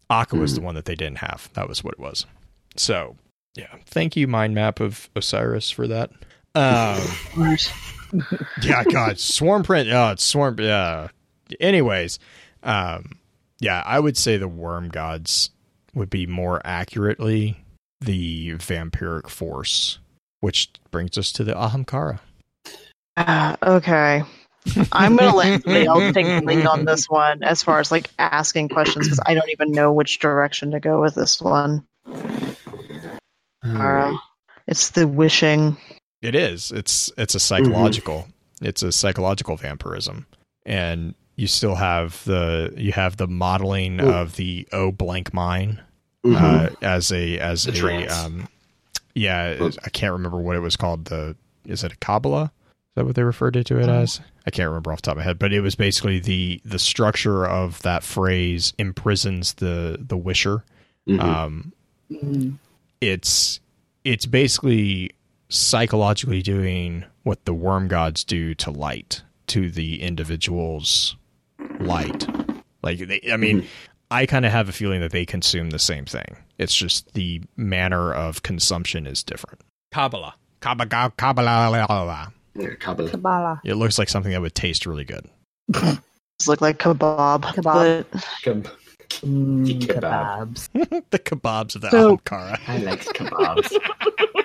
Akka 0.09 0.35
was 0.35 0.55
the 0.55 0.61
one 0.61 0.75
that 0.75 0.85
they 0.85 0.95
didn't 0.95 1.17
have. 1.17 1.49
That 1.53 1.67
was 1.67 1.83
what 1.83 1.95
it 1.95 1.99
was. 1.99 2.25
So 2.75 3.17
yeah 3.55 3.75
thank 3.85 4.15
you 4.15 4.27
mind 4.27 4.55
map 4.55 4.79
of 4.79 5.09
osiris 5.15 5.69
for 5.69 5.87
that. 5.87 6.11
Um 6.55 7.01
yeah, 8.61 8.83
God, 8.83 9.19
swarm 9.19 9.63
print. 9.63 9.89
Oh, 9.91 10.11
it's 10.11 10.23
swarm. 10.23 10.59
Yeah. 10.59 11.09
Anyways, 11.59 12.19
um, 12.63 13.17
yeah, 13.59 13.83
I 13.85 13.99
would 13.99 14.17
say 14.17 14.37
the 14.37 14.47
worm 14.47 14.89
gods 14.89 15.49
would 15.93 16.09
be 16.09 16.25
more 16.25 16.61
accurately 16.65 17.63
the 18.01 18.51
vampiric 18.55 19.29
force, 19.29 19.99
which 20.39 20.71
brings 20.91 21.17
us 21.17 21.31
to 21.33 21.43
the 21.43 21.53
Ahamkara. 21.53 22.19
Ah, 23.15 23.57
okay. 23.61 24.23
I'm 24.91 25.15
gonna 25.15 25.35
let 25.35 25.61
somebody 25.63 25.85
else 25.85 26.13
take 26.13 26.25
the 26.25 26.41
lead 26.45 26.65
on 26.65 26.85
this 26.85 27.09
one 27.09 27.43
as 27.43 27.63
far 27.63 27.79
as 27.79 27.91
like 27.91 28.09
asking 28.17 28.69
questions 28.69 29.07
because 29.07 29.19
I 29.25 29.33
don't 29.33 29.49
even 29.49 29.71
know 29.71 29.91
which 29.91 30.19
direction 30.19 30.71
to 30.71 30.79
go 30.79 31.01
with 31.01 31.15
this 31.15 31.41
one. 31.41 31.85
Ara. 33.65 34.17
It's 34.67 34.91
the 34.91 35.07
wishing. 35.07 35.77
It 36.23 36.35
is. 36.35 36.71
It's 36.71 37.11
it's 37.17 37.35
a 37.35 37.39
psychological. 37.39 38.27
It's 38.61 38.81
a 38.81 38.91
psychological 38.91 39.57
vampirism, 39.57 40.25
and 40.65 41.13
you 41.35 41.47
still 41.47 41.75
have 41.75 42.23
the 42.23 42.73
you 42.77 42.93
have 42.93 43.17
the 43.17 43.27
modeling 43.27 43.99
Ooh. 44.01 44.09
of 44.11 44.35
the 44.37 44.67
O 44.71 44.91
blank 44.91 45.33
mine 45.33 45.81
Mhm. 46.25 46.35
uh, 46.41 46.69
as 46.81 47.11
a 47.11 47.37
as 47.39 47.65
The 47.65 47.71
a 47.71 47.75
trance. 47.75 48.13
um, 48.17 48.47
yeah. 49.13 49.69
I 49.83 49.89
can't 49.89 50.13
remember 50.13 50.37
what 50.37 50.55
it 50.55 50.59
was 50.61 50.77
called. 50.77 51.05
The 51.05 51.35
is 51.65 51.83
it 51.83 51.91
a 51.91 51.97
Kabbalah? 51.97 52.45
Is 52.53 52.95
that 52.95 53.05
what 53.05 53.15
they 53.15 53.23
referred 53.23 53.53
to 53.65 53.79
it 53.79 53.89
as? 53.89 54.21
I 54.45 54.51
can't 54.51 54.69
remember 54.69 54.91
off 54.93 55.01
the 55.01 55.07
top 55.07 55.13
of 55.13 55.17
my 55.17 55.23
head, 55.23 55.39
but 55.39 55.51
it 55.51 55.59
was 55.61 55.75
basically 55.75 56.19
the 56.19 56.61
the 56.63 56.79
structure 56.79 57.45
of 57.45 57.81
that 57.81 58.03
phrase 58.03 58.73
imprisons 58.77 59.55
the 59.55 59.97
the 59.99 60.15
wisher. 60.17 60.63
Mhm. 61.09 61.19
Um, 61.19 61.73
Mm. 62.11 62.59
it's 63.01 63.59
it's 64.05 64.25
basically 64.25 65.11
psychologically 65.49 66.41
doing 66.41 67.05
what 67.23 67.45
the 67.45 67.53
worm 67.53 67.87
gods 67.87 68.23
do 68.23 68.53
to 68.55 68.71
light 68.71 69.21
to 69.47 69.69
the 69.69 70.01
individual's 70.01 71.15
light 71.79 72.27
like 72.81 72.99
they, 72.99 73.21
i 73.31 73.37
mean 73.37 73.65
i 74.11 74.25
kind 74.25 74.45
of 74.45 74.51
have 74.51 74.69
a 74.69 74.71
feeling 74.71 75.01
that 75.01 75.11
they 75.11 75.25
consume 75.25 75.69
the 75.69 75.79
same 75.79 76.05
thing 76.05 76.35
it's 76.57 76.73
just 76.75 77.13
the 77.13 77.41
manner 77.55 78.13
of 78.13 78.41
consumption 78.43 79.05
is 79.07 79.23
different 79.23 79.61
kabbalah 79.91 80.33
kabbalah 80.59 81.11
kabbalah 81.17 82.31
Yeah, 82.55 82.75
Kabbalah. 82.79 83.09
Kabbalah. 83.09 83.61
it 83.65 83.75
looks 83.75 83.97
like 83.99 84.09
something 84.09 84.31
that 84.31 84.41
would 84.41 84.55
taste 84.55 84.85
really 84.85 85.05
good 85.05 85.27
It's 85.73 86.47
look 86.47 86.61
like 86.61 86.77
kebab. 86.79 87.41
Kebab. 87.43 88.05
But 88.11 88.11
Keb- 88.43 88.71
Mm, 89.23 89.65
Kebab. 89.81 90.57
kebabs. 90.73 91.03
the 91.11 91.19
kebabs 91.19 91.75
of 91.75 91.81
the 91.81 91.91
So- 91.91 92.17
Ahamkara. 92.17 92.59
I 92.67 92.77
like 92.79 93.01
kebabs. 93.05 93.71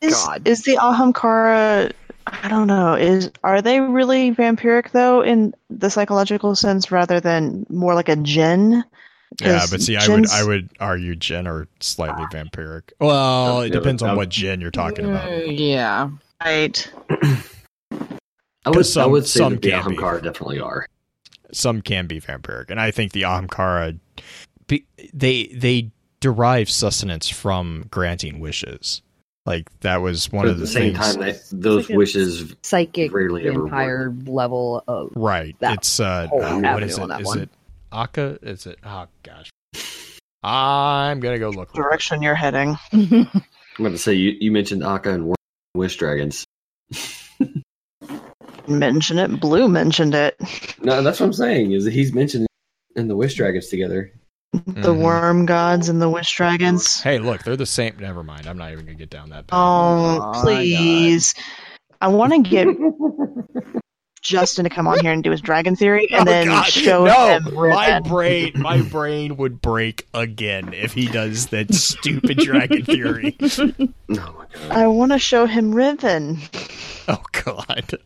is, 0.00 0.14
God. 0.14 0.46
is 0.46 0.62
the 0.62 0.76
Ahamkara 0.76 1.92
I 2.26 2.48
don't 2.48 2.66
know, 2.66 2.94
is 2.94 3.30
are 3.42 3.62
they 3.62 3.80
really 3.80 4.32
vampiric 4.32 4.90
though 4.92 5.22
in 5.22 5.54
the 5.68 5.90
psychological 5.90 6.54
sense 6.54 6.90
rather 6.92 7.20
than 7.20 7.66
more 7.68 7.94
like 7.94 8.08
a 8.08 8.16
jinn? 8.16 8.84
Yeah, 9.40 9.66
but 9.70 9.80
see, 9.80 9.96
I 9.96 10.06
would 10.08 10.28
I 10.28 10.44
would 10.44 10.70
argue 10.80 11.14
Jin 11.14 11.46
are 11.46 11.68
slightly 11.78 12.24
vampiric. 12.26 12.90
Well, 12.98 13.60
it 13.60 13.70
depends 13.70 14.02
on 14.02 14.16
what 14.16 14.28
Jin 14.28 14.60
you're 14.60 14.72
talking 14.72 15.06
about. 15.06 15.30
Mm, 15.30 15.56
yeah. 15.58 16.10
right. 16.44 16.92
I 18.64 18.70
would, 18.70 18.84
some- 18.84 19.04
I 19.04 19.06
would 19.06 19.26
say 19.26 19.38
some 19.38 19.54
that 19.54 19.62
the 19.62 19.70
can 19.70 19.90
be. 19.90 19.96
Ahamkara 19.96 20.22
definitely 20.22 20.60
are. 20.60 20.86
Some 21.52 21.80
can 21.80 22.06
be 22.06 22.20
vampiric, 22.20 22.70
and 22.70 22.80
I 22.80 22.90
think 22.90 23.12
the 23.12 23.22
Ahamkara, 23.22 23.98
be- 24.66 24.86
they 25.14 25.46
they 25.46 25.90
derive 26.18 26.68
sustenance 26.68 27.28
from 27.28 27.86
granting 27.90 28.40
wishes. 28.40 29.00
Like 29.46 29.68
that 29.80 30.02
was 30.02 30.30
one 30.30 30.44
But 30.44 30.50
of 30.52 30.56
the 30.58 30.62
the 30.62 30.66
same 30.70 30.94
things. 30.94 31.14
time, 31.16 31.24
that 31.24 31.42
those 31.50 31.88
like 31.88 31.96
wishes 31.98 32.54
Psychic 32.62 33.12
Rarely 33.12 33.48
ever 33.48 33.62
vampire 33.62 34.14
level 34.26 34.84
of. 34.86 35.12
right? 35.16 35.56
that 35.60 35.78
it's 35.78 35.98
uh, 36.00 36.26
whole 36.28 36.42
uh, 36.42 36.56
what 36.56 36.64
avenue 36.64 36.94
on 36.96 37.02
it? 37.04 37.08
that 37.08 37.20
Is 37.22 37.26
one. 37.26 37.38
it 37.40 37.48
Akka? 37.92 38.38
Is 38.42 38.66
it? 38.66 38.78
Oh 38.84 39.06
gosh, 39.22 39.50
I'm 40.44 41.20
gonna 41.20 41.38
go 41.38 41.50
look. 41.50 41.72
Direction 41.72 42.22
you're 42.22 42.34
heading. 42.34 42.76
I'm 42.92 43.84
going 43.84 43.92
to 43.92 43.98
say 43.98 44.12
you, 44.14 44.36
you 44.40 44.52
mentioned 44.52 44.84
Akka 44.84 45.10
and 45.14 45.34
Wish 45.74 45.96
Dragons. 45.96 46.44
Mention 48.68 49.18
it. 49.18 49.40
Blue 49.40 49.68
mentioned 49.68 50.14
it. 50.14 50.36
No, 50.82 51.02
that's 51.02 51.18
what 51.18 51.26
I'm 51.26 51.32
saying. 51.32 51.72
Is 51.72 51.84
that 51.84 51.92
he's 51.92 52.12
mentioned 52.12 52.46
in 52.94 53.08
the 53.08 53.16
Wish 53.16 53.34
Dragons 53.34 53.68
together. 53.68 54.12
The 54.52 54.92
Mhm. 54.92 54.98
worm 55.00 55.46
gods 55.46 55.88
and 55.88 56.02
the 56.02 56.08
wish 56.10 56.34
dragons. 56.36 57.00
Hey, 57.00 57.18
look, 57.18 57.44
they're 57.44 57.56
the 57.56 57.66
same. 57.66 57.94
Never 58.00 58.24
mind. 58.24 58.46
I'm 58.48 58.58
not 58.58 58.72
even 58.72 58.84
gonna 58.84 58.96
get 58.98 59.10
down 59.10 59.30
that. 59.30 59.46
path. 59.46 59.56
Oh, 59.58 60.32
my 60.32 60.40
please. 60.42 61.34
I 62.00 62.08
want 62.08 62.32
to 62.32 62.40
get 62.42 62.66
Justin 64.22 64.64
to 64.64 64.70
come 64.70 64.86
on 64.88 64.98
here 65.00 65.12
and 65.12 65.22
do 65.22 65.30
his 65.30 65.40
dragon 65.40 65.76
theory 65.76 66.08
and 66.10 66.22
Oh, 66.28 66.30
then 66.32 66.46
God, 66.48 66.64
show 66.66 67.04
no, 67.04 67.38
him 67.38 67.54
my 67.54 68.00
brain, 68.00 68.52
my 68.56 68.82
brain 68.82 69.36
would 69.38 69.62
break 69.62 70.06
again 70.12 70.74
if 70.74 70.92
he 70.92 71.06
does 71.06 71.46
that 71.48 71.72
stupid 71.74 72.38
dragon 72.38 72.84
theory. 72.84 73.36
Oh. 73.40 74.44
I 74.70 74.86
want 74.88 75.12
to 75.12 75.18
show 75.18 75.46
him 75.46 75.74
Riven. 75.74 76.38
Oh 77.08 77.22
God, 77.44 77.98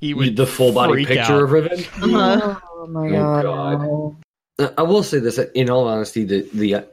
he 0.00 0.08
You- 0.08 0.16
would 0.16 0.36
the 0.36 0.46
full 0.46 0.72
body 0.72 1.04
picture 1.04 1.34
out. 1.34 1.42
of 1.42 1.52
Riven. 1.52 1.78
Uh-huh. 1.80 2.60
Oh 2.74 2.86
my 2.88 3.06
Oh, 3.08 3.10
god. 3.10 3.42
God. 3.44 4.16
Uh, 4.58 4.70
I 4.76 4.82
will 4.82 5.02
say 5.02 5.18
this 5.18 5.38
in 5.54 5.70
all 5.70 5.88
honesty, 5.88 6.24
the 6.24 6.48
the 6.52 6.86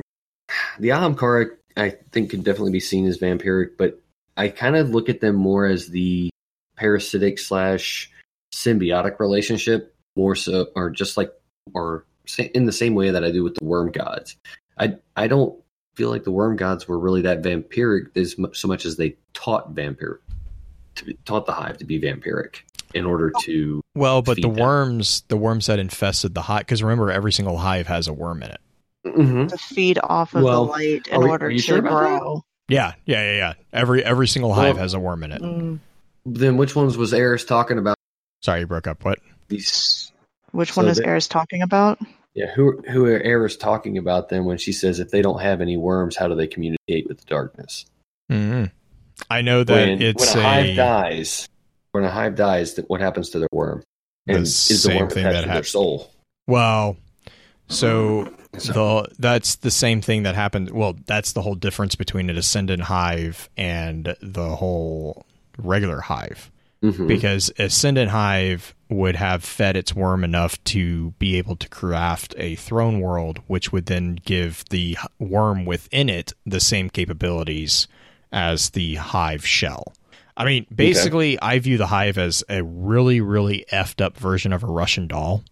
the 0.80 0.90
Ahamkara 0.90 1.52
I 1.78 1.92
think 2.12 2.30
could 2.32 2.44
definitely 2.44 2.72
be 2.72 2.80
seen 2.80 3.06
as 3.08 3.18
vampiric, 3.18 3.72
but 3.78 4.02
I 4.38 4.50
kind 4.50 4.76
of 4.76 4.90
look 4.90 5.10
at 5.10 5.22
them 5.22 5.36
more 5.36 5.66
as 5.66 5.88
the 5.88 6.30
parasitic 6.76 7.40
slash 7.40 8.12
symbiotic 8.54 9.20
relationship, 9.20 9.94
more 10.16 10.36
so, 10.36 10.68
or 10.76 10.90
just 10.90 11.18
like, 11.18 11.32
or 11.74 12.06
in 12.54 12.66
the 12.66 12.72
same 12.72 12.96
way 12.96 13.12
that 13.12 13.24
I 13.24 13.32
do 13.32 13.44
with 13.44 13.56
the 13.56 13.66
worm 13.66 13.92
gods. 13.92 14.38
I 14.78 14.96
I 15.16 15.28
don't 15.28 15.62
feel 15.96 16.10
like 16.10 16.24
the 16.24 16.32
worm 16.32 16.56
gods 16.56 16.88
were 16.88 16.98
really 16.98 17.22
that 17.24 17.42
vampiric 17.42 18.16
as 18.16 18.38
much, 18.38 18.58
so 18.58 18.68
much 18.68 18.86
as 18.86 18.96
they 18.96 19.18
taught 19.34 19.76
be, 19.76 21.14
taught 21.26 21.46
the 21.46 21.52
hive 21.52 21.78
to 21.78 21.86
be 21.86 22.00
vampiric 22.00 22.62
in 22.94 23.06
order 23.06 23.32
to 23.44 23.82
Well, 23.96 24.22
but 24.22 24.36
the 24.38 24.44
them. 24.44 24.56
worms, 24.56 25.24
the 25.28 25.38
worms 25.38 25.68
that 25.68 25.80
infested 25.80 26.34
the 26.34 26.42
hive, 26.42 26.60
because 26.62 26.82
remember, 26.84 27.12
every 27.12 27.32
single 27.32 27.58
hive 27.58 27.88
has 27.88 28.08
a 28.08 28.14
worm 28.14 28.44
in 28.44 28.50
it. 28.52 28.60
Mhm. 29.08 29.48
to 29.50 29.58
feed 29.58 29.98
off 30.04 30.36
of 30.36 30.44
Well, 30.44 30.66
the 30.66 30.72
light 30.72 31.08
in 31.08 31.22
we- 31.22 31.30
order 31.30 31.50
to 31.50 31.58
sure 31.58 31.82
grow. 31.82 32.44
Yeah, 32.68 32.94
yeah, 33.06 33.24
yeah, 33.32 33.38
yeah. 33.38 33.54
Every 33.72 34.04
every 34.04 34.28
single 34.28 34.54
hive 34.54 34.76
Well- 34.76 34.84
has 34.84 34.94
a 34.94 35.00
worm 35.00 35.24
in 35.24 35.32
it. 35.32 35.42
Mm, 35.42 35.80
Then 36.26 36.58
which 36.58 36.76
ones 36.76 36.98
was 36.98 37.14
Eris 37.14 37.46
talking 37.46 37.78
about? 37.78 37.96
Sorry, 38.44 38.60
you 38.60 38.68
broke 38.68 38.88
up. 38.88 39.04
What? 39.06 39.20
These 39.48 40.12
Which 40.52 40.74
So 40.74 40.82
one 40.82 40.90
is 40.92 40.98
the- 40.98 41.06
Eris 41.08 41.28
talking 41.28 41.62
about? 41.62 41.98
Yeah, 42.36 42.48
who 42.54 42.82
who 42.90 43.06
are 43.06 43.20
Eris 43.22 43.56
talking 43.56 43.98
about 43.98 44.30
then 44.30 44.44
when 44.46 44.58
she 44.58 44.72
says 44.74 45.00
if 45.00 45.10
they 45.12 45.22
don't 45.22 45.42
have 45.42 45.62
any 45.62 45.78
worms, 45.78 46.16
how 46.18 46.28
do 46.28 46.36
they 46.36 46.48
communicate 46.48 47.08
with 47.08 47.20
the 47.20 47.26
darkness? 47.26 47.86
hmm 48.30 48.66
I 49.30 49.42
know 49.42 49.64
that 49.64 49.74
when, 49.88 50.02
it's 50.02 50.36
when 50.36 50.46
a, 50.46 50.48
hive 50.48 50.76
dies, 50.76 51.48
when 51.92 52.04
a 52.04 52.10
hive 52.12 52.36
dies, 52.36 52.74
th- 52.76 52.88
what 52.88 53.02
happens 53.02 53.30
to 53.32 53.40
their 53.40 53.48
worm? 53.52 53.84
The 54.26 54.34
And 54.36 54.44
is 54.44 54.84
the 54.84 54.96
worm 54.96 55.10
thing 55.10 55.26
attached 55.26 55.36
that 55.48 55.48
to 55.48 55.54
their 55.54 55.64
soul? 55.64 56.12
well. 56.48 56.98
So 57.68 58.34
So- 58.58 58.74
the 58.74 59.16
that's 59.20 59.56
the 59.58 59.70
same 59.72 60.02
thing 60.02 60.24
that 60.24 60.34
happened. 60.36 60.72
Well, 60.72 60.96
that's 61.06 61.34
the 61.34 61.42
whole 61.44 61.54
difference 61.56 61.94
between 61.96 62.30
a 62.30 62.34
descendant 62.34 62.84
hive 62.84 63.48
and 63.58 64.16
the 64.22 64.56
whole 64.56 65.26
regular 65.58 66.02
hive. 66.02 66.52
Mhm. 66.82 67.10
because 67.10 67.52
Ascendant 67.60 68.10
Hive 68.12 68.74
would 68.90 69.18
have 69.18 69.44
fed 69.44 69.76
its 69.76 69.94
worm 69.94 70.24
enough 70.24 70.64
to 70.64 71.12
be 71.20 71.36
able 71.38 71.58
to 71.58 71.68
craft 71.68 72.34
a 72.38 72.56
throne 72.56 73.02
world, 73.02 73.42
which 73.48 73.74
would 73.74 73.88
then 73.88 74.18
give 74.24 74.64
the 74.70 74.98
worm 75.20 75.66
within 75.66 76.08
it 76.08 76.32
the 76.46 76.62
same 76.62 76.90
capabilities 76.90 77.90
as 78.32 78.70
the 78.70 78.96
hive 78.96 79.46
shell. 79.46 79.92
I 80.40 80.46
mean, 80.46 80.66
basically, 80.74 81.40
I 81.42 81.60
view 81.60 81.78
the 81.78 81.86
hive 81.86 82.18
as 82.18 82.44
a 82.50 82.64
really, 82.64 83.22
really 83.22 83.66
effed 83.72 84.04
up 84.04 84.18
version 84.18 84.54
of 84.54 84.64
a 84.64 84.68
Russian 84.68 85.08
doll. 85.08 85.44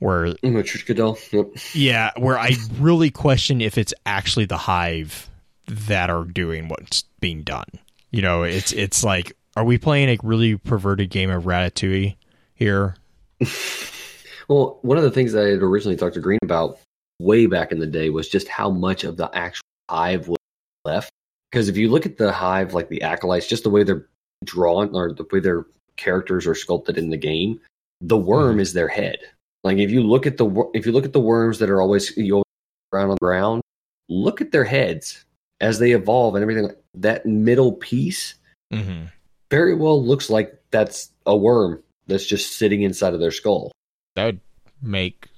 Where, 0.00 0.34
Matryoshka 0.34 0.96
doll. 0.96 1.16
Yep. 1.30 1.52
yeah, 1.74 2.10
where 2.16 2.36
I 2.36 2.56
really 2.80 3.10
question 3.10 3.60
if 3.60 3.78
it's 3.78 3.94
actually 4.04 4.46
the 4.46 4.56
hive 4.56 5.30
that 5.68 6.10
are 6.10 6.24
doing 6.24 6.68
what's 6.68 7.04
being 7.20 7.42
done. 7.42 7.68
You 8.10 8.22
know, 8.22 8.42
it's 8.42 8.72
it's 8.72 9.04
like, 9.04 9.36
are 9.56 9.64
we 9.64 9.78
playing 9.78 10.08
a 10.08 10.18
really 10.24 10.56
perverted 10.56 11.08
game 11.08 11.30
of 11.30 11.44
Ratatouille 11.44 12.16
here? 12.54 12.96
Well, 14.48 14.78
one 14.82 14.98
of 14.98 15.04
the 15.04 15.10
things 15.10 15.32
that 15.32 15.44
I 15.46 15.48
had 15.50 15.62
originally 15.62 15.96
talked 15.96 16.14
to 16.14 16.20
Green 16.20 16.38
about 16.42 16.78
way 17.18 17.46
back 17.46 17.72
in 17.72 17.78
the 17.78 17.86
day 17.86 18.10
was 18.10 18.28
just 18.28 18.48
how 18.48 18.68
much 18.68 19.02
of 19.04 19.16
the 19.16 19.30
actual 19.34 19.62
hive 19.88 20.28
was 20.28 20.36
left. 20.84 21.10
Because 21.52 21.68
if 21.68 21.76
you 21.76 21.90
look 21.90 22.06
at 22.06 22.16
the 22.16 22.32
hive, 22.32 22.72
like 22.72 22.88
the 22.88 23.02
acolytes, 23.02 23.46
just 23.46 23.62
the 23.62 23.70
way 23.70 23.84
they're 23.84 24.06
drawn 24.42 24.94
or 24.96 25.12
the 25.12 25.26
way 25.30 25.38
their 25.38 25.66
characters 25.96 26.46
are 26.46 26.54
sculpted 26.54 26.96
in 26.96 27.10
the 27.10 27.18
game, 27.18 27.60
the 28.00 28.16
worm 28.16 28.58
is 28.58 28.72
their 28.72 28.88
head. 28.88 29.18
Like 29.62 29.76
if 29.78 29.90
you 29.90 30.02
look 30.02 30.26
at 30.26 30.38
the 30.38 30.70
if 30.74 30.86
you 30.86 30.92
look 30.92 31.04
at 31.04 31.12
the 31.12 31.20
worms 31.20 31.58
that 31.58 31.68
are 31.70 31.80
always 31.80 32.16
you 32.16 32.34
always 32.34 32.44
around 32.92 33.10
on 33.10 33.16
the 33.20 33.24
ground, 33.24 33.62
look 34.08 34.40
at 34.40 34.50
their 34.50 34.64
heads 34.64 35.24
as 35.60 35.78
they 35.78 35.92
evolve 35.92 36.34
and 36.34 36.42
everything. 36.42 36.70
That 36.94 37.26
middle 37.26 37.72
piece 37.72 38.34
Mm-hmm. 38.72 39.04
very 39.50 39.74
well 39.74 40.02
looks 40.02 40.30
like 40.30 40.58
that's 40.70 41.10
a 41.26 41.36
worm 41.36 41.82
that's 42.06 42.24
just 42.24 42.52
sitting 42.56 42.80
inside 42.80 43.12
of 43.12 43.20
their 43.20 43.30
skull. 43.30 43.70
That 44.16 44.24
would 44.24 44.40
make 44.80 45.28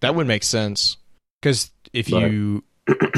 that 0.00 0.14
would 0.14 0.26
make 0.26 0.42
sense 0.42 0.96
because 1.42 1.70
if 1.92 2.10
Right. 2.10 2.30
you 2.32 2.64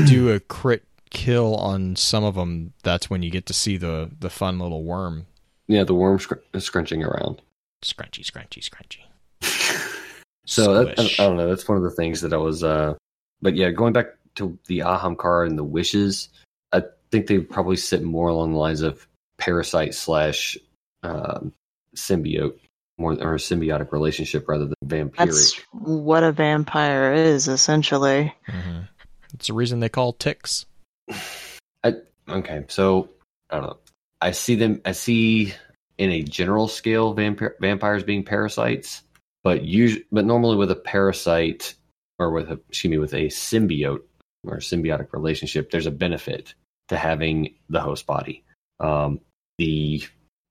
do 0.07 0.31
a 0.31 0.41
crit 0.41 0.83
kill 1.13 1.55
on 1.57 1.95
some 1.97 2.25
of 2.25 2.35
them, 2.35 2.73
that's 2.83 3.09
when 3.11 3.23
you 3.23 3.31
get 3.31 3.47
to 3.47 3.53
see 3.53 3.77
the 3.77 4.11
the 4.21 4.31
fun 4.31 4.59
little 4.59 4.83
worm 4.85 5.27
Yeah, 5.69 5.85
the 5.85 5.95
worm 5.95 6.19
scr- 6.19 6.35
scrunching 6.59 7.03
around. 7.05 7.41
scrunchy, 7.83 8.25
scrunchy, 8.25 8.61
scrunchy. 8.69 9.01
So 10.45 10.85
that, 10.85 10.99
I, 10.99 11.03
I 11.05 11.27
don't 11.29 11.37
know. 11.37 11.49
That's 11.49 11.69
one 11.69 11.79
of 11.79 11.85
the 11.85 11.91
things 11.91 12.21
that 12.23 12.33
I 12.33 12.37
was. 12.37 12.65
uh 12.65 12.95
But 13.43 13.55
yeah, 13.55 13.71
going 13.71 13.93
back 13.93 14.07
to 14.37 14.59
the 14.67 14.81
Ahamkara 14.81 15.47
and 15.47 15.57
the 15.57 15.63
wishes, 15.65 16.31
I 16.73 16.83
think 17.13 17.29
they 17.29 17.39
probably 17.39 17.77
sit 17.77 18.03
more 18.03 18.29
along 18.29 18.53
the 18.53 18.59
lines 18.59 18.83
of 18.83 19.07
parasite 19.39 19.95
slash 19.95 20.57
um, 21.05 21.53
symbiote, 21.95 22.59
more 22.99 23.13
or 23.21 23.35
a 23.35 23.39
symbiotic 23.39 23.93
relationship 23.93 24.49
rather 24.49 24.67
than 24.67 24.75
vampiric. 24.85 25.17
That's 25.17 25.55
what 25.73 26.25
a 26.25 26.33
vampire 26.33 27.13
is, 27.13 27.47
essentially. 27.47 28.35
Mhm. 28.49 28.89
It's 29.35 29.47
the 29.47 29.53
reason 29.55 29.79
they 29.79 29.89
call 29.89 30.13
ticks. 30.13 30.67
Okay, 32.29 32.65
so 32.69 33.11
I 33.51 33.57
don't 33.57 33.67
know. 33.67 33.79
I 34.21 34.31
see 34.31 34.55
them. 34.55 34.81
I 34.85 34.93
see 34.93 35.53
in 35.99 36.11
a 36.11 36.23
general 36.23 36.69
scale 36.69 37.15
vampir- 37.15 37.59
vampires 37.61 38.05
being 38.05 38.25
parasites, 38.25 39.03
but 39.43 39.65
usually, 39.65 40.05
but 40.13 40.25
normally 40.25 40.57
with 40.57 40.71
a 40.71 40.77
parasite 40.77 41.75
or 42.19 42.31
with 42.31 42.51
a 42.51 42.61
excuse 42.69 42.91
me 42.91 42.99
with 42.99 43.15
a 43.15 43.27
symbiote 43.27 44.03
or 44.45 44.59
symbiotic 44.59 45.13
relationship, 45.13 45.71
there's 45.71 45.87
a 45.87 45.91
benefit 45.91 46.55
to 46.89 46.97
having 46.97 47.55
the 47.69 47.81
host 47.81 48.07
body. 48.07 48.45
Um, 48.81 49.21
the 49.59 50.03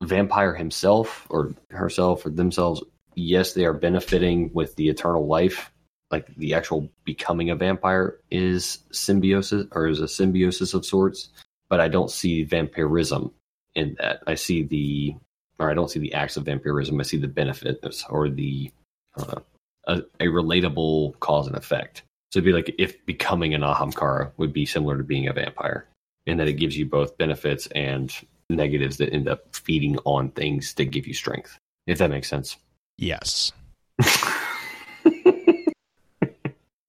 vampire 0.03 0.53
himself 0.53 1.27
or 1.29 1.53
herself 1.69 2.25
or 2.25 2.29
themselves, 2.29 2.83
yes, 3.15 3.53
they 3.53 3.65
are 3.65 3.73
benefiting 3.73 4.51
with 4.53 4.75
the 4.75 4.89
eternal 4.89 5.25
life. 5.25 5.71
Like 6.11 6.35
the 6.35 6.53
actual 6.53 6.89
becoming 7.05 7.49
a 7.49 7.55
vampire 7.55 8.19
is 8.29 8.79
symbiosis 8.91 9.67
or 9.71 9.87
is 9.87 10.01
a 10.01 10.07
symbiosis 10.07 10.73
of 10.73 10.85
sorts 10.85 11.29
but 11.71 11.79
I 11.79 11.87
don't 11.87 12.11
see 12.11 12.43
vampirism 12.43 13.31
in 13.75 13.95
that. 13.97 14.21
I 14.27 14.35
see 14.35 14.63
the, 14.63 15.15
or 15.57 15.71
I 15.71 15.73
don't 15.73 15.89
see 15.89 16.01
the 16.01 16.13
acts 16.13 16.35
of 16.35 16.43
vampirism. 16.43 16.99
I 16.99 17.03
see 17.03 17.15
the 17.15 17.29
benefits 17.29 18.03
or 18.09 18.29
the, 18.29 18.69
uh, 19.17 19.39
a, 19.87 20.01
a 20.19 20.25
relatable 20.25 21.17
cause 21.21 21.47
and 21.47 21.55
effect. 21.55 22.03
So 22.33 22.39
it'd 22.39 22.45
be 22.45 22.51
like 22.51 22.75
if 22.77 23.05
becoming 23.05 23.53
an 23.53 23.61
Ahamkara 23.61 24.31
would 24.35 24.51
be 24.51 24.65
similar 24.65 24.97
to 24.97 25.03
being 25.05 25.29
a 25.29 25.33
vampire, 25.33 25.87
in 26.25 26.37
that 26.37 26.49
it 26.49 26.53
gives 26.53 26.77
you 26.77 26.85
both 26.85 27.17
benefits 27.17 27.67
and 27.67 28.13
negatives 28.49 28.97
that 28.97 29.13
end 29.13 29.29
up 29.29 29.55
feeding 29.55 29.97
on 29.99 30.29
things 30.31 30.73
that 30.73 30.85
give 30.85 31.07
you 31.07 31.13
strength. 31.13 31.57
If 31.87 31.99
that 31.99 32.09
makes 32.09 32.27
sense. 32.27 32.57
Yes. 32.97 33.53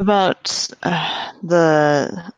About 0.03 0.69
uh, 0.83 1.33
the 1.45 2.33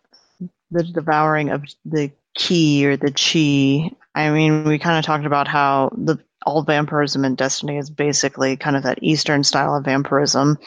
the 0.71 0.83
devouring 0.83 1.49
of 1.49 1.65
the 1.87 2.13
key 2.35 2.87
or 2.87 2.99
the 2.99 3.11
chi. 3.11 3.97
I 4.15 4.29
mean, 4.31 4.65
we 4.65 4.79
kind 4.79 4.99
of 4.99 5.05
talked 5.07 5.25
about 5.25 5.49
how 5.49 5.91
the 5.97 6.19
all 6.45 6.63
vampirism 6.63 7.25
in 7.25 7.37
Destiny 7.37 7.79
is 7.79 7.89
basically 7.89 8.59
kind 8.59 8.77
of 8.77 8.83
that 8.83 8.99
Eastern 9.03 9.45
style 9.45 9.75
of 9.75 9.87
vampirism. 9.87 10.59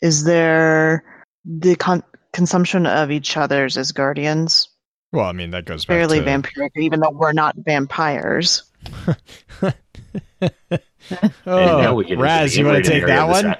Is 0.00 0.24
there 0.24 1.04
the 1.44 1.76
con- 1.76 2.02
consumption 2.32 2.86
of 2.86 3.10
each 3.10 3.36
other's 3.36 3.76
as 3.76 3.92
guardians 3.92 4.70
Well, 5.12 5.26
I 5.26 5.32
mean 5.32 5.50
that 5.50 5.66
goes 5.66 5.84
back 5.84 5.96
fairly 5.96 6.20
to 6.20 6.24
vampiric, 6.24 6.70
even 6.76 7.00
though 7.00 7.10
we're 7.10 7.34
not 7.34 7.56
vampires? 7.58 8.62
Oh, 11.46 11.94
we 11.94 12.04
get 12.04 12.12
into 12.12 12.22
Raz, 12.22 12.56
you 12.56 12.66
want 12.66 12.84
to 12.84 12.90
take 12.90 13.06
that 13.06 13.28
one? 13.28 13.54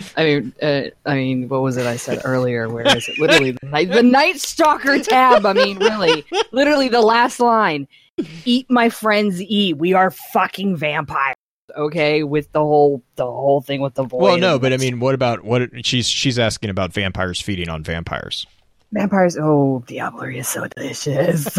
Act. 0.00 0.18
It 0.18 0.42
was- 0.44 0.52
I 0.62 0.64
mean, 0.70 0.92
uh, 1.06 1.08
I 1.10 1.14
mean, 1.14 1.48
what 1.48 1.62
was 1.62 1.76
it 1.76 1.86
I 1.86 1.96
said 1.96 2.20
earlier? 2.24 2.68
Where 2.68 2.86
is 2.96 3.08
it? 3.08 3.18
Literally, 3.18 3.52
the 3.52 3.66
night, 3.66 3.90
the 3.90 4.02
Night 4.02 4.38
Stalker 4.40 4.98
tab. 5.00 5.46
I 5.46 5.52
mean, 5.52 5.78
really, 5.78 6.24
literally 6.52 6.88
the 6.88 7.00
last 7.02 7.40
line: 7.40 7.86
"Eat 8.44 8.66
my 8.70 8.88
friends, 8.88 9.40
eat. 9.40 9.76
We 9.76 9.92
are 9.94 10.10
fucking 10.10 10.76
vampires." 10.76 11.36
Okay, 11.76 12.24
with 12.24 12.50
the 12.50 12.58
whole 12.60 13.02
the 13.14 13.24
whole 13.24 13.60
thing 13.60 13.80
with 13.80 13.94
the 13.94 14.02
void. 14.02 14.22
Well, 14.22 14.38
no, 14.38 14.58
but 14.58 14.72
I 14.72 14.76
mean, 14.76 14.98
what 15.00 15.14
about 15.14 15.44
what 15.44 15.70
she's 15.86 16.08
she's 16.08 16.38
asking 16.38 16.70
about 16.70 16.92
vampires 16.92 17.40
feeding 17.40 17.68
on 17.68 17.82
vampires? 17.84 18.46
Vampires. 18.92 19.36
Oh, 19.40 19.84
Diablo 19.86 20.24
is 20.24 20.48
so 20.48 20.66
delicious. 20.66 21.56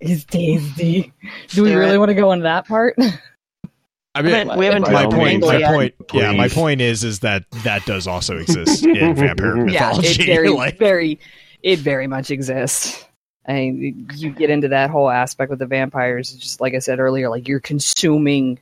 it's 0.00 0.24
tasty. 0.24 1.12
Do 1.48 1.62
we 1.62 1.74
really 1.74 1.96
want 1.96 2.10
to 2.10 2.14
go 2.14 2.32
into 2.32 2.42
that 2.42 2.66
part? 2.68 2.96
I 4.14 4.22
We 4.22 4.30
haven't- 4.30 4.58
we 4.58 4.64
haven't 4.66 4.82
my 4.82 5.02
done 5.02 5.10
point, 5.12 5.40
my 5.42 5.56
yet. 5.58 5.70
point, 5.72 5.94
yeah, 6.12 6.32
my 6.32 6.48
point 6.48 6.80
is, 6.80 7.02
is 7.02 7.20
that 7.20 7.44
that 7.64 7.84
does 7.84 8.06
also 8.06 8.36
exist 8.38 8.84
in 8.86 9.14
vampire 9.16 9.56
mythology. 9.56 10.08
yeah, 10.08 10.22
it 10.22 10.26
very, 10.26 10.48
like, 10.50 10.78
very, 10.78 11.18
it 11.62 11.80
very 11.80 12.06
much 12.06 12.30
exists. 12.30 13.04
I 13.46 13.52
mean, 13.54 14.08
you 14.14 14.30
get 14.30 14.50
into 14.50 14.68
that 14.68 14.88
whole 14.90 15.10
aspect 15.10 15.50
with 15.50 15.58
the 15.58 15.66
vampires, 15.66 16.32
just 16.32 16.60
like 16.60 16.74
I 16.74 16.78
said 16.78 16.98
earlier, 17.00 17.28
like 17.28 17.48
you're 17.48 17.60
consuming 17.60 18.58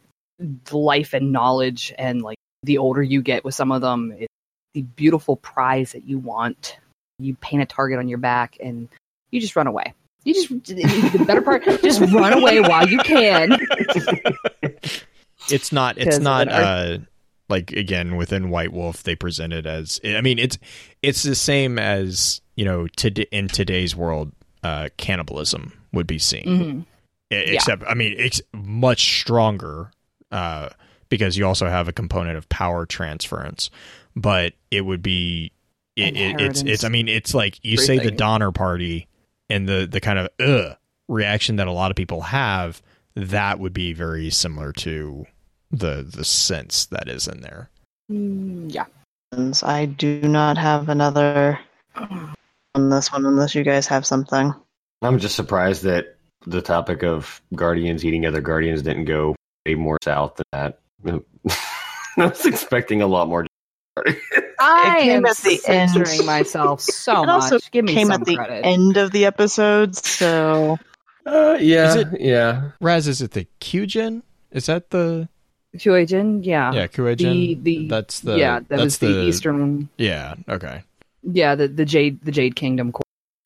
life 0.70 1.12
and 1.12 1.30
knowledge, 1.32 1.92
and 1.98 2.22
like 2.22 2.38
the 2.62 2.78
older 2.78 3.02
you 3.02 3.20
get 3.22 3.44
with 3.44 3.54
some 3.54 3.70
of 3.72 3.80
them, 3.82 4.12
it's 4.18 4.26
the 4.74 4.82
beautiful 4.82 5.36
prize 5.36 5.92
that 5.92 6.04
you 6.08 6.18
want 6.18 6.78
you 7.18 7.36
paint 7.36 7.62
a 7.62 7.66
target 7.66 7.98
on 8.00 8.08
your 8.08 8.18
back 8.18 8.56
and 8.60 8.88
you 9.30 9.40
just 9.40 9.54
run 9.54 9.68
away. 9.68 9.92
You 10.24 10.34
just 10.34 10.48
the 10.66 11.24
better 11.26 11.42
part, 11.42 11.62
just 11.82 12.00
run 12.00 12.32
away 12.32 12.58
while 12.60 12.88
you 12.88 12.98
can. 12.98 13.52
it's 15.50 15.72
not 15.72 15.98
it's 15.98 16.18
not 16.18 16.48
uh 16.48 16.98
like 17.48 17.72
again 17.72 18.16
within 18.16 18.50
white 18.50 18.72
wolf 18.72 19.02
they 19.02 19.14
present 19.14 19.52
it 19.52 19.66
as 19.66 20.00
i 20.04 20.20
mean 20.20 20.38
it's 20.38 20.58
it's 21.02 21.22
the 21.22 21.34
same 21.34 21.78
as 21.78 22.40
you 22.56 22.64
know 22.64 22.86
to 22.88 23.10
in 23.36 23.48
today's 23.48 23.94
world 23.96 24.32
uh 24.62 24.88
cannibalism 24.96 25.72
would 25.92 26.06
be 26.06 26.18
seen. 26.18 26.44
Mhm. 26.44 26.80
E- 27.32 27.54
except 27.54 27.82
i 27.86 27.94
mean 27.94 28.14
it's 28.16 28.40
much 28.54 29.20
stronger 29.20 29.90
uh 30.30 30.68
because 31.08 31.36
you 31.36 31.46
also 31.46 31.66
have 31.68 31.88
a 31.88 31.92
component 31.92 32.38
of 32.38 32.48
power 32.48 32.86
transference. 32.86 33.68
But 34.16 34.54
it 34.70 34.82
would 34.82 35.02
be 35.02 35.52
it, 35.96 36.16
it, 36.16 36.40
it's 36.40 36.62
it's 36.62 36.84
i 36.84 36.88
mean 36.88 37.08
it's 37.08 37.34
like 37.34 37.62
you 37.62 37.76
say 37.76 37.98
the 37.98 38.10
donner 38.16 38.50
party 38.52 39.08
and 39.50 39.68
the 39.68 39.86
the 39.90 40.00
kind 40.00 40.18
of 40.18 40.28
ugh 40.40 40.76
reaction 41.08 41.56
that 41.56 41.66
a 41.66 41.72
lot 41.72 41.90
of 41.90 41.96
people 41.96 42.22
have 42.22 42.80
that 43.14 43.58
would 43.58 43.74
be 43.74 43.92
very 43.92 44.30
similar 44.30 44.72
to 44.72 45.26
the 45.72 46.06
the 46.08 46.24
sense 46.24 46.86
that 46.86 47.08
is 47.08 47.26
in 47.26 47.40
there 47.40 47.68
Mm, 48.10 48.72
yeah. 48.72 48.84
I 49.62 49.86
do 49.86 50.20
not 50.22 50.58
have 50.58 50.88
another 50.90 51.58
on 51.96 52.90
this 52.90 53.10
one 53.10 53.24
unless 53.24 53.54
you 53.54 53.62
guys 53.62 53.86
have 53.86 54.04
something. 54.04 54.52
I'm 55.00 55.18
just 55.18 55.34
surprised 55.36 55.82
that 55.84 56.16
the 56.46 56.60
topic 56.60 57.02
of 57.02 57.40
guardians 57.54 58.04
eating 58.04 58.26
other 58.26 58.40
guardians 58.42 58.82
didn't 58.82 59.06
go 59.06 59.34
way 59.66 59.74
more 59.76 59.96
south 60.02 60.36
than 60.36 60.44
that. 60.52 60.78
I 62.18 62.26
was 62.26 62.44
expecting 62.44 63.00
a 63.00 63.06
lot 63.06 63.28
more. 63.28 63.46
I 64.60 64.96
came 65.00 65.10
am 65.18 65.26
at 65.26 65.36
the 65.38 65.60
end. 65.66 65.90
censoring 65.92 66.26
myself 66.26 66.80
so 66.82 67.22
It 67.22 67.28
also 67.28 67.54
much. 67.56 67.70
Give 67.70 67.84
me 67.84 67.94
Came 67.94 68.08
some 68.08 68.20
at 68.20 68.26
the 68.26 68.36
credit. 68.36 68.66
end 68.66 68.96
of 68.98 69.12
the 69.12 69.24
episode, 69.24 69.96
so 69.96 70.78
Uh, 71.24 71.56
yeah, 71.60 71.88
Is 71.90 71.94
it- 71.96 72.20
yeah. 72.20 72.70
raz 72.80 73.06
is 73.08 73.22
it 73.22 73.30
the 73.30 73.46
qgen 73.60 74.22
is 74.50 74.66
that 74.66 74.90
the 74.90 75.28
Kuei-jin, 75.80 76.42
yeah. 76.42 76.72
yeah 76.72 76.86
The 76.86 77.54
the 77.54 77.88
that's 77.88 78.20
the 78.20 78.36
yeah, 78.36 78.58
that 78.58 78.68
that's 78.68 78.82
was 78.82 78.98
the, 78.98 79.22
eastern 79.24 79.88
yeah 79.96 80.34
okay. 80.48 80.82
Yeah, 81.22 81.54
the, 81.54 81.68
the 81.68 81.84
Jade 81.84 82.22
the 82.24 82.32
Jade 82.32 82.56
Kingdom 82.56 82.92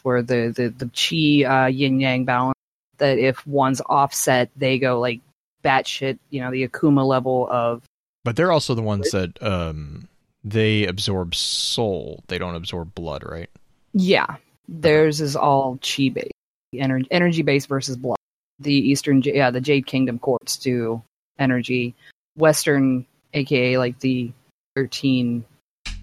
where 0.02 0.22
the, 0.22 0.52
the, 0.54 0.68
the 0.68 0.90
chi 0.94 1.44
uh, 1.44 1.66
yin 1.66 2.00
yang 2.00 2.24
balance 2.24 2.58
that 2.98 3.18
if 3.18 3.46
one's 3.46 3.80
offset 3.86 4.50
they 4.56 4.78
go 4.78 5.00
like 5.00 5.20
batshit, 5.64 6.18
you 6.30 6.40
know, 6.40 6.50
the 6.50 6.66
Akuma 6.66 7.06
level 7.06 7.48
of 7.50 7.82
but 8.24 8.34
they're 8.34 8.52
also 8.52 8.74
the 8.74 8.82
ones 8.82 9.10
that 9.10 9.40
um 9.42 10.08
they 10.42 10.86
absorb 10.86 11.34
soul. 11.34 12.22
They 12.28 12.38
don't 12.38 12.54
absorb 12.54 12.94
blood 12.94 13.24
right? 13.28 13.50
Yeah, 13.92 14.36
theirs 14.68 15.20
is 15.20 15.36
all 15.36 15.78
chi 15.82 16.08
based, 16.08 16.32
energy 16.74 17.08
energy 17.10 17.42
based 17.42 17.68
versus 17.68 17.96
blood. 17.96 18.18
The 18.58 18.72
Eastern, 18.72 19.22
yeah, 19.22 19.50
the 19.50 19.60
Jade 19.60 19.86
Kingdom 19.86 20.18
courts 20.18 20.56
do 20.56 21.02
energy. 21.38 21.94
Western, 22.36 23.06
aka 23.34 23.78
like 23.78 23.98
the 24.00 24.32
thirteen 24.74 25.44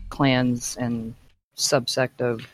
clans 0.10 0.76
and 0.78 1.16
subsect 1.56 2.22
of 2.22 2.46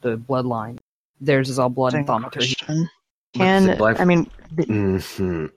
the 0.00 0.16
bloodline, 0.16 0.78
theirs 1.20 1.48
is 1.48 1.58
all 1.58 1.68
blood 1.68 1.94
and 1.94 2.06
thaumaturgy. 2.06 2.54
question. 2.56 2.88
Can 3.34 3.62
is 3.64 3.68
it 3.68 3.80
life- 3.80 4.00
I 4.00 4.04
mean 4.04 4.30
Mhm. 4.56 5.50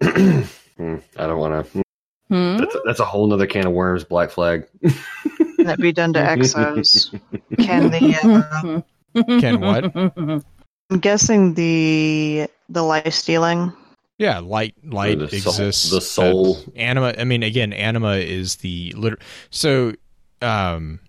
Hmm, 0.77 0.95
I 1.17 1.27
don't 1.27 1.39
want 1.39 1.71
to. 1.73 1.81
Hmm? 2.29 2.57
That's, 2.57 2.75
that's 2.85 2.99
a 2.99 3.05
whole 3.05 3.27
nother 3.27 3.47
can 3.47 3.65
of 3.67 3.73
worms. 3.73 4.03
Black 4.03 4.29
flag. 4.29 4.67
can 4.83 5.65
that 5.65 5.79
be 5.79 5.91
done 5.91 6.13
to 6.13 6.19
Exos? 6.19 7.09
Can 7.57 7.89
the 7.89 8.83
uh, 9.15 9.21
Can 9.39 9.59
what? 9.61 9.95
I'm 10.91 10.99
guessing 10.99 11.53
the 11.55 12.47
the 12.69 12.83
life 12.83 13.13
stealing. 13.13 13.73
Yeah, 14.19 14.39
light 14.39 14.75
light 14.83 15.17
the 15.17 15.27
soul- 15.39 15.53
exists. 15.53 15.89
the 15.89 16.01
soul. 16.01 16.55
that- 16.55 16.77
anima. 16.77 17.15
I 17.17 17.23
mean, 17.23 17.41
again, 17.41 17.73
anima 17.73 18.17
is 18.17 18.57
the 18.57 18.93
liter- 18.95 19.17
So, 19.49 19.93
um, 20.41 20.99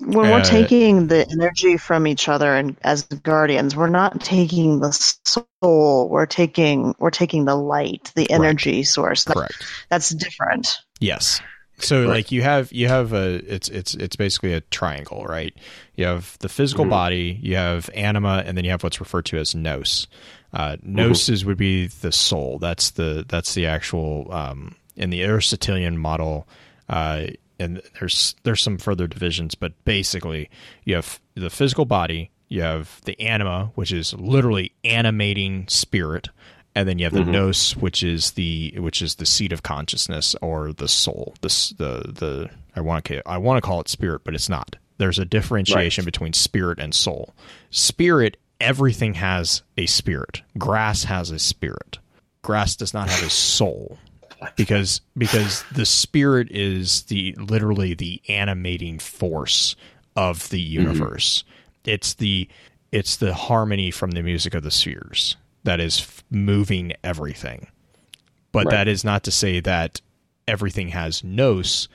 When 0.00 0.26
Uh, 0.26 0.30
we're 0.30 0.44
taking 0.44 1.08
the 1.08 1.26
energy 1.32 1.76
from 1.76 2.06
each 2.06 2.28
other 2.28 2.54
and 2.54 2.76
as 2.82 3.02
guardians, 3.02 3.74
we're 3.74 3.88
not 3.88 4.20
taking 4.22 4.78
the 4.78 4.92
soul. 4.92 6.08
We're 6.08 6.24
taking 6.24 6.94
we're 7.00 7.10
taking 7.10 7.46
the 7.46 7.56
light, 7.56 8.12
the 8.14 8.30
energy 8.30 8.84
source. 8.84 9.24
That- 9.24 9.34
correct. 9.34 9.56
that's 9.90 10.10
different. 10.10 10.78
Yes. 11.00 11.40
So, 11.80 12.02
Right. 12.02 12.08
like, 12.10 12.32
you 12.32 12.42
have 12.42 12.72
you 12.72 12.86
have 12.86 13.12
a 13.12 13.42
it's 13.52 13.68
it's 13.70 13.94
it's 13.94 14.14
basically 14.14 14.52
a 14.52 14.60
triangle, 14.60 15.24
right? 15.24 15.52
You 15.96 16.04
have 16.06 16.36
the 16.38 16.48
physical 16.48 16.84
Mhm. 16.84 16.90
body, 16.90 17.40
you 17.42 17.56
have 17.56 17.90
anima, 17.92 18.44
and 18.46 18.56
then 18.56 18.64
you 18.64 18.70
have 18.70 18.84
what's 18.84 19.00
referred 19.00 19.24
to 19.26 19.38
as 19.38 19.52
nous. 19.56 20.06
Uh, 20.52 20.76
nous 20.82 21.28
is 21.28 21.44
would 21.44 21.58
be 21.58 21.86
the 21.88 22.12
soul. 22.12 22.58
That's 22.58 22.90
the 22.90 23.24
that's 23.28 23.54
the 23.54 23.66
actual 23.66 24.32
um, 24.32 24.74
in 24.96 25.10
the 25.10 25.22
Aristotelian 25.24 25.98
model. 25.98 26.48
Uh, 26.88 27.26
and 27.60 27.82
there's 27.98 28.34
there's 28.44 28.62
some 28.62 28.78
further 28.78 29.06
divisions, 29.06 29.54
but 29.54 29.72
basically 29.84 30.48
you 30.84 30.94
have 30.94 31.20
the 31.34 31.50
physical 31.50 31.84
body, 31.84 32.30
you 32.48 32.62
have 32.62 33.00
the 33.04 33.18
anima, 33.20 33.72
which 33.74 33.92
is 33.92 34.14
literally 34.14 34.72
animating 34.84 35.66
spirit, 35.68 36.28
and 36.74 36.88
then 36.88 36.98
you 36.98 37.04
have 37.04 37.12
the 37.12 37.20
Mhm. 37.20 37.32
nous, 37.32 37.76
which 37.76 38.02
is 38.02 38.30
the 38.32 38.72
which 38.78 39.02
is 39.02 39.16
the 39.16 39.26
seat 39.26 39.52
of 39.52 39.62
consciousness 39.62 40.34
or 40.40 40.72
the 40.72 40.88
soul. 40.88 41.34
This 41.42 41.70
the 41.70 42.10
the 42.10 42.48
I 42.74 42.80
want 42.80 43.04
to 43.06 43.28
I 43.28 43.36
want 43.38 43.58
to 43.62 43.66
call 43.66 43.80
it 43.80 43.88
spirit, 43.88 44.22
but 44.24 44.34
it's 44.34 44.48
not. 44.48 44.76
There's 44.96 45.18
a 45.18 45.24
differentiation 45.24 46.04
between 46.04 46.32
spirit 46.32 46.78
and 46.78 46.94
soul. 46.94 47.34
Spirit, 47.70 48.36
everything 48.60 49.14
has 49.14 49.62
a 49.76 49.86
spirit. 49.86 50.42
Grass 50.56 51.04
has 51.04 51.30
a 51.30 51.38
spirit. 51.38 51.98
Grass 52.42 52.76
does 52.76 52.94
not 52.94 53.08
have 53.08 53.26
a 53.26 53.30
soul 53.30 53.98
because 54.56 55.00
because 55.16 55.64
the 55.72 55.86
spirit 55.86 56.48
is 56.50 57.02
the 57.02 57.34
literally 57.38 57.94
the 57.94 58.20
animating 58.28 58.98
force 58.98 59.76
of 60.16 60.48
the 60.50 60.64
mm-hmm. 60.64 60.88
universe. 60.88 61.44
It's 61.84 62.14
the 62.14 62.48
it's 62.92 63.16
the 63.16 63.34
harmony 63.34 63.90
from 63.90 64.12
the 64.12 64.22
music 64.22 64.54
of 64.54 64.62
the 64.62 64.70
spheres 64.70 65.36
that 65.64 65.80
is 65.80 66.00
f- 66.00 66.24
moving 66.30 66.92
everything. 67.04 67.66
But 68.52 68.66
Right. 68.66 68.72
that 68.72 68.88
is 68.88 69.04
not 69.04 69.24
to 69.24 69.30
say 69.30 69.60
that 69.60 70.00
everything 70.46 70.88
has 70.88 71.22
nous 71.22 71.88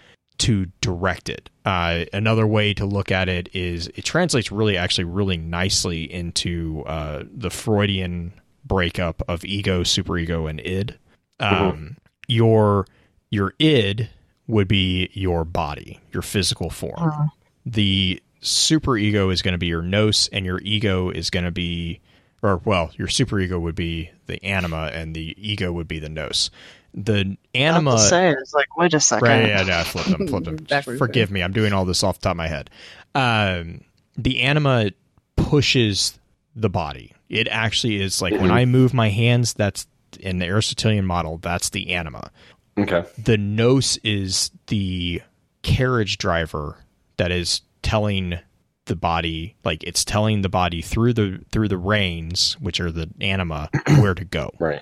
to 0.44 0.68
direct 0.82 1.30
it. 1.30 1.50
Uh, 1.66 2.06
another 2.14 2.46
way 2.46 2.74
to 2.74 2.86
look 2.86 3.12
at 3.12 3.30
it 3.30 3.50
is 3.54 3.88
it 3.96 4.04
translates 4.04 4.52
really 4.52 4.78
actually 4.78 5.06
really 5.06 5.38
nicely 5.38 6.04
into 6.12 6.84
uh, 6.86 7.24
the 7.32 7.50
Freudian 7.50 8.34
breakup 8.66 9.22
of 9.28 9.44
ego, 9.46 9.84
superego, 9.84 10.50
and 10.50 10.60
id. 10.62 10.98
Um, 11.40 11.98
Your 12.28 12.88
your 13.30 13.54
id 13.60 14.10
would 14.48 14.68
be 14.68 15.10
your 15.14 15.44
body, 15.46 16.00
your 16.12 16.22
physical 16.22 16.70
form. 16.70 16.94
Uh, 16.98 17.28
The 17.66 18.22
superego 18.42 19.32
is 19.32 19.42
going 19.42 19.54
to 19.54 19.58
be 19.58 19.68
your 19.68 19.82
nous, 19.82 20.28
and 20.34 20.46
your 20.46 20.60
ego 20.64 21.10
is 21.10 21.30
going 21.30 21.46
to 21.46 21.52
be, 21.52 22.02
or 22.42 22.62
well, 22.66 22.92
your 22.98 23.08
superego 23.08 23.60
would 23.62 23.76
be 23.76 24.12
the 24.28 24.44
anima, 24.44 24.92
and 24.94 25.16
the 25.16 25.36
ego 25.38 25.72
would 25.72 25.88
be 25.88 26.00
the 26.00 26.10
nous. 26.10 26.50
The 26.94 27.38
anima, 27.56 27.92
About 27.92 28.00
to 28.04 28.08
say, 28.08 28.32
it's 28.32 28.54
like, 28.54 28.78
wait 28.78 28.94
a 28.94 29.00
second. 29.00 29.28
Right, 29.28 29.48
yeah, 29.48 29.64
no, 29.64 29.80
I 29.80 29.84
flipped 29.84 30.10
them, 30.10 30.28
flipped 30.28 30.46
them. 30.46 30.98
Forgive 30.98 31.32
me, 31.32 31.42
I'm 31.42 31.54
doing 31.54 31.74
all 31.74 31.86
this 31.86 32.04
off 32.04 32.20
the 32.20 32.24
top 32.24 32.32
of 32.32 32.38
my 32.38 32.48
head. 32.48 32.70
Um, 33.16 33.82
the 34.16 34.42
anima 34.42 34.92
pushes 35.36 36.20
the 36.56 36.70
body. 36.70 37.14
It 37.30 37.48
actually 37.48 38.02
is 38.02 38.22
like 38.22 38.34
when 38.40 38.52
I 38.52 38.66
move 38.66 38.94
my 38.94 39.10
hands, 39.10 39.54
that's 39.54 39.88
in 40.20 40.38
the 40.40 40.46
Aristotelian 40.46 41.06
model, 41.06 41.38
that's 41.40 41.70
the 41.70 41.94
anima. 41.94 42.30
Okay. 42.78 43.04
The 43.18 43.38
nous 43.38 43.98
is 44.04 44.52
the 44.68 45.22
carriage 45.64 46.18
driver 46.18 46.78
that 47.18 47.32
is 47.32 47.62
telling 47.82 48.38
the 48.86 48.96
body 48.96 49.56
like 49.64 49.82
it's 49.84 50.04
telling 50.04 50.42
the 50.42 50.50
body 50.50 50.82
through 50.82 51.14
the 51.14 51.40
through 51.52 51.70
the 51.70 51.78
reins 51.78 52.58
which 52.60 52.82
are 52.82 52.92
the 52.92 53.10
anima 53.22 53.70
where 54.00 54.14
to 54.14 54.26
go 54.26 54.52
Right. 54.60 54.82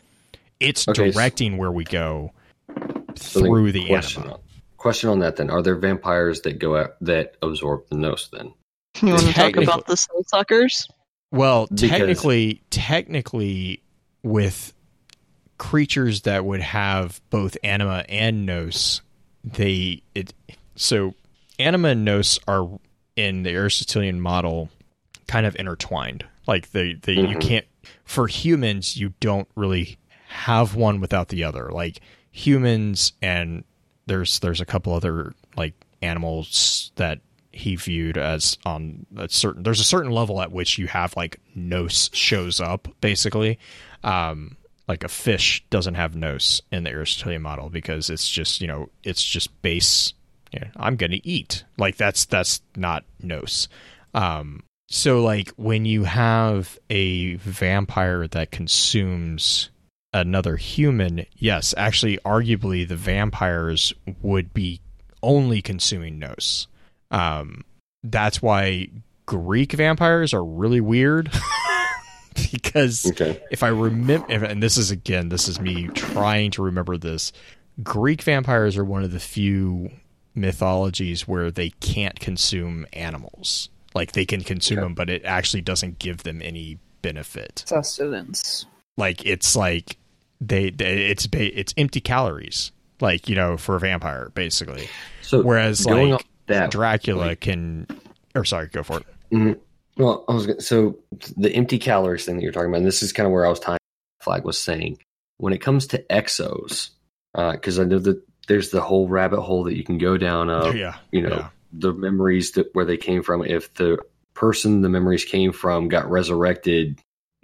It's 0.62 0.88
Okay, 0.88 1.12
so- 1.12 1.12
directing 1.18 1.58
where 1.58 1.72
we 1.72 1.84
go 1.84 2.32
through 3.16 3.72
the 3.72 3.88
question 3.88 4.22
anima 4.24 4.36
On, 4.36 4.42
question 4.78 5.10
on 5.10 5.20
that 5.20 5.36
then: 5.36 5.50
Are 5.50 5.62
there 5.62 5.76
vampires 5.76 6.42
that 6.42 6.60
go 6.60 6.78
out 6.78 6.96
that 7.02 7.36
absorb 7.42 7.88
the 7.90 7.96
nous? 7.96 8.30
Then 8.32 8.54
You 9.02 9.14
want 9.14 9.26
to 9.26 9.34
talk 9.34 9.58
about 9.58 9.88
the 9.88 9.98
soul 9.98 10.24
suckers? 10.28 10.88
Well, 11.32 11.68
Because- 11.68 11.90
technically, 11.90 12.62
technically, 12.70 13.82
with 14.24 14.74
creatures 15.58 16.22
that 16.22 16.46
would 16.46 16.62
have 16.62 17.22
both 17.30 17.56
anima 17.64 18.04
and 18.10 18.46
nous, 18.46 19.02
they 19.44 20.02
it 20.16 20.34
so 20.76 21.14
anima 21.60 21.90
and 21.90 22.04
nous 22.06 22.40
are 22.48 22.80
in 23.16 23.44
the 23.44 23.52
Aristotelian 23.52 24.20
model 24.22 24.70
kind 25.28 25.46
of 25.46 25.56
intertwined. 25.58 26.26
Like 26.48 26.72
they, 26.72 26.94
they 26.94 27.14
you 27.14 27.36
Mhm. 27.38 27.42
can't 27.42 27.66
for 28.04 28.28
humans 28.28 28.98
you 28.98 29.14
don't 29.20 29.48
really 29.56 29.98
have 30.32 30.76
one 30.76 31.02
without 31.02 31.28
the 31.28 31.44
other. 31.44 31.70
Like 31.72 32.00
humans 32.32 33.14
and 33.22 33.64
there's 34.08 34.40
there's 34.40 34.62
a 34.62 34.66
couple 34.66 34.94
other 34.94 35.34
like 35.56 35.74
animals 36.02 36.92
that 36.96 37.20
he 37.52 37.76
viewed 37.76 38.18
as 38.18 38.58
on 38.66 39.06
a 39.18 39.28
certain 39.28 39.64
there's 39.64 39.82
a 39.82 39.86
certain 39.86 40.12
level 40.12 40.42
at 40.42 40.52
which 40.52 40.78
you 40.78 40.88
have 40.88 41.16
like 41.18 41.40
nous 41.54 42.10
shows 42.14 42.60
up 42.60 42.88
basically. 43.02 43.60
Um 44.04 44.58
like 44.88 45.04
a 45.04 45.10
fish 45.10 45.64
doesn't 45.70 45.94
have 45.94 46.16
nous 46.16 46.62
in 46.72 46.84
the 46.84 46.92
aristotelian 46.92 47.42
model 47.42 47.70
because 47.70 48.10
it's 48.10 48.28
just 48.28 48.62
you 48.62 48.68
know 48.68 48.90
it's 49.04 49.24
just 49.24 49.62
base 49.62 50.14
yeah, 50.54 50.68
i'm 50.76 50.96
gonna 50.96 51.20
eat. 51.24 51.64
Like 51.78 51.98
that's 51.98 52.26
that's 52.26 52.62
not 52.76 53.04
nous. 53.22 53.68
Um 54.14 54.64
so 54.90 55.22
like 55.22 55.50
when 55.52 55.86
you 55.86 56.04
have 56.04 56.78
a 56.90 57.36
vampire 57.36 58.28
that 58.28 58.52
consumes 58.52 59.70
another 60.14 60.58
human 60.58 61.26
yes 61.38 61.74
actually 61.78 62.18
arguably 62.26 62.88
the 62.88 62.96
vampires 62.96 63.94
would 64.22 64.54
be 64.54 64.80
only 65.24 65.62
consuming 65.62 66.20
nous 66.20 66.68
um, 67.12 67.64
that's 68.04 68.42
why 68.42 68.88
Greek 69.26 69.74
vampires 69.74 70.34
are 70.34 70.44
really 70.44 70.82
weird 70.82 71.32
because 72.52 73.06
Okay. 73.06 73.42
if 73.52 73.64
I 73.64 73.68
remember, 73.68 74.26
and 74.30 74.64
this 74.64 74.78
is 74.78 74.92
again, 74.92 75.30
this 75.30 75.48
is 75.48 75.60
me 75.60 75.88
trying 75.90 76.52
to 76.52 76.64
remember 76.64 76.98
this. 76.98 77.32
Greek 77.84 78.22
vampires 78.24 78.78
are 78.78 78.86
one 78.86 79.04
of 79.04 79.12
the 79.12 79.20
few 79.20 79.90
mythologies 80.36 81.28
where 81.28 81.52
they 81.52 81.70
can't 81.82 82.20
consume 82.20 82.86
animals. 82.94 83.70
Like 83.94 84.14
they 84.14 84.26
can 84.26 84.42
consume 84.42 84.80
Okay. 84.80 84.86
them, 84.86 84.94
but 84.96 85.10
it 85.10 85.26
actually 85.26 85.62
doesn't 85.62 86.00
give 86.00 86.24
them 86.24 86.42
any 86.42 86.80
benefit. 87.02 87.64
Sustenance. 87.68 88.66
Like 88.98 89.26
it's 89.26 89.56
like 89.56 89.98
they, 90.42 90.70
they 90.72 91.04
it's 91.10 91.28
ba- 91.28 91.58
it's 91.60 91.74
empty 91.78 92.02
calories. 92.02 92.72
Like 93.00 93.30
you 93.30 93.36
know, 93.36 93.56
for 93.58 93.76
a 93.76 93.80
vampire, 93.80 94.30
basically. 94.36 94.90
So 95.22 95.42
Whereas 95.42 95.86
like 95.86 96.26
that, 96.48 96.70
Dracula 96.72 97.28
like- 97.28 97.40
can, 97.40 97.88
or 98.36 98.44
sorry, 98.46 98.68
go 98.68 98.84
for 98.84 99.00
it. 99.00 99.06
Mhm. 99.32 99.60
Well, 99.98 100.24
I 100.28 100.34
was 100.34 100.48
gonna, 100.48 100.62
so 100.62 100.98
the 101.38 101.52
empty 101.54 101.78
calories 101.80 102.26
thing 102.26 102.36
that 102.36 102.44
you're 102.44 102.52
talking 102.52 102.70
about. 102.70 102.78
And 102.78 102.86
this 102.86 103.02
is 103.04 103.12
kind 103.14 103.26
of 103.28 103.34
where 103.34 103.46
I 103.46 103.50
was 103.50 103.60
tying. 103.60 103.78
Flag 104.22 104.44
was 104.44 104.58
saying 104.58 104.98
when 105.38 105.52
it 105.54 105.60
comes 105.60 105.88
to 105.88 106.04
exos, 106.10 106.90
because 107.34 107.80
I 107.80 107.84
know 107.86 108.00
that 108.00 108.22
there's 108.48 108.70
the 108.72 108.82
whole 108.82 109.08
rabbit 109.08 109.42
hole 109.42 109.64
that 109.64 109.76
you 109.78 109.84
can 109.84 109.98
go 109.98 110.18
down 110.18 110.50
of. 110.50 110.76
yeah, 110.76 110.98
You 111.12 111.22
know, 111.22 111.30
yeah. 111.38 111.50
the 111.74 111.94
memories 111.94 112.52
that 112.54 112.70
where 112.74 112.86
they 112.86 112.98
came 112.98 113.24
from. 113.24 113.44
If 113.44 113.74
the 113.74 113.98
person 114.36 114.82
the 114.82 114.90
memories 114.90 115.26
came 115.26 115.52
from 115.52 115.88
got 115.88 116.10
resurrected, 116.10 117.00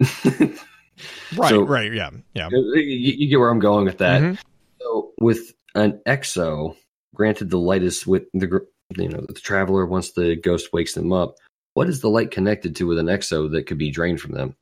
right, 1.36 1.50
So- 1.50 1.62
right, 1.62 1.92
yeah, 1.92 2.10
yeah. 2.34 2.48
you, 2.50 2.80
you 2.82 3.28
get 3.28 3.38
where 3.38 3.50
I'm 3.50 3.58
going 3.60 3.84
with 3.84 3.98
that. 3.98 4.20
Mhm. 4.22 4.38
So 4.80 5.12
with 5.20 5.52
an 5.74 6.00
exo, 6.06 6.76
granted 7.14 7.50
the 7.50 7.58
light 7.58 7.82
is 7.82 8.06
with 8.06 8.24
the 8.34 8.66
you 8.96 9.08
know 9.08 9.20
the 9.26 9.34
traveler 9.34 9.84
once 9.86 10.12
the 10.12 10.36
ghost 10.36 10.72
wakes 10.72 10.94
them 10.94 11.12
up. 11.12 11.34
What 11.74 11.88
is 11.88 12.00
the 12.00 12.08
light 12.10 12.30
connected 12.30 12.74
to 12.76 12.86
with 12.86 12.98
an 12.98 13.06
exo 13.06 13.50
that 13.52 13.66
could 13.66 13.78
be 13.78 13.90
drained 13.90 14.20
from 14.20 14.32
them? 14.32 14.54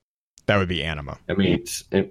That 0.47 0.59
would 0.59 0.69
be 0.69 0.83
anima, 0.85 1.19
I 1.29 1.35
mean, 1.35 1.65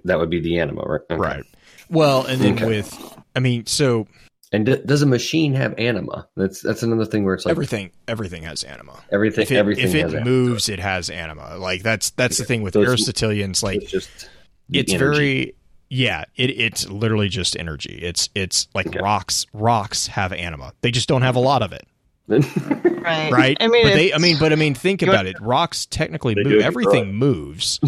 that 0.04 0.18
would 0.18 0.28
be 0.30 0.40
the 0.40 0.58
anima, 0.58 0.82
right? 0.82 1.00
Okay. 1.10 1.16
right? 1.20 1.44
Well, 1.88 2.26
and 2.26 2.38
then 2.40 2.54
Okay. 2.54 2.66
with, 2.66 3.18
I 3.34 3.40
mean, 3.40 3.64
so 3.66 4.06
And 4.52 4.64
d- 4.66 4.80
does 4.86 5.02
a 5.02 5.06
machine 5.06 5.54
have 5.54 5.74
anima? 5.78 6.28
That's 6.36 6.60
that's 6.62 6.82
another 6.82 7.04
thing 7.04 7.24
where 7.24 7.34
it's 7.34 7.44
like 7.46 7.50
everything, 7.50 7.90
everything 8.06 8.42
has 8.44 8.62
anima. 8.62 9.02
everything 9.10 9.42
If 9.42 9.50
it, 9.50 9.56
everything 9.56 9.84
if 9.86 9.94
it 9.94 10.02
has 10.02 10.14
anima. 10.14 10.30
moves, 10.30 10.68
it 10.68 10.78
has 10.78 11.10
anima. 11.10 11.56
Like 11.58 11.82
that's 11.82 12.10
that's 12.10 12.38
the 12.38 12.44
thing 12.44 12.62
with 12.62 12.74
So 12.74 12.80
it's- 12.82 12.92
Aristotelians. 12.92 13.62
Like 13.62 13.82
it's 13.82 13.90
just 13.90 14.28
it's 14.72 14.92
energy. 14.92 15.16
very 15.18 15.54
yeah 15.88 16.24
it, 16.34 16.50
it's 16.50 16.88
literally 16.88 17.28
just 17.28 17.56
energy 17.56 18.00
it's 18.02 18.28
it's 18.34 18.66
like 18.74 18.88
Okay. 18.88 18.98
rocks 18.98 19.46
rocks 19.52 20.08
have 20.08 20.32
anima 20.32 20.72
they 20.80 20.90
just 20.90 21.08
don't 21.08 21.22
have 21.22 21.36
a 21.36 21.40
lot 21.40 21.62
of 21.62 21.72
it 21.72 21.86
Right. 22.28 23.30
right 23.30 23.56
I 23.60 23.68
mean, 23.68 23.84
but 23.86 23.94
they 23.94 24.12
i 24.12 24.18
mean 24.18 24.36
but 24.40 24.52
i 24.52 24.56
mean 24.56 24.74
think 24.74 25.02
about 25.02 25.26
it 25.26 25.40
rocks 25.40 25.86
technically 25.86 26.34
move 26.34 26.54
it 26.54 26.62
everything 26.62 27.14
moves 27.14 27.78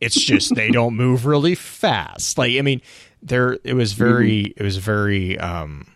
it's 0.00 0.16
just 0.20 0.56
they 0.56 0.72
don't 0.72 0.96
move 0.96 1.26
really 1.26 1.54
fast 1.54 2.36
like 2.38 2.56
i 2.58 2.62
mean 2.62 2.82
there 3.22 3.56
it 3.62 3.74
was 3.74 3.92
very 4.04 4.52
it 4.56 4.62
was 4.64 4.76
very 4.78 5.38
um 5.38 5.86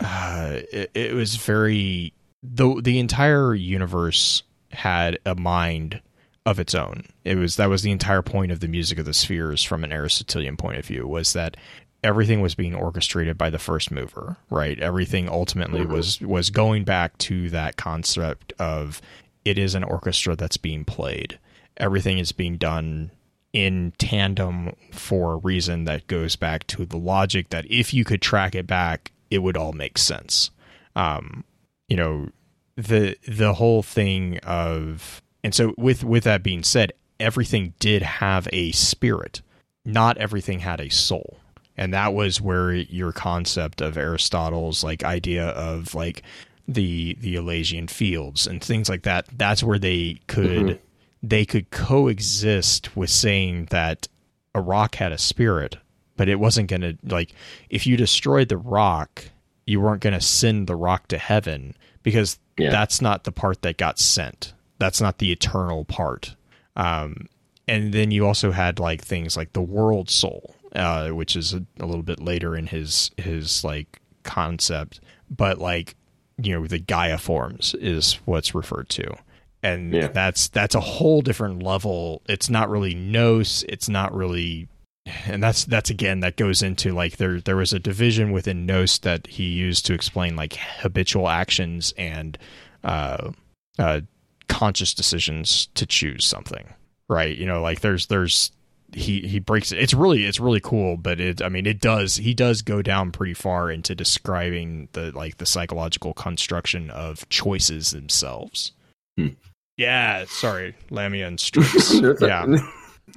uh 0.00 0.60
it, 0.72 0.90
it 0.94 1.14
was 1.14 1.36
very 1.36 2.12
the 2.42 2.80
the 2.82 2.98
entire 2.98 3.54
universe 3.54 4.42
had 4.70 5.18
a 5.24 5.34
mind 5.34 6.00
of 6.46 6.58
its 6.58 6.74
own. 6.74 7.04
It 7.24 7.36
was 7.36 7.56
that 7.56 7.70
was 7.70 7.82
the 7.82 7.90
entire 7.90 8.22
point 8.22 8.52
of 8.52 8.60
the 8.60 8.68
music 8.68 8.98
of 8.98 9.06
the 9.06 9.14
spheres 9.14 9.62
from 9.62 9.82
an 9.84 9.92
Aristotelian 9.92 10.56
point 10.56 10.78
of 10.78 10.84
view 10.84 11.06
was 11.06 11.32
that 11.32 11.56
everything 12.02 12.42
was 12.42 12.54
being 12.54 12.74
orchestrated 12.74 13.38
by 13.38 13.48
the 13.48 13.58
first 13.58 13.90
mover, 13.90 14.36
right? 14.50 14.78
Everything 14.78 15.28
ultimately 15.28 15.86
was 15.86 16.20
was 16.20 16.50
going 16.50 16.84
back 16.84 17.16
to 17.18 17.48
that 17.50 17.76
concept 17.76 18.52
of 18.58 19.00
it 19.44 19.58
is 19.58 19.74
an 19.74 19.84
orchestra 19.84 20.36
that's 20.36 20.58
being 20.58 20.84
played. 20.84 21.38
Everything 21.78 22.18
is 22.18 22.32
being 22.32 22.56
done 22.56 23.10
in 23.52 23.92
tandem 23.98 24.74
for 24.92 25.34
a 25.34 25.36
reason 25.36 25.84
that 25.84 26.06
goes 26.08 26.36
back 26.36 26.66
to 26.66 26.84
the 26.84 26.96
logic 26.98 27.50
that 27.50 27.64
if 27.70 27.94
you 27.94 28.04
could 28.04 28.20
track 28.20 28.54
it 28.54 28.66
back, 28.66 29.12
it 29.34 29.38
would 29.42 29.56
all 29.56 29.72
make 29.72 29.98
sense. 29.98 30.50
Um, 30.96 31.44
you 31.88 31.96
know, 31.96 32.28
the 32.76 33.16
the 33.28 33.54
whole 33.54 33.82
thing 33.82 34.38
of 34.38 35.20
and 35.42 35.54
so 35.54 35.74
with 35.76 36.02
with 36.04 36.24
that 36.24 36.42
being 36.42 36.62
said, 36.62 36.92
everything 37.20 37.74
did 37.78 38.02
have 38.02 38.48
a 38.52 38.72
spirit. 38.72 39.42
Not 39.84 40.16
everything 40.18 40.60
had 40.60 40.80
a 40.80 40.88
soul. 40.88 41.38
And 41.76 41.92
that 41.92 42.14
was 42.14 42.40
where 42.40 42.72
your 42.72 43.10
concept 43.12 43.80
of 43.80 43.96
Aristotle's 43.98 44.84
like 44.84 45.02
idea 45.04 45.48
of 45.48 45.94
like 45.94 46.22
the 46.66 47.16
the 47.20 47.34
Elysian 47.34 47.88
fields 47.88 48.46
and 48.46 48.62
things 48.62 48.88
like 48.88 49.02
that, 49.02 49.26
that's 49.36 49.62
where 49.62 49.78
they 49.78 50.20
could 50.28 50.48
Mhm. 50.66 50.78
they 51.22 51.44
could 51.44 51.70
coexist 51.70 52.96
with 52.96 53.10
saying 53.10 53.66
that 53.70 54.08
a 54.54 54.60
rock 54.60 54.94
had 54.96 55.10
a 55.12 55.18
spirit, 55.18 55.76
but 56.16 56.28
it 56.28 56.38
wasn't 56.40 56.68
going 56.68 56.82
to 56.82 56.96
like 57.04 57.32
if 57.70 57.86
you 57.86 57.96
destroyed 57.96 58.48
the 58.48 58.56
rock, 58.56 59.24
you 59.66 59.80
weren't 59.80 60.02
going 60.02 60.14
to 60.14 60.20
send 60.20 60.66
the 60.66 60.76
rock 60.76 61.08
to 61.08 61.18
heaven 61.18 61.74
because 62.02 62.38
Yeah. 62.58 62.70
that's 62.70 63.00
not 63.00 63.24
the 63.24 63.32
part 63.32 63.62
that 63.62 63.76
got 63.78 63.98
sent. 63.98 64.52
That's 64.78 65.00
not 65.00 65.18
the 65.18 65.32
eternal 65.32 65.84
part. 65.84 66.36
Um, 66.76 67.28
and 67.66 67.92
then 67.94 68.10
you 68.10 68.26
also 68.26 68.50
had 68.50 68.78
like 68.78 69.02
things 69.02 69.36
like 69.36 69.52
the 69.54 69.62
world 69.62 70.10
soul, 70.10 70.54
uh, 70.74 71.08
which 71.10 71.34
is 71.36 71.54
a, 71.54 71.64
a 71.80 71.86
little 71.86 72.02
bit 72.02 72.20
later 72.20 72.54
in 72.56 72.66
his 72.66 73.10
his 73.16 73.64
like 73.64 74.00
concept, 74.22 75.00
but 75.30 75.58
like 75.58 75.94
you 76.42 76.52
know 76.52 76.66
the 76.66 76.78
Gaia 76.80 77.16
forms 77.18 77.74
is 77.80 78.14
what's 78.24 78.54
referred 78.54 78.88
to, 78.90 79.14
and 79.62 79.94
Yeah. 79.94 80.08
that's 80.08 80.48
that's 80.48 80.74
a 80.74 80.80
whole 80.80 81.22
different 81.22 81.62
level. 81.62 82.20
It's 82.28 82.50
not 82.50 82.68
really 82.68 82.94
nous. 82.94 83.64
It's 83.68 83.88
not 83.88 84.12
really 84.14 84.68
and 85.06 85.42
that's 85.42 85.64
that's 85.64 85.90
again 85.90 86.20
that 86.20 86.36
goes 86.36 86.62
into 86.62 86.92
like 86.92 87.16
there 87.18 87.40
there 87.40 87.56
was 87.56 87.72
a 87.72 87.78
division 87.78 88.32
within 88.32 88.66
Gnost 88.66 89.00
that 89.02 89.26
he 89.26 89.44
used 89.44 89.84
to 89.86 89.94
explain 89.94 90.36
like 90.36 90.54
habitual 90.54 91.28
actions 91.28 91.92
and 91.98 92.38
uh, 92.82 93.32
uh, 93.78 94.00
conscious 94.48 94.94
decisions 94.94 95.66
to 95.74 95.86
choose 95.86 96.24
something, 96.24 96.66
right? 97.08 97.36
You 97.36 97.46
know, 97.46 97.60
like 97.60 97.80
there's 97.80 98.06
there's 98.06 98.50
he 98.92 99.20
he 99.26 99.40
breaks 99.40 99.72
it. 99.72 99.78
It's 99.78 99.92
really 99.94 100.24
it's 100.24 100.40
really 100.40 100.60
cool, 100.60 100.96
but 100.96 101.20
it 101.20 101.42
I 101.42 101.48
mean 101.48 101.66
it 101.66 101.80
does 101.80 102.16
he 102.16 102.32
does 102.32 102.62
go 102.62 102.80
down 102.80 103.12
pretty 103.12 103.34
far 103.34 103.70
into 103.70 103.94
describing 103.94 104.88
the 104.92 105.12
like 105.12 105.36
the 105.38 105.46
psychological 105.46 106.14
construction 106.14 106.90
of 106.90 107.28
choices 107.28 107.90
themselves. 107.90 108.72
Hmm. 109.18 109.28
Yeah, 109.76 110.24
sorry, 110.28 110.76
Lamia 110.90 111.26
and 111.26 111.40
a- 111.56 112.16
yeah, 112.20 112.46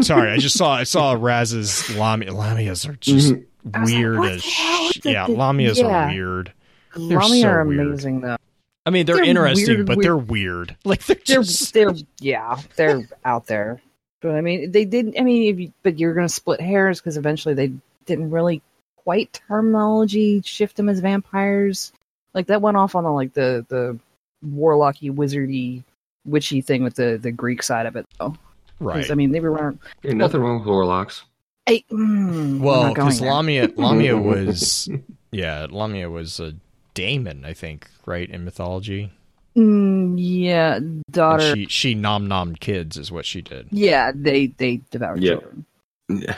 sorry, 0.02 0.32
I 0.32 0.38
just 0.38 0.58
saw 0.58 0.74
I 0.74 0.84
saw 0.84 1.14
Raz's 1.14 1.96
Lamia. 1.98 2.32
Lamias 2.32 2.88
are 2.90 2.96
just 2.96 3.34
Mhm. 3.34 3.46
I 3.74 3.80
was 3.82 3.92
like, 3.92 4.00
weird 4.00 4.26
as 4.26 4.36
the 4.36 4.40
sh- 4.42 4.96
is 4.98 5.02
that? 5.04 5.12
yeah. 5.12 5.28
Lamias 5.28 5.78
Yeah. 5.78 5.86
are 6.08 6.08
weird. 6.14 6.54
They're 6.96 7.20
Lami 7.20 7.42
so 7.42 7.48
are 7.50 7.66
weird. 7.66 7.88
amazing 7.88 8.22
though. 8.22 8.38
I 8.86 8.90
mean, 8.90 9.06
they're, 9.06 9.18
They're 9.18 9.26
interesting, 9.26 9.68
weird, 9.76 9.86
but 9.88 9.98
weird. 9.98 10.06
they're 10.06 10.18
weird. 10.18 10.76
Like 10.86 11.06
they're 11.06 11.18
They're 11.26 11.44
they're 11.74 11.94
yeah, 12.20 12.58
they're 12.78 13.02
out 13.26 13.48
there. 13.48 13.82
But 14.22 14.36
I 14.36 14.42
mean, 14.42 14.72
they 14.72 14.86
didn't. 14.86 15.16
I 15.20 15.24
mean, 15.24 15.54
if 15.54 15.60
you, 15.60 15.74
but 15.84 16.00
you're 16.00 16.14
going 16.14 16.28
to 16.28 16.34
split 16.34 16.60
hairs 16.62 17.00
because 17.00 17.18
eventually 17.18 17.54
they 17.54 17.72
didn't 18.06 18.32
really 18.32 18.62
quite 18.96 19.40
terminology 19.48 20.42
shift 20.44 20.78
them 20.78 20.90
as 20.90 21.00
vampires. 21.02 21.92
Like 22.34 22.48
that 22.48 22.62
went 22.62 22.78
off 22.78 22.96
on 22.96 23.04
the 23.04 23.12
like 23.12 23.34
the 23.34 23.66
the 23.68 24.00
warlocky, 24.46 25.14
wizardy, 25.14 25.84
witchy 26.26 26.62
thing 26.62 26.84
with 26.84 26.96
the 26.96 27.20
the 27.22 27.32
Greek 27.32 27.62
side 27.64 27.86
of 27.86 27.96
it 27.96 28.06
though. 28.20 28.36
'Cause, 28.80 28.86
right. 28.88 29.12
I 29.12 29.16
mean, 29.16 29.32
they 29.32 29.40
were. 29.40 29.76
Hey, 30.04 30.14
nothing 30.14 30.42
wrong 30.42 30.60
with 30.60 30.68
warlocks. 30.68 31.24
Hey, 31.66 31.84
mm, 31.92 32.60
Well, 32.60 32.90
because. 32.90 33.20
Lamia 33.22 33.70
Lamia 33.76 34.18
was 34.18 34.88
yeah, 35.32 35.68
Lamia 35.70 36.10
was 36.10 36.40
a 36.40 36.54
daemon, 36.94 37.44
I 37.46 37.54
think, 37.54 37.90
right 38.06 38.30
in 38.30 38.46
mythology. 38.46 39.12
Mm, 39.58 40.16
yeah, 40.18 40.76
And 40.76 41.04
daughter. 41.12 41.56
she 41.56 41.66
she 41.68 41.96
nom 41.96 42.28
nommed 42.28 42.60
kids 42.60 42.96
is 42.98 43.12
what 43.12 43.26
she 43.26 43.42
did. 43.42 43.68
yeah, 43.72 44.12
they 44.14 44.48
they 44.48 44.82
devoured 44.92 45.22
Yep. 45.24 45.40
children. 45.42 45.66
Yeah. 46.10 46.36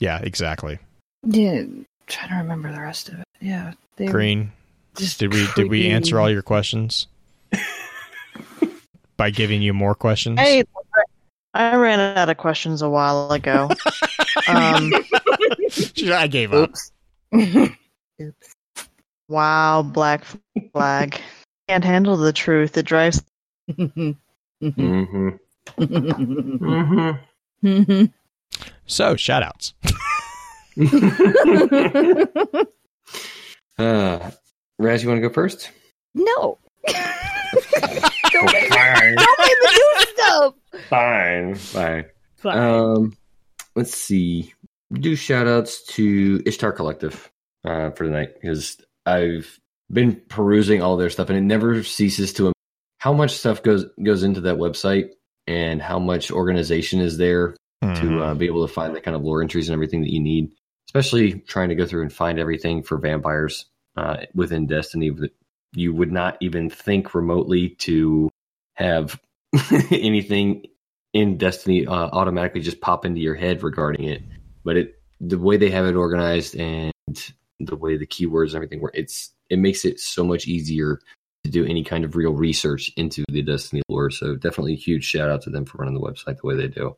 Yeah, 0.00 0.18
exactly. 0.22 0.78
Yeah, 1.24 1.62
trying 2.06 2.28
to 2.30 2.34
remember 2.36 2.72
the 2.72 2.80
rest 2.80 3.08
of 3.08 3.18
it. 3.20 3.24
Yeah, 3.40 3.72
they 3.96 4.06
Green. 4.06 4.52
Just 4.96 5.18
Did 5.20 5.32
we 5.32 5.46
did 5.54 5.68
we 5.70 5.88
answer 5.88 6.18
all 6.18 6.30
your 6.30 6.42
questions 6.42 7.06
by 9.16 9.30
giving 9.30 9.62
you 9.62 9.72
more 9.72 9.94
questions? 9.94 10.38
Hey, 10.40 10.64
I 11.54 11.76
ran 11.76 12.00
out 12.18 12.28
of 12.28 12.36
questions 12.36 12.82
a 12.82 12.88
while 12.90 13.30
ago. 13.32 13.70
um, 14.48 14.92
I 16.06 16.26
gave 16.26 16.52
up. 16.52 16.70
Oops. 16.70 16.92
Oops. 18.20 18.54
wow, 19.28 19.82
black 19.82 20.24
flag. 20.72 21.20
Can't 21.68 21.84
handle 21.84 22.16
the 22.16 22.32
truth. 22.32 22.76
It 22.76 22.84
drives. 22.86 23.22
hmm 23.74 24.12
Mhm. 24.62 25.38
hmm 27.62 28.04
So 28.86 29.16
shout 29.16 29.42
outs. 29.42 29.74
uh, 33.78 34.30
Raz, 34.78 35.02
you 35.02 35.08
want 35.08 35.20
to 35.22 35.28
go 35.28 35.30
first? 35.32 35.70
no. 36.14 36.58
Don't 38.36 38.52
make- 38.52 38.70
Don't 39.16 39.38
make 39.38 39.58
me 39.62 39.68
do 39.74 40.06
stuff. 40.14 40.54
Fine. 40.88 41.54
Fine. 41.54 42.04
Fine. 42.36 42.58
Um, 42.58 43.16
let's 43.74 43.94
see. 43.96 44.52
Do 44.92 45.16
shout 45.16 45.46
outs 45.48 45.82
to 45.94 46.42
Ishtar 46.46 46.72
Collective 46.72 47.30
uh, 47.64 47.90
for 47.90 48.04
tonight 48.04 48.34
because 48.40 48.78
I've 49.04 49.58
been 49.90 50.20
perusing 50.28 50.82
all 50.82 50.96
their 50.96 51.10
stuff 51.10 51.28
and 51.28 51.38
it 51.38 51.42
never 51.42 51.82
ceases 51.82 52.32
to 52.34 52.52
how 52.98 53.12
much 53.12 53.32
stuff 53.32 53.62
goes 53.62 53.84
goes 54.02 54.22
into 54.22 54.40
that 54.42 54.56
website 54.56 55.10
and 55.46 55.80
how 55.80 55.98
much 55.98 56.30
organization 56.30 57.00
is 57.00 57.18
there 57.18 57.52
to 57.82 57.86
Mhm. 57.86 58.20
uh, 58.22 58.34
be 58.34 58.46
able 58.46 58.66
to 58.66 58.72
find 58.72 58.94
the 58.96 59.00
kind 59.00 59.16
of 59.16 59.22
lore 59.22 59.42
entries 59.42 59.68
and 59.68 59.74
everything 59.74 60.00
that 60.02 60.12
you 60.12 60.20
need, 60.20 60.50
especially 60.88 61.40
trying 61.40 61.68
to 61.68 61.74
go 61.76 61.86
through 61.86 62.02
and 62.02 62.12
find 62.12 62.38
everything 62.38 62.82
for 62.82 62.98
vampires 62.98 63.66
uh, 63.96 64.18
within 64.34 64.66
Destiny 64.66 65.10
that 65.10 65.30
you 65.72 65.94
would 65.94 66.12
not 66.12 66.36
even 66.40 66.70
think 66.70 67.14
remotely 67.14 67.70
to 67.70 68.30
have 68.74 69.20
anything 69.90 70.66
in 71.12 71.38
Destiny 71.38 71.86
uh, 71.86 72.08
automatically 72.12 72.60
just 72.60 72.80
pop 72.80 73.04
into 73.04 73.20
your 73.20 73.34
head 73.34 73.62
regarding 73.62 74.06
it. 74.06 74.22
But 74.64 74.76
it 74.76 75.00
the 75.20 75.38
way 75.38 75.56
they 75.56 75.70
have 75.70 75.86
it 75.86 75.94
organized 75.94 76.56
and 76.56 76.92
the 77.58 77.76
way 77.76 77.96
the 77.96 78.06
keywords 78.06 78.48
and 78.48 78.56
everything 78.56 78.80
work, 78.80 78.92
it's 78.94 79.32
it 79.48 79.58
makes 79.58 79.84
it 79.84 79.98
so 80.00 80.24
much 80.24 80.46
easier 80.46 81.00
to 81.44 81.50
do 81.50 81.64
any 81.64 81.84
kind 81.84 82.04
of 82.04 82.16
real 82.16 82.32
research 82.32 82.90
into 82.96 83.24
the 83.30 83.42
Destiny 83.42 83.82
lore. 83.88 84.10
So 84.10 84.34
definitely 84.34 84.74
a 84.74 84.76
huge 84.76 85.04
shout 85.04 85.30
out 85.30 85.42
to 85.42 85.50
them 85.50 85.64
for 85.64 85.78
running 85.78 85.94
the 85.94 86.00
website 86.00 86.38
the 86.40 86.46
way 86.46 86.56
they 86.56 86.68
do. 86.68 86.96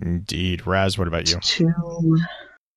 Indeed. 0.00 0.66
Raz, 0.66 0.98
what 0.98 1.08
about 1.08 1.30
you? 1.30 1.38
Two. 1.40 2.18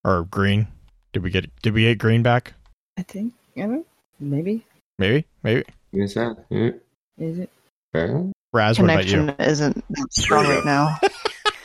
Or 0.03 0.25
Green? 0.25 0.67
Did 1.13 1.23
we 1.23 1.31
get 1.31 1.49
did 1.61 1.73
we 1.73 1.83
get 1.83 1.97
Green 1.97 2.21
back? 2.21 2.53
I 2.97 3.03
think. 3.03 3.33
I 3.55 3.61
don't 3.61 3.71
know. 3.71 3.85
Maybe. 4.19 4.65
Maybe? 4.97 5.25
Maybe. 5.43 5.63
Is 5.93 6.13
that 6.15 6.37
yeah. 6.49 6.71
Is 7.17 7.39
it? 7.39 7.49
Fair? 7.93 8.31
Raz, 8.53 8.79
what 8.79 8.89
about 8.89 9.05
you? 9.05 9.17
connection 9.17 9.45
isn't 9.47 9.83
that 9.89 10.13
strong 10.13 10.47
right 10.47 10.65
now. 10.65 10.97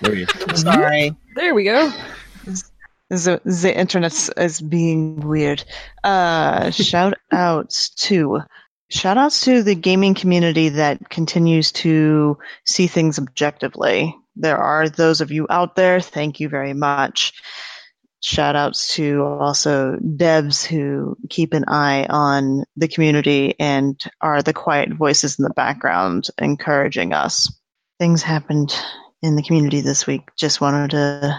There. 0.02 0.26
Sorry. 0.56 1.16
There 1.36 1.54
we 1.54 1.62
go. 1.62 1.92
The, 3.08 3.40
the 3.44 3.72
internet 3.72 4.30
is 4.36 4.60
being 4.60 5.20
weird. 5.20 5.62
Uh, 6.02 6.70
shout 6.70 7.14
outs 7.30 7.90
to 8.06 8.40
shout 8.90 9.16
outs 9.16 9.42
to 9.42 9.62
the 9.62 9.76
gaming 9.76 10.14
community 10.14 10.70
that 10.70 11.08
continues 11.08 11.70
to 11.72 12.36
see 12.64 12.88
things 12.88 13.18
objectively. 13.18 14.16
There 14.34 14.58
are 14.58 14.88
those 14.88 15.20
of 15.20 15.30
you 15.30 15.46
out 15.50 15.76
there. 15.76 16.00
Thank 16.00 16.40
you 16.40 16.48
very 16.48 16.74
much. 16.74 17.32
Shout 18.24 18.54
outs 18.54 18.94
to 18.94 19.22
also 19.22 19.96
devs 19.96 20.64
who 20.64 21.16
keep 21.28 21.52
an 21.54 21.64
eye 21.66 22.06
on 22.08 22.64
the 22.76 22.86
community 22.86 23.54
and 23.58 24.00
are 24.20 24.42
the 24.42 24.52
quiet 24.52 24.92
voices 24.92 25.38
in 25.38 25.42
the 25.42 25.50
background 25.54 26.28
encouraging 26.38 27.12
us. 27.12 27.52
Things 27.98 28.22
happened 28.22 28.72
in 29.22 29.34
the 29.34 29.42
community 29.42 29.80
this 29.80 30.06
week. 30.06 30.22
Just 30.36 30.60
wanted 30.60 30.92
to 30.92 31.36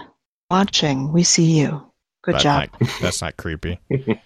watching. 0.50 1.10
We 1.12 1.22
see 1.24 1.58
you. 1.58 1.90
Good 2.22 2.34
That's 2.34 2.42
job. 2.44 2.68
Not, 2.80 2.90
that's 3.00 3.22
not 3.22 3.36
creepy. 3.38 3.78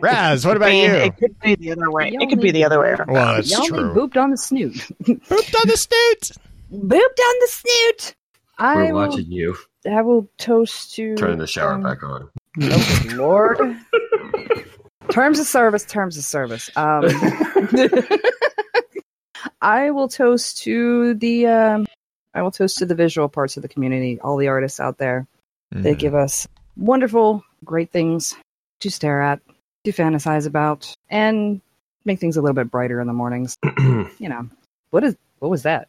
Raz, 0.00 0.46
what 0.46 0.56
about 0.56 0.68
I 0.68 0.72
mean, 0.72 0.90
you? 0.90 0.96
It 0.96 1.16
could 1.16 1.38
be 1.40 1.54
the 1.56 1.72
other 1.72 1.90
way. 1.90 2.10
Y'all 2.10 2.22
It 2.22 2.28
could 2.28 2.40
be 2.40 2.50
the 2.50 2.64
other 2.64 2.80
way. 2.80 2.88
around. 2.90 3.10
Well, 3.10 3.34
that's 3.36 3.50
Y'all 3.50 3.66
true. 3.66 3.94
booped 3.94 4.16
on 4.16 4.30
the 4.30 4.36
snoot. 4.38 4.74
Pooped 5.04 5.54
on 5.54 5.68
the 5.68 5.76
snoot. 5.76 6.30
booped 6.72 6.92
on 6.92 7.34
the 7.40 7.48
snoot. 7.50 8.14
I 8.58 8.74
We're 8.76 8.92
will, 8.94 9.08
watching 9.08 9.30
you. 9.30 9.56
I 9.86 10.02
will 10.02 10.28
toast 10.38 10.94
to 10.96 11.14
Turning 11.16 11.38
the 11.38 11.46
shower 11.46 11.74
um, 11.74 11.82
back 11.82 12.02
on. 12.02 12.28
Oh, 12.60 13.02
Lord. 13.16 13.58
terms 15.10 15.38
of 15.38 15.46
service, 15.46 15.84
terms 15.84 16.16
of 16.18 16.24
service. 16.24 16.70
Um, 16.76 17.04
I 19.60 19.90
will 19.90 20.08
toast 20.08 20.58
to 20.64 21.14
the 21.14 21.46
um, 21.46 21.86
I 22.34 22.42
will 22.42 22.50
toast 22.50 22.78
to 22.78 22.86
the 22.86 22.94
visual 22.94 23.28
parts 23.28 23.56
of 23.56 23.62
the 23.62 23.68
community, 23.68 24.20
all 24.20 24.36
the 24.36 24.48
artists 24.48 24.80
out 24.80 24.98
there. 24.98 25.26
They 25.70 25.94
Mhm. 25.94 25.98
give 25.98 26.14
us 26.14 26.48
wonderful, 26.76 27.44
great 27.64 27.90
things 27.92 28.34
to 28.80 28.90
stare 28.90 29.20
at, 29.22 29.40
to 29.84 29.92
fantasize 29.92 30.46
about, 30.46 30.92
and 31.10 31.60
make 32.04 32.18
things 32.20 32.36
a 32.36 32.42
little 32.42 32.54
bit 32.54 32.70
brighter 32.70 33.00
in 33.00 33.06
the 33.06 33.12
mornings. 33.12 33.56
You 34.18 34.28
know, 34.28 34.48
what 34.90 35.04
is 35.04 35.16
what 35.38 35.48
was 35.50 35.62
that? 35.62 35.88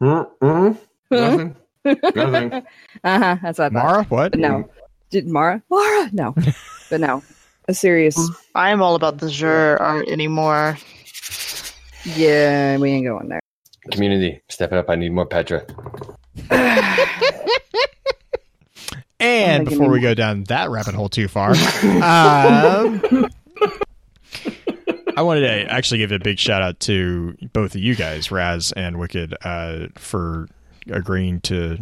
Mhm. 0.00 0.78
Nothing. 1.10 1.56
Nothing. 1.84 2.52
Uh 3.04 3.18
huh. 3.18 3.36
That's 3.42 3.58
what 3.58 3.66
I 3.66 3.68
thought. 3.68 3.72
Mara, 3.72 4.04
what? 4.04 4.30
But 4.32 4.40
no, 4.40 4.70
did 5.10 5.26
Mara? 5.26 5.62
Mara? 5.68 6.10
No, 6.12 6.34
but 6.90 7.00
no. 7.00 7.22
A 7.68 7.74
serious. 7.74 8.18
I 8.54 8.70
am 8.70 8.80
all 8.80 8.94
about 8.94 9.18
the 9.18 9.28
Jur 9.30 9.76
art 9.78 10.08
anymore. 10.08 10.78
Yeah, 12.04 12.78
we 12.78 12.90
ain't 12.92 13.06
going 13.06 13.28
there. 13.28 13.40
Community, 13.90 14.40
step 14.48 14.72
it 14.72 14.78
up. 14.78 14.88
I 14.88 14.94
need 14.94 15.12
more 15.12 15.26
Petra. 15.26 15.66
And 19.20 19.64
before 19.64 19.86
me 19.86 19.92
we 19.94 20.00
go 20.00 20.12
down 20.12 20.44
that 20.44 20.68
rabbit 20.68 20.94
hole 20.94 21.08
too 21.08 21.28
far, 21.28 21.50
um, 21.82 23.00
I 25.16 25.22
wanted 25.22 25.40
to 25.40 25.72
actually 25.72 25.98
give 25.98 26.12
a 26.12 26.18
big 26.18 26.38
shout 26.38 26.60
out 26.60 26.80
to 26.80 27.34
both 27.54 27.74
of 27.74 27.80
you 27.80 27.94
guys, 27.94 28.30
Raz 28.30 28.72
and 28.72 28.98
Wicked, 28.98 29.34
uh, 29.42 29.86
for 29.94 30.48
agreeing 30.90 31.40
to 31.42 31.78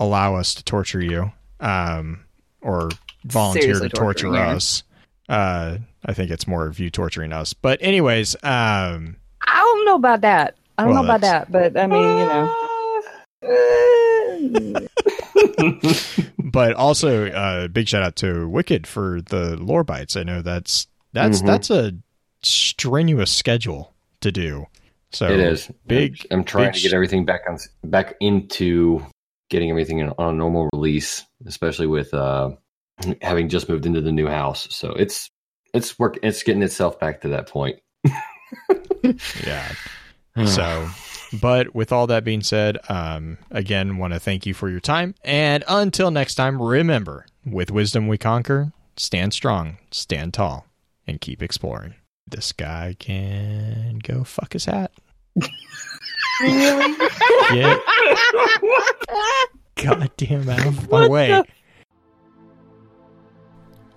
allow 0.00 0.34
us 0.36 0.54
to 0.54 0.64
torture 0.64 1.00
you, 1.02 1.32
um, 1.60 2.24
or 2.62 2.88
volunteer 3.24 3.62
Seriously 3.62 3.88
to 3.90 3.96
torture 3.96 4.28
you. 4.28 4.36
us. 4.36 4.82
Uh, 5.28 5.78
I 6.06 6.14
think 6.14 6.30
it's 6.30 6.46
more 6.46 6.66
of 6.66 6.78
you 6.78 6.88
torturing 6.90 7.32
us. 7.32 7.52
But 7.52 7.78
anyways, 7.82 8.34
um, 8.42 9.16
I 9.46 9.56
don't 9.60 9.84
know 9.84 9.96
about 9.96 10.20
that. 10.22 10.54
I 10.78 10.84
don't 10.84 10.94
Well, 10.94 11.02
know 11.02 11.08
about 11.08 11.20
that, 11.22 11.50
but 11.52 11.76
I 11.76 11.86
mean, 11.86 12.00
you 12.00 12.26
know. 12.26 12.54
but 16.44 16.74
also 16.74 17.28
uh, 17.30 17.68
big 17.68 17.88
shout 17.88 18.02
out 18.02 18.16
to 18.16 18.48
Wicked 18.48 18.86
for 18.86 19.20
the 19.22 19.56
lore 19.56 19.84
bites. 19.84 20.16
I 20.16 20.22
know 20.22 20.42
that's 20.42 20.86
that's 21.12 21.42
Mhm. 21.42 21.46
that's 21.46 21.70
a 21.70 21.92
strenuous 22.42 23.32
schedule 23.32 23.94
to 24.20 24.30
do. 24.32 24.66
So 25.10 25.26
it 25.26 25.40
is 25.40 25.70
big. 25.86 26.26
I'm 26.30 26.44
trying 26.44 26.66
big 26.66 26.74
to 26.74 26.80
get 26.80 26.92
everything 26.92 27.24
back 27.24 27.42
on 27.48 27.58
back 27.84 28.14
into 28.20 29.04
getting 29.48 29.70
everything 29.70 29.98
in, 29.98 30.10
on 30.18 30.34
a 30.34 30.36
normal 30.36 30.68
release, 30.74 31.24
especially 31.46 31.86
with 31.86 32.12
uh, 32.12 32.50
having 33.22 33.48
just 33.48 33.68
moved 33.68 33.86
into 33.86 34.00
the 34.00 34.12
new 34.12 34.26
house. 34.26 34.68
So 34.70 34.90
it's 34.92 35.30
it's 35.72 35.98
work. 35.98 36.18
It's 36.22 36.42
getting 36.42 36.62
itself 36.62 36.98
back 37.00 37.22
to 37.22 37.28
that 37.28 37.48
point. 37.48 37.80
Yeah. 39.46 39.72
So, 40.46 40.88
but 41.40 41.74
with 41.74 41.90
all 41.90 42.06
that 42.06 42.22
being 42.22 42.42
said, 42.42 42.78
um, 42.88 43.38
again, 43.50 43.98
want 43.98 44.12
to 44.12 44.20
thank 44.20 44.46
you 44.46 44.54
for 44.54 44.68
your 44.68 44.78
time. 44.78 45.16
And 45.24 45.64
until 45.66 46.12
next 46.12 46.36
time, 46.36 46.62
remember 46.62 47.26
with 47.44 47.72
wisdom 47.72 48.06
we 48.06 48.18
conquer, 48.18 48.72
stand 48.96 49.34
strong, 49.34 49.78
stand 49.90 50.34
tall, 50.34 50.66
and 51.08 51.20
keep 51.20 51.42
exploring. 51.42 51.96
This 52.30 52.52
guy 52.52 52.94
can 52.98 53.98
go 54.02 54.22
fuck 54.24 54.52
his 54.52 54.66
hat. 54.66 54.92
Yeah. 56.40 57.76
Goddamn 59.74 60.48
out 60.48 60.66
of 60.66 60.88
my 60.88 61.08
way. 61.08 61.42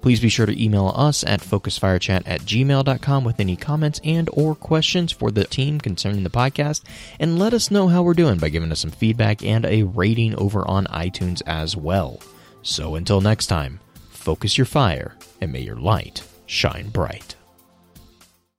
Please 0.00 0.20
be 0.20 0.28
sure 0.28 0.46
to 0.46 0.62
email 0.62 0.92
us 0.96 1.24
at 1.24 1.40
focusfirechat 1.40 2.22
at 2.26 2.40
gmail.com 2.42 3.24
with 3.24 3.40
any 3.40 3.56
comments 3.56 4.00
and 4.04 4.28
or 4.32 4.54
questions 4.54 5.12
for 5.12 5.30
the 5.30 5.44
team 5.44 5.80
concerning 5.80 6.22
the 6.22 6.30
podcast, 6.30 6.82
and 7.20 7.38
let 7.38 7.54
us 7.54 7.70
know 7.70 7.88
how 7.88 8.02
we're 8.02 8.14
doing 8.14 8.38
by 8.38 8.48
giving 8.48 8.72
us 8.72 8.80
some 8.80 8.90
feedback 8.90 9.44
and 9.44 9.64
a 9.66 9.84
rating 9.84 10.34
over 10.36 10.66
on 10.68 10.86
iTunes 10.86 11.42
as 11.46 11.76
well. 11.76 12.20
So 12.62 12.96
until 12.96 13.20
next 13.20 13.46
time, 13.46 13.80
focus 14.10 14.58
your 14.58 14.64
fire, 14.64 15.16
and 15.40 15.52
may 15.52 15.60
your 15.60 15.76
light 15.76 16.24
shine 16.46 16.88
bright. 16.88 17.35